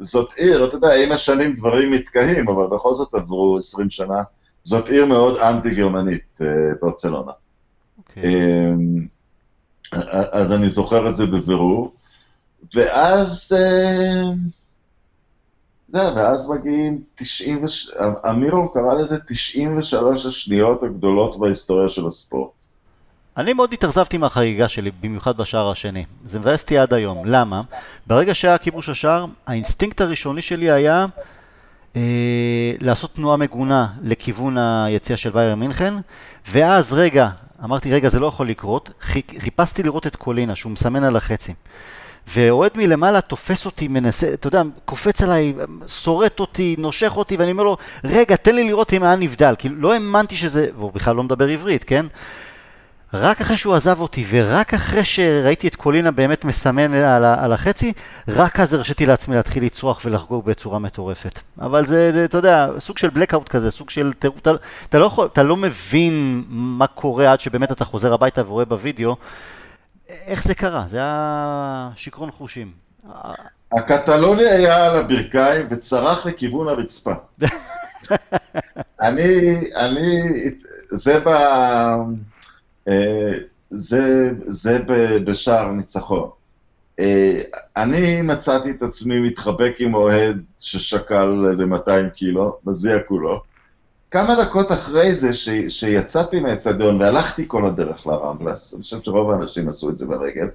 זאת 0.00 0.32
עיר, 0.36 0.68
אתה 0.68 0.76
יודע, 0.76 0.94
עם 0.94 1.12
השנים 1.12 1.56
דברים 1.56 1.90
מתקהים, 1.90 2.48
אבל 2.48 2.66
בכל 2.66 2.94
זאת 2.94 3.14
עברו 3.14 3.58
20 3.58 3.90
שנה. 3.90 4.22
זאת 4.68 4.88
עיר 4.88 5.06
מאוד 5.06 5.36
אנטי-גרמנית, 5.36 6.38
אה, 6.40 6.46
ברצלונה. 6.82 7.32
Okay. 7.32 7.98
אוקיי. 7.98 8.24
אמ, 8.70 9.06
אז 10.32 10.52
אני 10.52 10.70
זוכר 10.70 11.08
את 11.08 11.16
זה 11.16 11.26
בבירור. 11.26 11.92
ואז... 12.74 13.52
אה, 13.56 14.32
זה, 15.88 16.14
ואז 16.16 16.50
מגיעים 16.50 17.02
90, 17.14 17.64
אמירו 18.30 18.72
קרא 18.72 18.94
לזה 18.94 19.16
93 19.28 20.26
השניות 20.26 20.82
הגדולות 20.82 21.40
בהיסטוריה 21.40 21.88
של 21.88 22.06
הספורט. 22.06 22.50
אני 23.36 23.52
מאוד 23.52 23.72
התאכזבתי 23.72 24.18
מהחגיגה 24.18 24.68
שלי, 24.68 24.90
במיוחד 25.00 25.36
בשער 25.36 25.70
השני. 25.70 26.04
זה 26.24 26.38
מבאס 26.38 26.62
אותי 26.62 26.78
עד 26.78 26.94
היום. 26.94 27.22
למה? 27.24 27.62
ברגע 28.06 28.34
שהיה 28.34 28.58
כיבוש 28.58 28.88
השער, 28.88 29.26
האינסטינקט 29.46 30.00
הראשוני 30.00 30.42
שלי 30.42 30.70
היה 30.70 31.06
לעשות 32.80 33.14
תנועה 33.14 33.36
מגונה 33.36 33.86
לכיוון 34.02 34.58
היציאה 34.58 35.16
של 35.16 35.30
באיירן 35.32 35.54
מינכן, 35.54 35.94
ואז 36.50 36.92
רגע, 36.92 37.28
אמרתי, 37.64 37.92
רגע, 37.92 38.08
זה 38.08 38.20
לא 38.20 38.26
יכול 38.26 38.48
לקרות, 38.48 38.90
חיפשתי 39.38 39.82
לראות 39.82 40.06
את 40.06 40.16
קולינה, 40.16 40.56
שהוא 40.56 40.72
מסמן 40.72 41.04
על 41.04 41.16
החצי. 41.16 41.52
ואוהד 42.28 42.70
מלמעלה 42.74 43.20
תופס 43.20 43.66
אותי, 43.66 43.88
מנסה, 43.88 44.34
אתה 44.34 44.46
יודע, 44.46 44.62
קופץ 44.84 45.22
עליי, 45.22 45.54
שורט 45.86 46.40
אותי, 46.40 46.76
נושך 46.78 47.12
אותי, 47.16 47.36
ואני 47.36 47.50
אומר 47.52 47.62
לו, 47.62 47.76
רגע, 48.04 48.36
תן 48.36 48.54
לי 48.54 48.64
לראות 48.64 48.92
אם 48.92 49.02
היה 49.02 49.16
נבדל. 49.16 49.54
כאילו, 49.58 49.76
לא 49.76 49.94
האמנתי 49.94 50.36
שזה, 50.36 50.68
והוא 50.76 50.92
בכלל 50.92 51.16
לא 51.16 51.22
מדבר 51.22 51.48
עברית, 51.48 51.84
כן? 51.84 52.06
רק 53.14 53.40
אחרי 53.40 53.56
שהוא 53.56 53.74
עזב 53.74 54.00
אותי, 54.00 54.24
ורק 54.30 54.74
אחרי 54.74 55.04
שראיתי 55.04 55.68
את 55.68 55.74
קולינה 55.76 56.10
באמת 56.10 56.44
מסמן 56.44 56.94
על, 56.94 57.24
על 57.24 57.52
החצי, 57.52 57.92
רק 58.28 58.60
אז 58.60 58.74
הרשיתי 58.74 59.06
לעצמי 59.06 59.36
להתחיל 59.36 59.64
לצרוח 59.64 60.00
ולחגוג 60.04 60.44
בצורה 60.44 60.78
מטורפת. 60.78 61.40
אבל 61.60 61.86
זה, 61.86 62.12
זה, 62.12 62.24
אתה 62.24 62.38
יודע, 62.38 62.68
סוג 62.78 62.98
של 62.98 63.08
blackout 63.08 63.48
כזה, 63.48 63.70
סוג 63.70 63.90
של... 63.90 64.12
אתה, 64.18 64.28
אתה, 64.88 64.98
לא 64.98 65.28
אתה 65.32 65.42
לא 65.42 65.56
מבין 65.56 66.44
מה 66.48 66.86
קורה 66.86 67.32
עד 67.32 67.40
שבאמת 67.40 67.72
אתה 67.72 67.84
חוזר 67.84 68.14
הביתה 68.14 68.48
ורואה 68.48 68.64
בווידאו. 68.64 69.16
איך 70.08 70.44
זה 70.44 70.54
קרה? 70.54 70.84
זה 70.88 70.96
היה 70.96 71.90
שיכרון 71.96 72.30
חושים. 72.30 72.70
הקטלוני 73.72 74.46
היה 74.46 74.86
על 74.86 74.96
הברכיים 74.96 75.66
וצרח 75.70 76.26
לכיוון 76.26 76.68
הרצפה. 76.68 77.12
אני, 79.00 79.56
אני, 79.76 80.20
זה 80.90 81.20
ב... 81.20 81.28
זה, 83.70 84.30
זה 84.48 84.78
בשער 85.24 85.72
ניצחון. 85.72 86.30
אה, 87.00 87.40
אני 87.76 88.22
מצאתי 88.22 88.70
את 88.70 88.82
עצמי 88.82 89.20
מתחבק 89.20 89.74
עם 89.78 89.94
אוהד 89.94 90.42
ששקל 90.58 91.46
איזה 91.50 91.66
200 91.66 92.10
קילו, 92.10 92.58
מזיע 92.66 92.98
כולו. 93.08 93.42
כמה 94.10 94.44
דקות 94.44 94.72
אחרי 94.72 95.14
זה, 95.14 95.32
ש, 95.32 95.48
שיצאתי 95.68 96.40
מהאצטדיון 96.40 97.00
והלכתי 97.00 97.44
כל 97.46 97.66
הדרך 97.66 98.06
לרמבלס, 98.06 98.74
אני 98.74 98.82
חושב 98.82 99.00
שרוב 99.00 99.30
האנשים 99.30 99.68
עשו 99.68 99.90
את 99.90 99.98
זה 99.98 100.06
ברגל, 100.06 100.48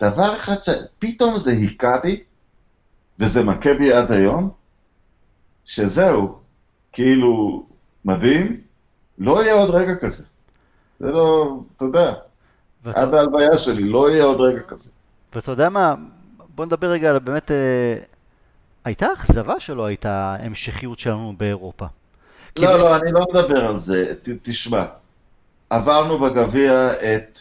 דבר 0.00 0.36
אחד 0.36 0.54
שפתאום 0.62 1.38
זה 1.38 1.50
היכה 1.50 1.98
בי, 2.02 2.22
וזה 3.18 3.44
מכה 3.44 3.74
בי 3.74 3.92
עד 3.92 4.12
היום, 4.12 4.50
שזהו, 5.64 6.34
כאילו, 6.92 7.66
מדהים, 8.04 8.60
לא 9.18 9.42
יהיה 9.42 9.54
עוד 9.54 9.70
רגע 9.70 9.94
כזה. 9.94 10.24
זה 11.02 11.12
לא, 11.12 11.56
אתה 11.76 11.84
יודע, 11.84 12.14
ואת... 12.84 12.96
עד 12.96 13.14
ההלוויה 13.14 13.58
שלי, 13.58 13.84
לא 13.84 14.10
יהיה 14.10 14.24
עוד 14.24 14.40
רגע 14.40 14.60
כזה. 14.68 14.90
ואתה 15.34 15.50
יודע 15.50 15.68
מה, 15.68 15.94
בוא 16.54 16.66
נדבר 16.66 16.86
רגע 16.86 17.10
על 17.10 17.18
באמת, 17.18 17.50
אה, 17.50 17.94
הייתה 18.84 19.06
אכזבה 19.12 19.60
שלא 19.60 19.86
הייתה 19.86 20.36
המשכיות 20.40 20.98
שלנו 20.98 21.34
באירופה. 21.36 21.86
לא. 22.58 22.78
לא, 22.78 22.96
אני 22.96 23.12
לא 23.12 23.26
מדבר 23.30 23.64
על 23.64 23.78
זה. 23.78 24.14
ת, 24.22 24.28
תשמע, 24.42 24.84
עברנו 25.70 26.18
בגביע 26.18 26.92
את 26.92 27.38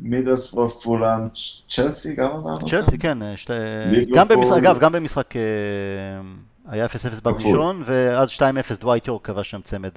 מידלספור, 0.00 0.68
פולאם, 0.68 1.28
צ'לסי 1.68 2.14
גם 2.14 2.30
עברנו? 2.30 2.66
צ'לסי, 2.66 2.98
כן. 2.98 3.22
אה, 3.22 3.36
שתי... 3.36 3.52
גם 4.14 4.28
במשחק, 4.28 4.56
אגב, 4.56 4.78
גם 4.78 4.92
במשחק 4.92 5.36
אה, 5.36 5.42
היה 6.68 6.86
0-0 6.86 6.88
בראשון, 7.22 7.82
ואז 7.84 8.28
2-0 8.30 8.40
דווייט 8.80 9.06
יורק 9.06 9.26
קבע 9.26 9.44
שם 9.44 9.60
צמד. 9.60 9.90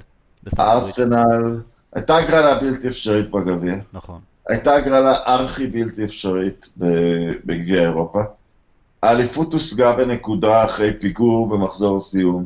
ארסנל, 0.60 1.62
הייתה 1.94 2.18
הגרלה 2.18 2.60
בלתי 2.60 2.88
אפשרית 2.88 3.32
בגביע. 3.32 3.76
נכון. 3.94 4.20
הייתה 4.48 4.76
הגרלה 4.76 5.14
ארכי 5.28 5.68
בלתי 5.68 6.04
אפשרית 6.04 6.70
בגביע 7.46 7.82
אירופה. 7.82 8.22
האליפות 9.04 9.54
הושגה 9.54 9.94
בנקודה 9.94 10.66
אחרי 10.66 10.94
פיגור 11.00 11.50
במחזור 11.50 12.00
סיום. 12.00 12.46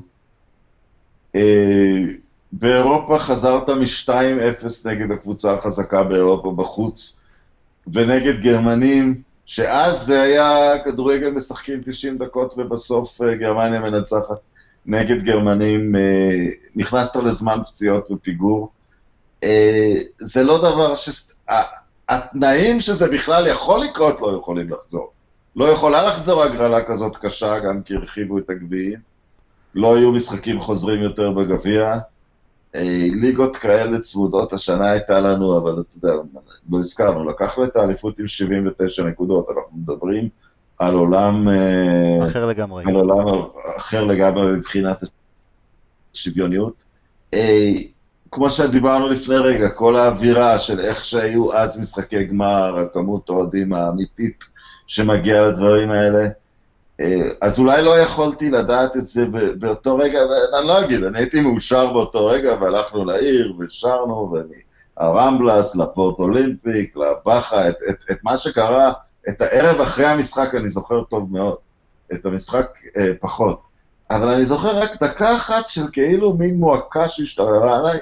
אה, 1.35 2.01
באירופה 2.51 3.19
חזרת 3.19 3.69
מ-2-0 3.69 4.65
נגד 4.85 5.11
הקבוצה 5.11 5.53
החזקה 5.53 6.03
באירופה 6.03 6.51
בחוץ, 6.51 7.19
ונגד 7.87 8.41
גרמנים, 8.41 9.21
שאז 9.45 10.05
זה 10.05 10.21
היה 10.21 10.79
כדורגל 10.85 11.29
משחקים 11.29 11.81
90 11.85 12.17
דקות 12.17 12.53
ובסוף 12.57 13.21
אה, 13.21 13.35
גרמניה 13.35 13.79
מנצחת 13.79 14.39
נגד 14.85 15.23
גרמנים, 15.23 15.95
אה, 15.95 16.45
נכנסת 16.75 17.15
לזמן 17.15 17.59
פציעות 17.63 18.11
ופיגור. 18.11 18.69
זה 20.19 20.43
לא 20.43 20.57
דבר 20.57 20.95
ש... 20.95 21.09
התנאים 22.09 22.79
שזה 22.79 23.11
בכלל 23.11 23.47
יכול 23.47 23.79
לקרות 23.79 24.21
לא 24.21 24.37
יכולים 24.39 24.69
לחזור. 24.69 25.11
לא 25.55 25.65
יכולה 25.65 26.07
לחזור 26.07 26.43
הגרלה 26.43 26.83
כזאת 26.83 27.17
קשה, 27.17 27.59
גם 27.59 27.81
כי 27.81 27.95
הרחיבו 27.95 28.37
את 28.37 28.49
הגביעים. 28.49 28.99
לא 29.75 29.95
היו 29.95 30.11
משחקים 30.11 30.59
חוזרים 30.59 31.01
יותר 31.01 31.31
בגביע. 31.31 31.97
אה, 32.75 33.07
ליגות 33.21 33.55
כאלה 33.55 33.99
צמודות 33.99 34.53
השנה 34.53 34.91
הייתה 34.91 35.19
לנו, 35.19 35.57
אבל 35.57 35.71
אתה 35.81 36.07
יודע, 36.07 36.21
לא 36.71 36.79
הזכרנו, 36.79 37.23
לקחנו 37.25 37.63
את 37.63 37.75
האליפות 37.75 38.19
עם 38.19 38.27
79 38.27 39.03
נקודות, 39.03 39.49
אנחנו 39.49 39.77
מדברים 39.77 40.29
על 40.79 40.95
עולם... 40.95 41.49
אה, 41.49 42.27
אחר 42.27 42.45
לגמרי. 42.45 42.83
על 42.87 42.95
עולם 42.95 43.43
אחר 43.77 44.03
לגמרי 44.03 44.51
מבחינת 44.51 45.03
השוויוניות. 46.15 46.85
כמו 48.33 48.49
שדיברנו 48.49 49.09
לפני 49.09 49.35
רגע, 49.35 49.69
כל 49.69 49.95
האווירה 49.95 50.59
של 50.59 50.79
איך 50.79 51.05
שהיו 51.05 51.53
אז 51.53 51.79
משחקי 51.79 52.23
גמר, 52.23 52.77
הכמות 52.79 53.29
אוהדים 53.29 53.73
האמיתית 53.73 54.43
שמגיעה 54.87 55.43
לדברים 55.43 55.91
האלה, 55.91 56.27
אה, 56.99 57.29
אז 57.41 57.59
אולי 57.59 57.83
לא 57.83 57.99
יכולתי 57.99 58.49
לדעת 58.49 58.97
את 58.97 59.07
זה 59.07 59.25
באותו 59.59 59.97
רגע, 59.97 60.19
ואני 60.19 60.67
לא 60.67 60.79
אגיד, 60.85 61.03
אני 61.03 61.17
הייתי 61.19 61.41
מאושר 61.41 61.93
באותו 61.93 62.25
רגע, 62.25 62.55
והלכנו 62.61 63.03
לעיר 63.03 63.53
ושרנו, 63.59 64.35
והרמבלס, 64.97 65.75
לפורט 65.75 66.19
אולימפיק, 66.19 66.95
לבאחה, 66.97 67.69
את, 67.69 67.75
את, 67.89 68.11
את 68.11 68.17
מה 68.23 68.37
שקרה, 68.37 68.93
את 69.29 69.41
הערב 69.41 69.81
אחרי 69.81 70.05
המשחק 70.05 70.55
אני 70.55 70.69
זוכר 70.69 71.03
טוב 71.03 71.31
מאוד, 71.31 71.55
את 72.13 72.25
המשחק 72.25 72.67
אה, 72.97 73.11
פחות. 73.19 73.61
אבל 74.11 74.27
אני 74.27 74.45
זוכר 74.45 74.79
רק 74.79 75.03
דקה 75.03 75.35
אחת 75.35 75.69
של 75.69 75.85
כאילו 75.91 76.33
מין 76.33 76.55
מועקה 76.55 77.09
שהשתררה 77.09 77.77
עליי, 77.77 77.99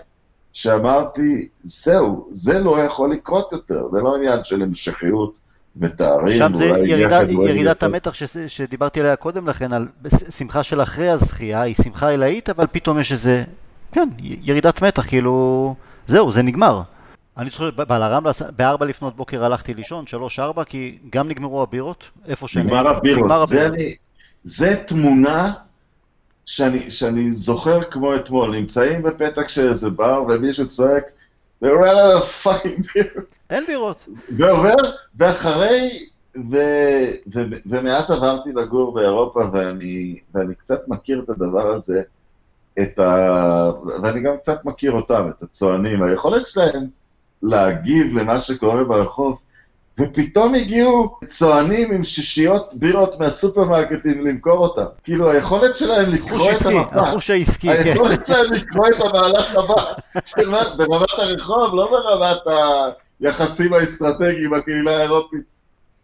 שאמרתי, 0.54 1.48
זהו, 1.64 2.28
זה 2.32 2.60
לא 2.60 2.80
יכול 2.80 3.12
לקרות 3.12 3.52
יותר, 3.52 3.88
זה 3.92 4.02
לא 4.02 4.16
עניין 4.16 4.44
של 4.44 4.62
המשכיות 4.62 5.40
ותארים. 5.78 6.38
שם 6.38 6.54
זה 6.54 6.66
ירידה, 6.66 7.24
ירידת 7.32 7.84
המתח 7.84 8.14
ש, 8.14 8.24
שדיברתי 8.48 9.00
עליה 9.00 9.16
קודם 9.16 9.48
לכן, 9.48 9.74
על 9.74 9.88
שמחה 10.30 10.64
של 10.64 10.82
אחרי 10.82 11.10
הזכייה, 11.10 11.62
היא 11.62 11.76
שמחה 11.76 12.10
עילאית, 12.10 12.50
אבל 12.50 12.66
פתאום 12.72 13.00
יש 13.00 13.12
איזה, 13.12 13.44
כן, 13.92 14.10
ירידת 14.20 14.82
מתח, 14.82 15.08
כאילו, 15.08 15.76
זהו, 16.08 16.32
זה 16.32 16.44
נגמר. 16.44 16.82
אני 17.38 17.50
זוכר, 17.50 17.72
בעל 17.72 18.04
הרמלה, 18.04 18.32
בארבע 18.56 18.86
לפנות 18.86 19.16
בוקר 19.16 19.46
הלכתי 19.46 19.74
לישון, 19.74 20.08
שלוש-ארבע, 20.08 20.64
כי 20.64 20.98
גם 21.10 21.28
נגמרו 21.28 21.62
הבירות, 21.62 22.04
איפה 22.28 22.48
שאני... 22.48 22.66
נגמר 22.66 22.88
הבירות, 22.88 23.48
זה, 23.48 23.68
אני, 23.68 23.96
זה 24.44 24.76
תמונה 24.88 25.54
שאני, 26.46 26.92
שאני 26.92 27.32
זוכר 27.36 27.84
כמו 27.84 28.16
אתמול, 28.16 28.56
נמצאים 28.56 29.04
בפתק 29.04 29.50
של 29.50 29.70
איזה 29.70 29.90
בר 29.90 30.24
ומישהו 30.30 30.68
צועק, 30.68 31.04
they 31.64 31.68
ran 31.68 31.96
out 31.96 32.22
of 32.22 32.46
fucking 32.46 32.82
beer. 32.86 33.22
אין 33.50 33.64
בירות. 33.68 34.08
ועובר, 34.38 34.76
ואחרי, 35.16 36.08
ו, 36.36 36.58
ו, 37.34 37.42
ומאז 37.66 38.12
עברתי 38.12 38.50
לגור 38.52 38.94
באירופה 38.94 39.42
ואני, 39.54 40.20
ואני 40.34 40.56
קצת 40.56 40.88
מכיר 40.88 41.22
את 41.24 41.30
הדבר 41.30 41.74
הזה, 41.74 42.02
את 42.80 43.00
ה... 43.00 43.72
ואני 44.04 44.22
גם 44.22 44.38
קצת 44.38 44.66
מכיר 44.66 44.92
אותם, 44.92 45.30
את 45.38 45.44
הצוענים, 45.44 46.04
היכולת 46.04 46.48
שלהם 46.48 46.88
להגיב 47.44 48.18
למה 48.18 48.40
שקורה 48.40 48.84
ברחוב, 48.84 49.40
ופתאום 50.00 50.56
הגיעו 50.56 51.20
צוענים 51.28 51.92
עם 51.92 52.04
שישיות 52.04 52.74
בירות 52.74 53.20
מהסופרמרקטים 53.20 54.28
למכור 54.28 54.58
אותם. 54.58 54.86
כאילו, 55.04 55.32
היכולת 55.32 55.78
שלהם 55.78 56.10
לקרוא 56.10 56.52
את 56.52 56.66
המפה. 56.66 57.02
החוש 57.02 57.30
העסקי, 57.30 57.68
כן. 57.68 57.90
היכולת 57.90 58.28
שלהם 58.28 58.46
לקרוא 58.54 58.88
את 58.88 59.02
המהלך 59.02 59.56
הבא, 59.56 59.84
ברמת 60.78 61.10
הרחוב, 61.18 61.76
לא 61.76 61.92
ברמת 61.92 62.38
היחסים 63.20 63.74
האסטרטגיים 63.74 64.50
בקהילה 64.50 64.98
האירופית. 64.98 65.52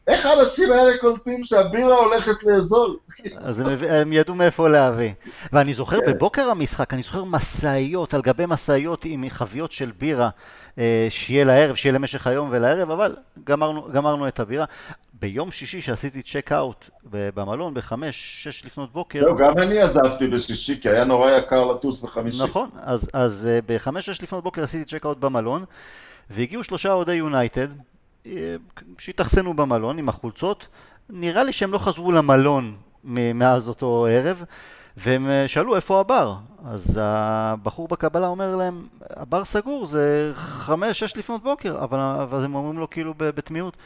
איך 0.08 0.26
האנשים 0.26 0.72
האלה 0.72 0.98
קולטים 0.98 1.44
שהבירה 1.44 1.96
הולכת 1.96 2.44
לאזול? 2.44 2.98
אז 3.38 3.60
הם, 3.60 3.68
הם 3.90 4.14
ידעו 4.14 4.36
מאיפה 4.36 4.70
להביא. 4.70 5.12
ואני 5.54 5.74
זוכר 5.74 6.00
כן. 6.00 6.12
בבוקר 6.14 6.50
המשחק, 6.50 6.94
אני 6.94 7.02
זוכר 7.02 7.24
משאיות 7.24 8.14
על 8.14 8.22
גבי 8.22 8.44
משאיות 8.48 9.06
עם 9.06 9.24
חביות 9.30 9.72
של 9.72 9.92
בירה, 10.00 10.30
שיהיה 11.10 11.46
לערב, 11.46 11.76
שיהיה 11.76 11.94
למשך 11.94 12.28
היום 12.28 12.50
ולערב, 12.52 12.92
אבל 12.92 13.16
גמרנו, 13.44 13.88
גמרנו 13.92 14.28
את 14.28 14.40
הבירה. 14.40 14.66
ביום 15.20 15.52
שישי 15.52 15.82
שעשיתי 15.82 16.22
צ'ק 16.22 16.52
אאוט 16.52 16.90
במלון 17.04 17.74
בחמש, 17.74 18.44
שש 18.44 18.66
לפנות 18.66 18.94
בוקר. 18.94 19.22
לא, 19.22 19.38
גם 19.38 19.58
אני 19.58 19.80
עזבתי 19.80 20.28
בשישי, 20.28 20.80
כי 20.82 20.90
היה 20.90 21.04
נורא 21.04 21.32
יקר 21.32 21.66
לטוס 21.66 22.02
בחמישי. 22.02 22.44
נכון, 22.44 22.70
אז, 22.82 23.10
אז 23.14 23.48
אה, 23.50 23.60
בחמש, 23.66 24.06
שש 24.06 24.22
לפנות 24.22 24.44
בוקר 24.44 24.64
עשיתי 24.64 24.86
צ'ק 24.86 25.06
אאוט 25.06 25.18
במלון, 25.18 25.66
והגיעו 26.30 26.64
שלושה 26.64 26.94
אוהדי 26.94 27.14
יונייטד, 27.14 27.68
שהתאכסנו 28.98 29.54
במלון 29.54 30.00
עם 30.00 30.10
החולצות, 30.10 30.68
נראה 31.10 31.44
לי 31.44 31.54
שהם 31.54 31.72
לא 31.72 31.78
חזרו 31.78 32.12
למלון 32.12 32.76
מאז 33.04 33.70
אותו 33.70 34.08
ערב, 34.10 34.44
והם 34.98 35.30
אה, 35.30 35.48
שאלו 35.48 35.76
איפה 35.76 36.00
הבר. 36.00 36.36
אז 36.66 37.00
הבחור 37.02 37.88
בקבלה 37.88 38.28
אומר 38.28 38.56
להם, 38.56 38.88
הבר 39.10 39.46
סגור, 39.46 39.86
זה 39.86 40.32
חמש, 40.36 41.00
שש 41.00 41.18
לפנות 41.18 41.44
בוקר, 41.44 41.84
אבל, 41.84 42.00
אבל 42.00 42.44
הם 42.44 42.56
אומרים 42.56 42.80
לו 42.80 42.90
כאילו 42.90 43.14
בתמימות, 43.18 43.78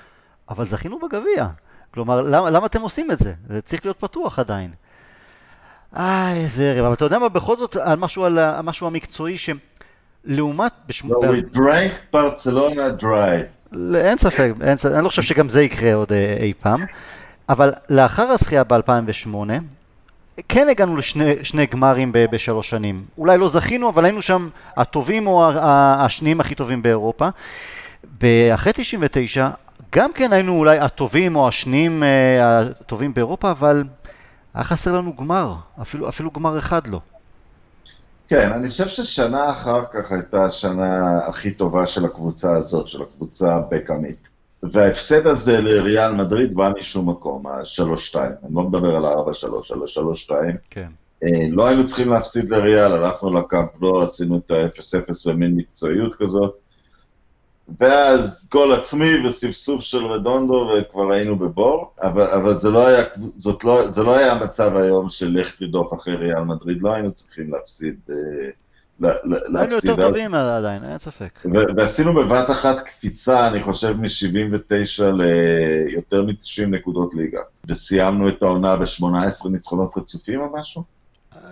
אבל 0.50 0.66
זכינו 0.66 1.00
בגביע. 1.00 1.48
כלומר, 1.94 2.22
למה, 2.22 2.50
למה 2.50 2.66
אתם 2.66 2.82
עושים 2.82 3.12
את 3.12 3.20
זה? 3.20 3.34
זה 3.48 3.62
צריך 3.62 3.86
להיות 3.86 4.00
פתוח 4.00 4.40
עדיין. 4.40 4.72
אה, 5.98 6.34
איזה 6.34 6.72
ערב. 6.72 6.86
אבל 6.86 6.94
אתה 6.94 7.06
יודע 7.06 7.20
מה, 7.20 7.30
בכל 7.30 7.58
זאת, 7.58 7.76
על 7.76 7.98
משהו, 7.98 8.26
על 8.26 8.62
משהו 8.62 8.88
המקצועי, 8.88 9.38
שלעומת... 9.38 10.72
בשמונה... 10.88 11.28
No, 11.28 11.32
we 11.32 11.58
drank 11.58 12.16
Barcelona 12.16 13.04
dry. 13.04 13.62
אין 13.96 14.18
ספק, 14.18 14.54
אין 14.62 14.78
ספק, 14.78 14.92
אני 14.96 15.04
לא 15.04 15.10
חושב 15.10 15.22
שגם 15.22 15.50
זה 15.50 15.64
יקרה 15.64 15.94
עוד 15.94 16.14
אה, 16.14 16.38
אי 16.40 16.54
פעם, 16.60 16.86
אבל 17.50 17.74
לאחר 17.90 18.24
הזכייה 18.24 18.64
ב-2008, 18.64 19.36
כן 20.50 20.70
הגענו 20.70 20.98
לשני 20.98 21.66
גמרים 21.66 22.12
בשלוש 22.14 22.70
שנים. 22.70 23.04
אולי 23.18 23.38
לא 23.38 23.50
זכינו, 23.50 23.90
אבל 23.90 24.06
היינו 24.06 24.22
שם 24.22 24.50
הטובים 24.78 25.28
או 25.28 25.50
השניים 25.62 26.40
הכי 26.40 26.56
טובים 26.56 26.82
באירופה. 26.82 27.30
אחרי 28.54 28.74
99, 28.76 29.50
גם 29.96 30.14
כן 30.14 30.34
היינו 30.34 30.60
אולי 30.60 30.80
הטובים 30.80 31.36
או 31.36 31.48
השניים 31.48 32.04
אה, 32.04 32.60
הטובים 32.60 33.14
באירופה, 33.14 33.52
אבל 33.52 33.84
היה 34.54 34.64
חסר 34.64 34.96
לנו 34.96 35.16
גמר, 35.16 35.56
אפילו, 35.82 36.10
אפילו 36.10 36.32
גמר 36.32 36.58
אחד 36.58 36.88
לא. 36.88 37.00
כן, 38.28 38.52
אני 38.52 38.70
חושב 38.70 38.88
ששנה 38.88 39.50
אחר 39.50 39.84
כך 39.94 40.12
הייתה 40.12 40.46
השנה 40.46 41.18
הכי 41.28 41.52
טובה 41.52 41.88
של 41.88 42.06
הקבוצה 42.06 42.56
הזאת, 42.56 42.88
של 42.88 43.02
הקבוצה 43.02 43.56
הבקאמית. 43.56 44.31
וההפסד 44.64 45.28
הזה 45.28 45.62
לריאל 45.62 46.14
מדריד 46.14 46.56
בא 46.56 46.72
משום 46.80 47.10
מקום, 47.10 47.48
ה-3-2. 47.48 48.16
אני 48.16 48.56
לא 48.56 48.64
מדבר 48.64 48.96
על 48.96 49.06
ה-4-3, 49.06 49.74
על 49.74 49.82
ה-3-2. 49.82 50.58
כן. 50.70 50.88
אה, 51.24 51.48
לא 51.50 51.68
היינו 51.68 51.86
צריכים 51.86 52.10
להפסיד 52.10 52.50
לריאל, 52.50 52.92
הלכנו 52.92 53.40
לקאמפ, 53.40 53.70
לא 53.82 54.04
עשינו 54.04 54.38
את 54.38 54.52
ה-0-0 54.52 55.30
במין 55.30 55.56
מקצועיות 55.56 56.16
כזאת. 56.16 56.56
ואז 57.80 58.50
גול 58.52 58.74
עצמי 58.74 59.28
וספסוף 59.28 59.82
של 59.82 60.06
רדונדו 60.06 60.72
וכבר 60.78 61.12
היינו 61.14 61.40
בבור, 61.40 61.94
אבל, 62.02 62.28
אבל 62.28 62.54
זה, 62.60 62.70
לא 62.70 62.88
היה, 62.88 63.04
זאת 63.38 63.64
לא, 63.64 63.92
זה 63.92 64.04
לא 64.04 64.16
היה 64.16 64.32
המצב 64.32 64.76
היום 64.76 65.10
של 65.10 65.28
לך 65.40 65.56
תרדוף 65.56 65.94
אחרי 65.94 66.16
ריאל 66.16 66.44
מדריד, 66.44 66.82
לא 66.82 66.94
היינו 66.94 67.12
צריכים 67.12 67.52
להפסיד. 67.54 68.00
אה, 68.10 68.16
היינו 69.56 69.76
יותר 69.76 69.96
טובים 69.96 70.34
עדיין, 70.34 70.84
אין 70.84 71.00
ספק. 71.00 71.40
ועשינו 71.78 72.14
בבת 72.14 72.50
אחת 72.50 72.80
קפיצה, 72.86 73.48
אני 73.48 73.64
חושב, 73.64 73.92
מ-79 73.92 75.04
ליותר 75.04 76.24
מ-90 76.24 76.66
נקודות 76.68 77.14
ליגה. 77.14 77.42
וסיימנו 77.68 78.30
את 78.30 78.44
העונה 78.44 78.76
ב-18 78.76 79.50
ניצחונות 79.50 79.98
רצופים 79.98 80.40
או 80.40 80.48
משהו? 80.60 80.84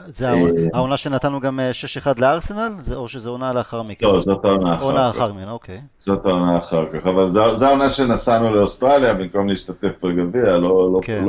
זה 0.07 0.29
העונה 0.73 0.97
שנתנו 0.97 1.39
גם 1.39 1.59
6-1 2.03 2.07
אה, 2.07 2.13
לארסנל? 2.17 2.73
או 2.95 3.07
שזו 3.07 3.29
עונה 3.29 3.53
לאחר 3.53 3.83
מכן? 3.83 4.05
לא, 4.05 4.21
זאת 4.21 4.45
העונה 4.45 4.69
אחר 4.69 4.77
כך. 4.77 4.83
עונה 4.83 5.09
אחר 5.09 5.33
מכן, 5.33 5.49
אוקיי. 5.49 5.81
זאת 5.99 6.25
העונה 6.25 6.57
אחר 6.57 6.85
כך, 6.93 7.07
אבל 7.07 7.31
זו 7.31 7.65
העונה 7.65 7.89
שנסענו 7.89 8.55
לאוסטרליה 8.55 9.13
במקום 9.13 9.47
להשתתף 9.47 9.91
בגביע, 10.03 10.57
לא, 10.57 10.93
לא, 10.93 10.99
כן. 11.03 11.25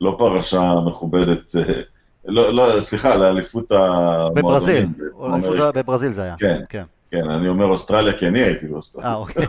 לא 0.00 0.16
פרשה 0.18 0.74
מכובדת. 0.86 1.54
לא, 2.24 2.54
לא, 2.54 2.80
סליחה, 2.80 3.16
לאליפות 3.16 3.72
המועדונים. 3.72 4.34
בברזיל, 4.34 4.86
בברזיל 5.74 6.12
זה 6.12 6.22
היה. 6.22 6.34
כן, 6.38 6.60
כן. 6.68 6.84
כן, 7.10 7.30
אני 7.30 7.48
אומר 7.48 7.66
אוסטרליה 7.66 8.18
כי 8.18 8.26
אני 8.26 8.38
הייתי 8.38 8.66
באוסטרליה. 8.66 9.08
אה, 9.08 9.14
אוקיי. 9.14 9.46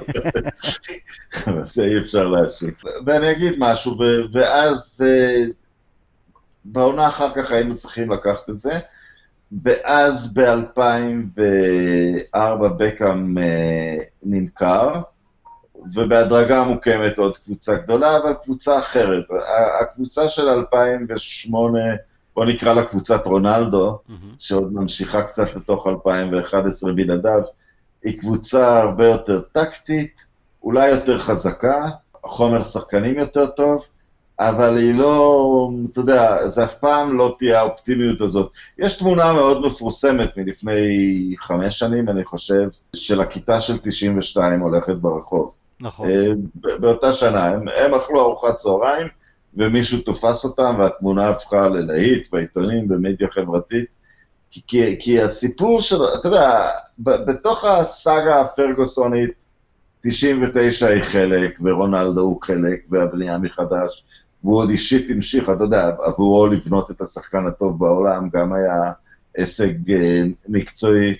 אבל 1.47 1.65
זה 1.65 1.85
אי 1.85 1.99
אפשר 1.99 2.23
להשיב. 2.23 2.73
ואני 3.05 3.31
אגיד 3.31 3.53
משהו, 3.57 3.97
ואז 4.31 5.05
אה, 5.07 5.43
בעונה 6.65 7.07
אחר 7.07 7.29
כך 7.35 7.51
היינו 7.51 7.77
צריכים 7.77 8.11
לקחת 8.11 8.49
את 8.49 8.61
זה, 8.61 8.79
ואז 9.63 10.33
ב-2004 10.33 12.67
בקאם 12.77 13.37
אה, 13.37 13.97
נמכר, 14.23 15.01
ובהדרגה 15.95 16.63
מוקמת 16.63 17.17
עוד 17.17 17.37
קבוצה 17.37 17.75
גדולה, 17.75 18.17
אבל 18.17 18.33
קבוצה 18.43 18.79
אחרת. 18.79 19.25
הקבוצה 19.81 20.29
של 20.29 20.49
2008, 20.49 21.79
בוא 22.35 22.45
נקרא 22.45 22.73
לה 22.73 22.83
קבוצת 22.83 23.25
רונלדו, 23.25 23.99
mm-hmm. 24.09 24.13
שעוד 24.39 24.73
ממשיכה 24.73 25.23
קצת 25.23 25.55
לתוך 25.55 25.87
2011 25.87 26.93
בלעדיו, 26.93 27.41
היא 28.03 28.19
קבוצה 28.19 28.81
הרבה 28.81 29.05
יותר 29.05 29.41
טקטית, 29.41 30.25
אולי 30.63 30.89
יותר 30.89 31.19
חזקה, 31.19 31.89
חומר 32.23 32.63
שחקנים 32.63 33.19
יותר 33.19 33.47
טוב, 33.47 33.85
אבל 34.39 34.77
היא 34.77 34.99
לא, 34.99 35.69
אתה 35.91 35.99
יודע, 35.99 36.49
זה 36.49 36.63
אף 36.63 36.73
פעם 36.73 37.17
לא 37.17 37.35
תהיה 37.39 37.59
האופטימיות 37.59 38.21
הזאת. 38.21 38.51
יש 38.77 38.97
תמונה 38.97 39.33
מאוד 39.33 39.65
מפורסמת 39.65 40.37
מלפני 40.37 41.35
חמש 41.39 41.79
שנים, 41.79 42.09
אני 42.09 42.25
חושב, 42.25 42.69
של 42.95 43.21
הכיתה 43.21 43.61
של 43.61 43.77
92 43.77 44.59
הולכת 44.59 44.95
ברחוב. 44.95 45.51
נכון. 45.79 46.09
אה, 46.09 46.27
באותה 46.79 47.13
שנה, 47.13 47.47
הם, 47.47 47.65
הם 47.67 47.93
אכלו 47.93 48.21
ארוחת 48.21 48.55
צהריים, 48.55 49.07
ומישהו 49.57 49.99
תפס 50.01 50.45
אותם, 50.45 50.75
והתמונה 50.79 51.29
הפכה 51.29 51.69
ללהיט 51.69 52.27
בעיתונים, 52.31 52.87
במדיה 52.87 53.27
חברתית. 53.31 53.85
כי, 54.51 54.61
כי, 54.67 54.97
כי 54.99 55.21
הסיפור 55.21 55.81
של, 55.81 56.03
אתה 56.19 56.27
יודע, 56.27 56.69
בתוך 56.99 57.65
הסאגה 57.65 58.41
הפרגוסונית, 58.41 59.31
99 60.03 60.87
היא 60.87 61.03
חלק, 61.03 61.59
ורונלדו 61.63 62.21
הוא 62.21 62.41
חלק, 62.41 62.85
והבנייה 62.89 63.37
מחדש, 63.37 64.03
והוא 64.43 64.57
עוד 64.57 64.69
אישית 64.69 65.09
המשיך, 65.09 65.49
אתה 65.49 65.63
יודע, 65.63 65.89
עבורו 65.99 66.47
לבנות 66.47 66.91
את 66.91 67.01
השחקן 67.01 67.45
הטוב 67.47 67.79
בעולם, 67.79 68.29
גם 68.33 68.53
היה 68.53 68.91
הישג 69.37 69.91
אה, 69.91 70.23
מקצועי. 70.47 71.15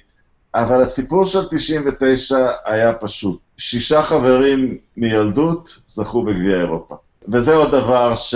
אבל 0.55 0.81
הסיפור 0.81 1.25
של 1.25 1.47
99 1.51 2.47
היה 2.65 2.93
פשוט. 2.93 3.39
שישה 3.57 4.03
חברים 4.03 4.77
מילדות 4.97 5.79
זכו 5.87 6.23
בגביע 6.23 6.59
אירופה. 6.59 6.95
וזה 7.27 7.55
עוד 7.55 7.71
דבר 7.71 8.15
ש... 8.15 8.35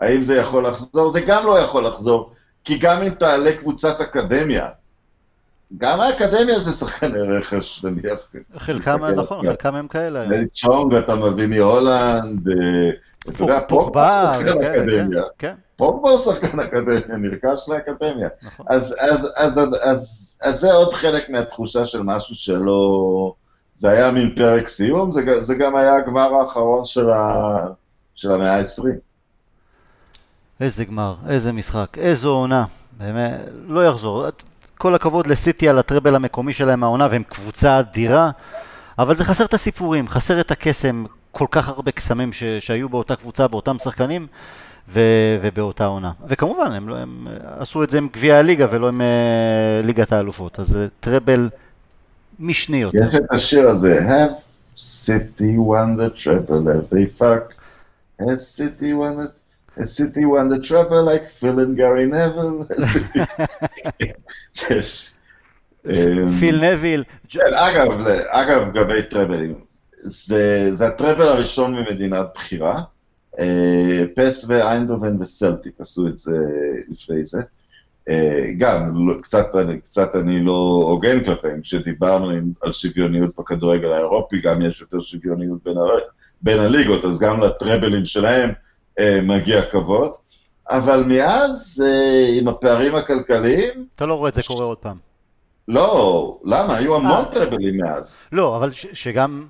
האם 0.00 0.22
זה 0.22 0.36
יכול 0.36 0.66
לחזור? 0.66 1.10
זה 1.10 1.20
גם 1.20 1.46
לא 1.46 1.58
יכול 1.58 1.86
לחזור, 1.86 2.32
כי 2.64 2.78
גם 2.78 3.02
אם 3.02 3.10
תעלה 3.10 3.52
קבוצת 3.52 4.00
אקדמיה 4.00 4.68
גם 5.76 6.00
האקדמיה 6.00 6.60
זה 6.60 6.72
שחקני 6.72 7.20
רכש, 7.20 7.84
נניח. 7.84 8.32
חלקם, 8.56 9.04
נכון, 9.04 9.46
חלקם 9.46 9.74
הם 9.74 9.88
כאלה. 9.88 10.26
צ'ונג 10.52 10.94
אתה 10.94 11.16
מביא 11.16 11.46
מהולנד, 11.46 12.48
אה, 12.48 12.90
אתה 13.28 13.42
יודע, 13.42 13.60
פוגבה 13.68 14.34
הוא 14.34 14.46
שחקן 14.46 14.62
כן, 14.62 14.74
אקדמיה. 14.74 15.22
כן. 15.38 15.54
פוגבה 15.76 16.10
הוא 16.10 16.18
שחקן 16.18 16.60
אקדמיה, 16.60 17.16
נרכש 17.18 17.68
לאקדמיה. 17.68 18.28
נכון. 18.42 18.66
אז 20.42 20.56
זה 20.60 20.72
עוד 20.72 20.94
חלק 20.94 21.30
מהתחושה 21.30 21.86
של 21.86 22.02
משהו 22.02 22.34
שלא... 22.34 23.32
זה 23.76 23.90
היה 23.90 24.10
מין 24.10 24.34
פרק 24.36 24.68
סיום, 24.68 25.10
זה 25.40 25.54
גם 25.54 25.76
היה 25.76 25.96
הגמר 25.96 26.34
האחרון 26.34 26.84
של 26.84 27.06
המאה 28.24 28.58
ה-20. 28.58 28.88
איזה 30.60 30.84
גמר, 30.84 31.14
איזה 31.28 31.52
משחק, 31.52 31.98
איזו 31.98 32.30
עונה. 32.34 32.64
באמת, 32.98 33.40
לא 33.66 33.86
יחזור. 33.86 34.26
כל 34.78 34.94
הכבוד 34.94 35.26
לסיטי 35.26 35.68
על 35.68 35.78
הטראבל 35.78 36.14
המקומי 36.14 36.52
שלהם 36.52 36.84
העונה, 36.84 37.08
והם 37.10 37.22
קבוצה 37.22 37.78
אדירה, 37.80 38.30
אבל 38.98 39.14
זה 39.14 39.24
חסר 39.24 39.44
את 39.44 39.54
הסיפורים, 39.54 40.08
חסר 40.08 40.40
את 40.40 40.50
הקסם, 40.50 41.04
כל 41.32 41.46
כך 41.50 41.68
הרבה 41.68 41.90
קסמים 41.90 42.32
ש- 42.32 42.44
שהיו 42.44 42.88
באותה 42.88 43.16
קבוצה, 43.16 43.48
באותם 43.48 43.78
שחקנים, 43.78 44.26
ו- 44.88 45.38
ובאותה 45.42 45.86
עונה. 45.86 46.12
וכמובן, 46.28 46.72
הם, 46.72 46.88
לא, 46.88 46.96
הם 46.96 47.26
עשו 47.58 47.82
את 47.82 47.90
זה 47.90 47.98
עם 47.98 48.08
גביע 48.12 48.36
הליגה 48.36 48.66
ולא 48.70 48.88
עם 48.88 49.00
uh, 49.00 49.86
ליגת 49.86 50.12
האלופות, 50.12 50.60
אז 50.60 50.66
זה 50.66 50.88
טראבל 51.00 51.48
משני 52.40 52.76
יותר. 52.76 53.08
יש 53.08 53.14
את 53.14 53.22
השיר 53.30 53.68
הזה, 53.68 54.00
have 54.00 54.32
city 54.76 55.56
won 55.68 55.98
the 56.00 56.20
treble, 56.22 56.50
have 56.50 56.94
they 56.94 57.20
fuck, 57.20 57.57
has 58.18 58.48
city 58.48 58.92
won 58.92 59.16
the... 59.16 59.32
A 59.80 59.86
city 59.86 60.24
won 60.24 60.48
the 60.48 60.60
treble 60.60 61.04
like 61.04 61.28
Phil 61.28 61.60
and 61.60 61.76
Gary 61.76 62.06
Neville. 62.06 62.66
פיל 66.38 66.60
נביל. 66.60 67.04
אגב, 67.36 68.06
אגב, 68.28 68.68
לגבי 68.68 69.02
טראבלים, 69.02 69.54
זה, 70.02 70.70
זה 70.74 70.86
הטראבל 70.86 71.22
הראשון 71.22 71.74
ממדינת 71.74 72.26
בחירה. 72.34 72.82
אה, 73.38 74.04
פס 74.16 74.44
ואיינדובן 74.48 75.22
וסלטיק 75.22 75.74
עשו 75.80 76.08
את 76.08 76.16
זה 76.16 76.38
לפני 76.88 77.26
זה. 77.26 77.42
אה, 78.08 78.50
גם, 78.58 79.08
לא, 79.08 79.14
קצת, 79.22 79.46
קצת 79.84 80.08
אני 80.14 80.44
לא 80.44 80.84
הוגן 80.90 81.24
כלפיהם, 81.24 81.60
כשדיברנו 81.60 82.30
על 82.60 82.72
שוויוניות 82.72 83.30
בכדורגל 83.38 83.92
האירופי, 83.92 84.40
גם 84.40 84.62
יש 84.62 84.80
יותר 84.80 85.00
שוויוניות 85.00 85.64
בין, 85.64 85.76
בין 86.42 86.60
הליגות, 86.60 87.04
אז 87.04 87.18
גם 87.18 87.40
לטראבלים 87.40 88.06
שלהם 88.06 88.52
אה, 88.98 89.20
מגיע 89.22 89.62
כבוד. 89.62 90.12
אבל 90.70 91.04
מאז, 91.06 91.84
עם 92.38 92.48
הפערים 92.48 92.94
הכלכליים... 92.94 93.86
אתה 93.96 94.06
לא 94.06 94.14
רואה 94.14 94.28
את 94.28 94.34
זה 94.34 94.42
קורה 94.42 94.64
עוד 94.64 94.78
פעם. 94.78 94.96
לא, 95.68 96.38
למה? 96.44 96.76
היו 96.76 96.96
המון 96.96 97.24
טראבלים 97.24 97.76
מאז. 97.76 98.22
לא, 98.32 98.56
אבל 98.56 98.70
שגם 98.72 99.46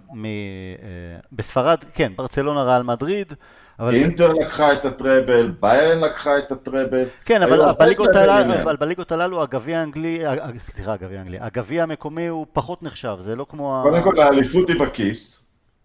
בספרד, 1.32 1.78
כן, 1.94 2.12
ברצלונה 2.16 2.62
רעל 2.62 2.82
מדריד. 2.82 3.32
אבל... 3.78 3.94
אינטר 3.94 4.28
לקחה 4.32 4.72
את 4.72 4.84
הטראבל, 4.84 5.52
ביירן 5.60 6.00
לקחה 6.00 6.38
את 6.38 6.52
הטראבל. 6.52 7.04
כן, 7.24 7.42
אבל 7.42 7.72
בליגות 7.78 8.16
הללו, 8.16 8.54
בליגות 8.80 9.12
הללו 9.12 9.42
הגביע 9.42 9.80
האנגלי, 9.80 10.20
סליחה, 10.58 10.92
הגביע 10.92 11.18
האנגלי, 11.18 11.38
הגביע 11.40 11.82
המקומי 11.82 12.26
הוא 12.26 12.46
פחות 12.52 12.82
נחשב, 12.82 13.16
זה 13.20 13.36
לא 13.36 13.46
כמו... 13.48 13.80
קודם 13.82 14.02
כל, 14.02 14.20
האליפות 14.20 14.68
היא 14.68 14.80
בכיס, 14.80 15.42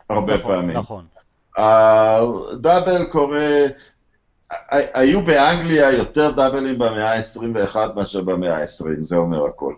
הרבה 0.10 0.36
נכון, 0.36 0.56
פעמים. 0.56 0.78
נכון. 0.78 1.06
הדאבל 1.58 3.06
קורה, 3.12 3.66
היו 4.72 5.22
באנגליה 5.22 5.92
יותר 5.92 6.32
דאבלים 6.32 6.80
במאה 6.80 7.14
ה-21 7.14 7.76
מאשר 7.96 8.22
במאה 8.22 8.58
ה-20, 8.58 8.88
זה 9.02 9.16
אומר 9.16 9.46
הכל. 9.46 9.74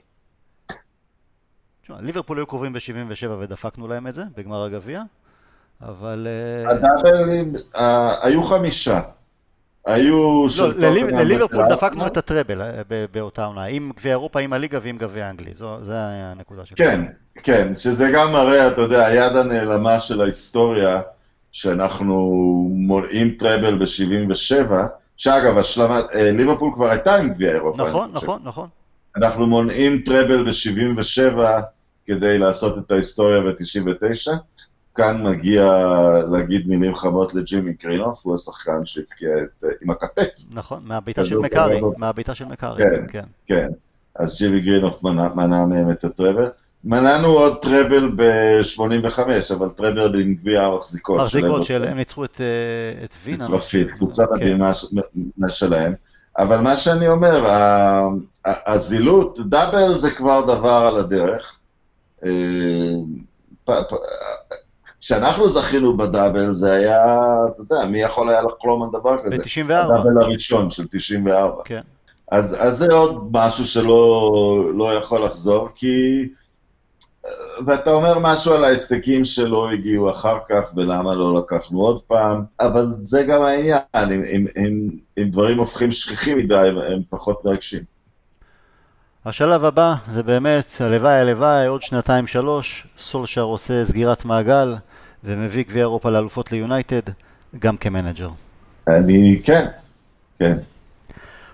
ליברפול 1.89 2.38
היו 2.38 2.47
קרובים 2.47 2.73
ב-77 2.73 3.30
ודפקנו 3.39 3.88
להם 3.88 4.07
את 4.07 4.14
זה, 4.14 4.23
בגמר 4.38 4.64
הגביע, 4.64 5.02
אבל... 5.81 6.27
אה, 6.30 6.72
הדאבלים, 6.72 7.53
היו 8.22 8.43
חמישה. 8.43 9.02
היו... 9.85 10.45
לא, 10.57 10.69
לליברפול 11.11 11.65
דפקנו 11.69 12.07
את 12.07 12.17
הטראבל 12.17 12.61
אה, 12.61 12.81
באותה 13.11 13.45
עונה, 13.45 13.63
עם 13.63 13.91
גביע 13.97 14.11
אירופה, 14.11 14.39
עם 14.39 14.53
הליגה 14.53 14.79
ועם 14.81 14.97
גביע 14.97 15.29
אנגלי, 15.29 15.53
זו 15.53 15.77
הנקודה 15.91 16.65
שלי. 16.65 16.77
כן, 16.77 17.05
כן, 17.43 17.75
שזה 17.75 18.11
גם 18.13 18.31
מראה, 18.31 18.67
אתה 18.67 18.81
יודע, 18.81 19.05
היד 19.05 19.35
הנעלמה 19.35 19.99
של 19.99 20.21
ההיסטוריה, 20.21 21.01
שאנחנו 21.51 22.15
מונעים 22.71 23.35
טראבל 23.39 23.77
ב-77, 23.77 24.71
שאגב, 25.17 25.57
השלמת, 25.57 26.05
אה, 26.13 26.31
ליברפול 26.31 26.71
כבר 26.75 26.89
הייתה 26.89 27.15
עם 27.15 27.33
גביע 27.33 27.51
אירופה. 27.51 27.87
נכון, 27.87 28.09
נכון, 28.13 28.39
נכון. 28.43 28.67
אנחנו 29.17 29.47
מונעים 29.47 30.01
טראבל 30.05 30.43
ב-77 30.43 31.39
כדי 32.05 32.37
לעשות 32.37 32.77
את 32.77 32.91
ההיסטוריה 32.91 33.41
ב-99. 33.41 34.31
כאן 34.95 35.23
מגיע 35.23 35.72
להגיד 36.31 36.67
מילים 36.67 36.95
חמות 36.95 37.34
לג'ימי 37.34 37.73
קרינוף, 37.73 38.19
הוא 38.23 38.35
השחקן 38.35 38.85
שהבקיע 38.85 39.30
את, 39.43 39.65
עם 39.81 39.89
הכתף. 39.89 40.30
נכון, 40.51 40.81
מהביתה 40.85 41.26
של 41.26 41.38
מקארי, 41.38 41.81
מהביתה 41.97 42.35
של 42.35 42.45
מקארי, 42.45 42.84
כן, 42.84 43.05
כן. 43.07 43.26
כן. 43.45 43.67
אז 44.15 44.38
ג'ימי 44.38 44.61
גרינוף 44.61 45.03
מנע, 45.03 45.34
מנע 45.34 45.65
מהם 45.65 45.91
את 45.91 46.03
הטראבל. 46.03 46.49
מנענו 46.84 47.27
עוד 47.27 47.61
טראבל 47.61 48.11
ב-85, 48.15 49.19
אבל 49.53 49.69
טראבל 49.69 50.22
עם 50.22 50.35
גביע 50.35 50.63
המחזיקות. 50.63 51.22
מחזיקות 51.22 51.63
של, 51.63 51.84
הם 51.84 51.97
ניצחו 51.97 52.26
את, 52.26 52.41
אה, 52.41 53.03
את 53.03 53.15
וינה. 53.23 53.45
את 53.45 53.49
רפיד, 53.49 53.91
קבוצה 53.91 54.26
כן. 54.26 54.34
מדהימה 54.34 54.73
שלהם. 55.49 55.93
אבל 56.39 56.61
מה 56.61 56.77
שאני 56.77 57.07
אומר, 57.07 57.45
הזילות, 58.45 59.39
דאבל 59.49 59.97
זה 59.97 60.11
כבר 60.11 60.41
דבר 60.45 60.89
על 60.93 60.99
הדרך. 60.99 61.57
כשאנחנו 65.06 65.49
זכינו 65.49 65.98
בדאבל 65.98 66.53
זה 66.53 66.73
היה, 66.73 67.06
אתה 67.48 67.61
יודע, 67.61 67.86
מי 67.86 68.02
יכול 68.02 68.30
היה 68.30 68.41
לחלום 68.41 68.84
על 68.84 68.90
דבר 68.99 69.18
כזה? 69.26 69.38
ב-94. 69.38 69.73
הדאבל 69.73 70.22
הראשון 70.22 70.72
של 70.72 70.88
94. 70.88 71.61
כן. 71.65 71.82
אז, 72.32 72.56
אז 72.60 72.77
זה 72.77 72.94
עוד 72.94 73.30
משהו 73.32 73.65
שלא 73.65 74.72
לא 74.73 74.94
יכול 74.94 75.23
לחזור, 75.23 75.69
כי... 75.76 76.27
ואתה 77.65 77.91
אומר 77.91 78.19
משהו 78.19 78.53
על 78.53 78.64
ההישגים 78.64 79.26
שלא 79.26 79.72
הגיעו 79.72 80.11
אחר 80.11 80.38
כך, 80.49 80.73
ולמה 80.76 81.14
לא 81.14 81.40
לקחנו 81.40 81.82
עוד 81.82 82.02
פעם, 82.07 82.44
אבל 82.60 82.86
זה 83.03 83.23
גם 83.23 83.41
העניין, 83.41 83.80
אם, 83.95 84.23
אם, 84.34 84.45
אם, 84.57 84.90
אם 85.18 85.30
דברים 85.30 85.57
הופכים 85.57 85.91
שכיחים 85.91 86.38
מדי, 86.38 86.56
הם, 86.56 86.77
הם 86.77 87.02
פחות 87.10 87.45
מרגשים. 87.45 87.84
השלב 89.26 89.65
הבא 89.65 89.95
זה 90.11 90.23
באמת, 90.23 90.65
הלוואי 90.80 91.14
הלוואי, 91.14 91.68
עוד 91.68 91.82
שנתיים 91.82 92.27
שלוש, 92.27 92.88
סולשר 92.98 93.41
עושה 93.41 93.86
סגירת 93.86 94.26
מעגל 94.26 94.76
ומביא 95.26 95.64
גביע 95.68 95.81
אירופה 95.81 96.10
לאלופות 96.10 96.52
ליונייטד, 96.52 97.02
גם 97.60 97.77
כמנג'ר. 97.77 98.30
אני, 98.88 99.41
כן, 99.43 99.65
כן. 100.39 100.57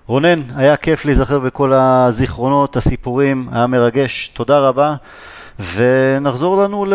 רונן, 0.07 0.41
היה 0.55 0.77
כיף 0.77 1.05
להיזכר 1.05 1.39
בכל 1.39 1.73
הזיכרונות, 1.73 2.77
הסיפורים, 2.77 3.47
היה 3.51 3.67
מרגש, 3.67 4.27
תודה 4.27 4.59
רבה. 4.59 4.95
ונחזור 5.75 6.63
לנו 6.63 6.85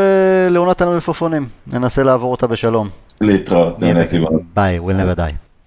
לעונת 0.51 0.81
המלפפונים, 0.81 1.49
ננסה 1.67 2.03
לעבור 2.03 2.31
אותה 2.33 2.47
בשלום. 2.47 2.89
להתראות, 3.21 3.81
נהניתי 3.81 4.19
מאוד. 4.19 4.43
ביי, 4.55 4.79
we'll 4.79 4.83
never 4.83 5.19
die. 5.19 5.46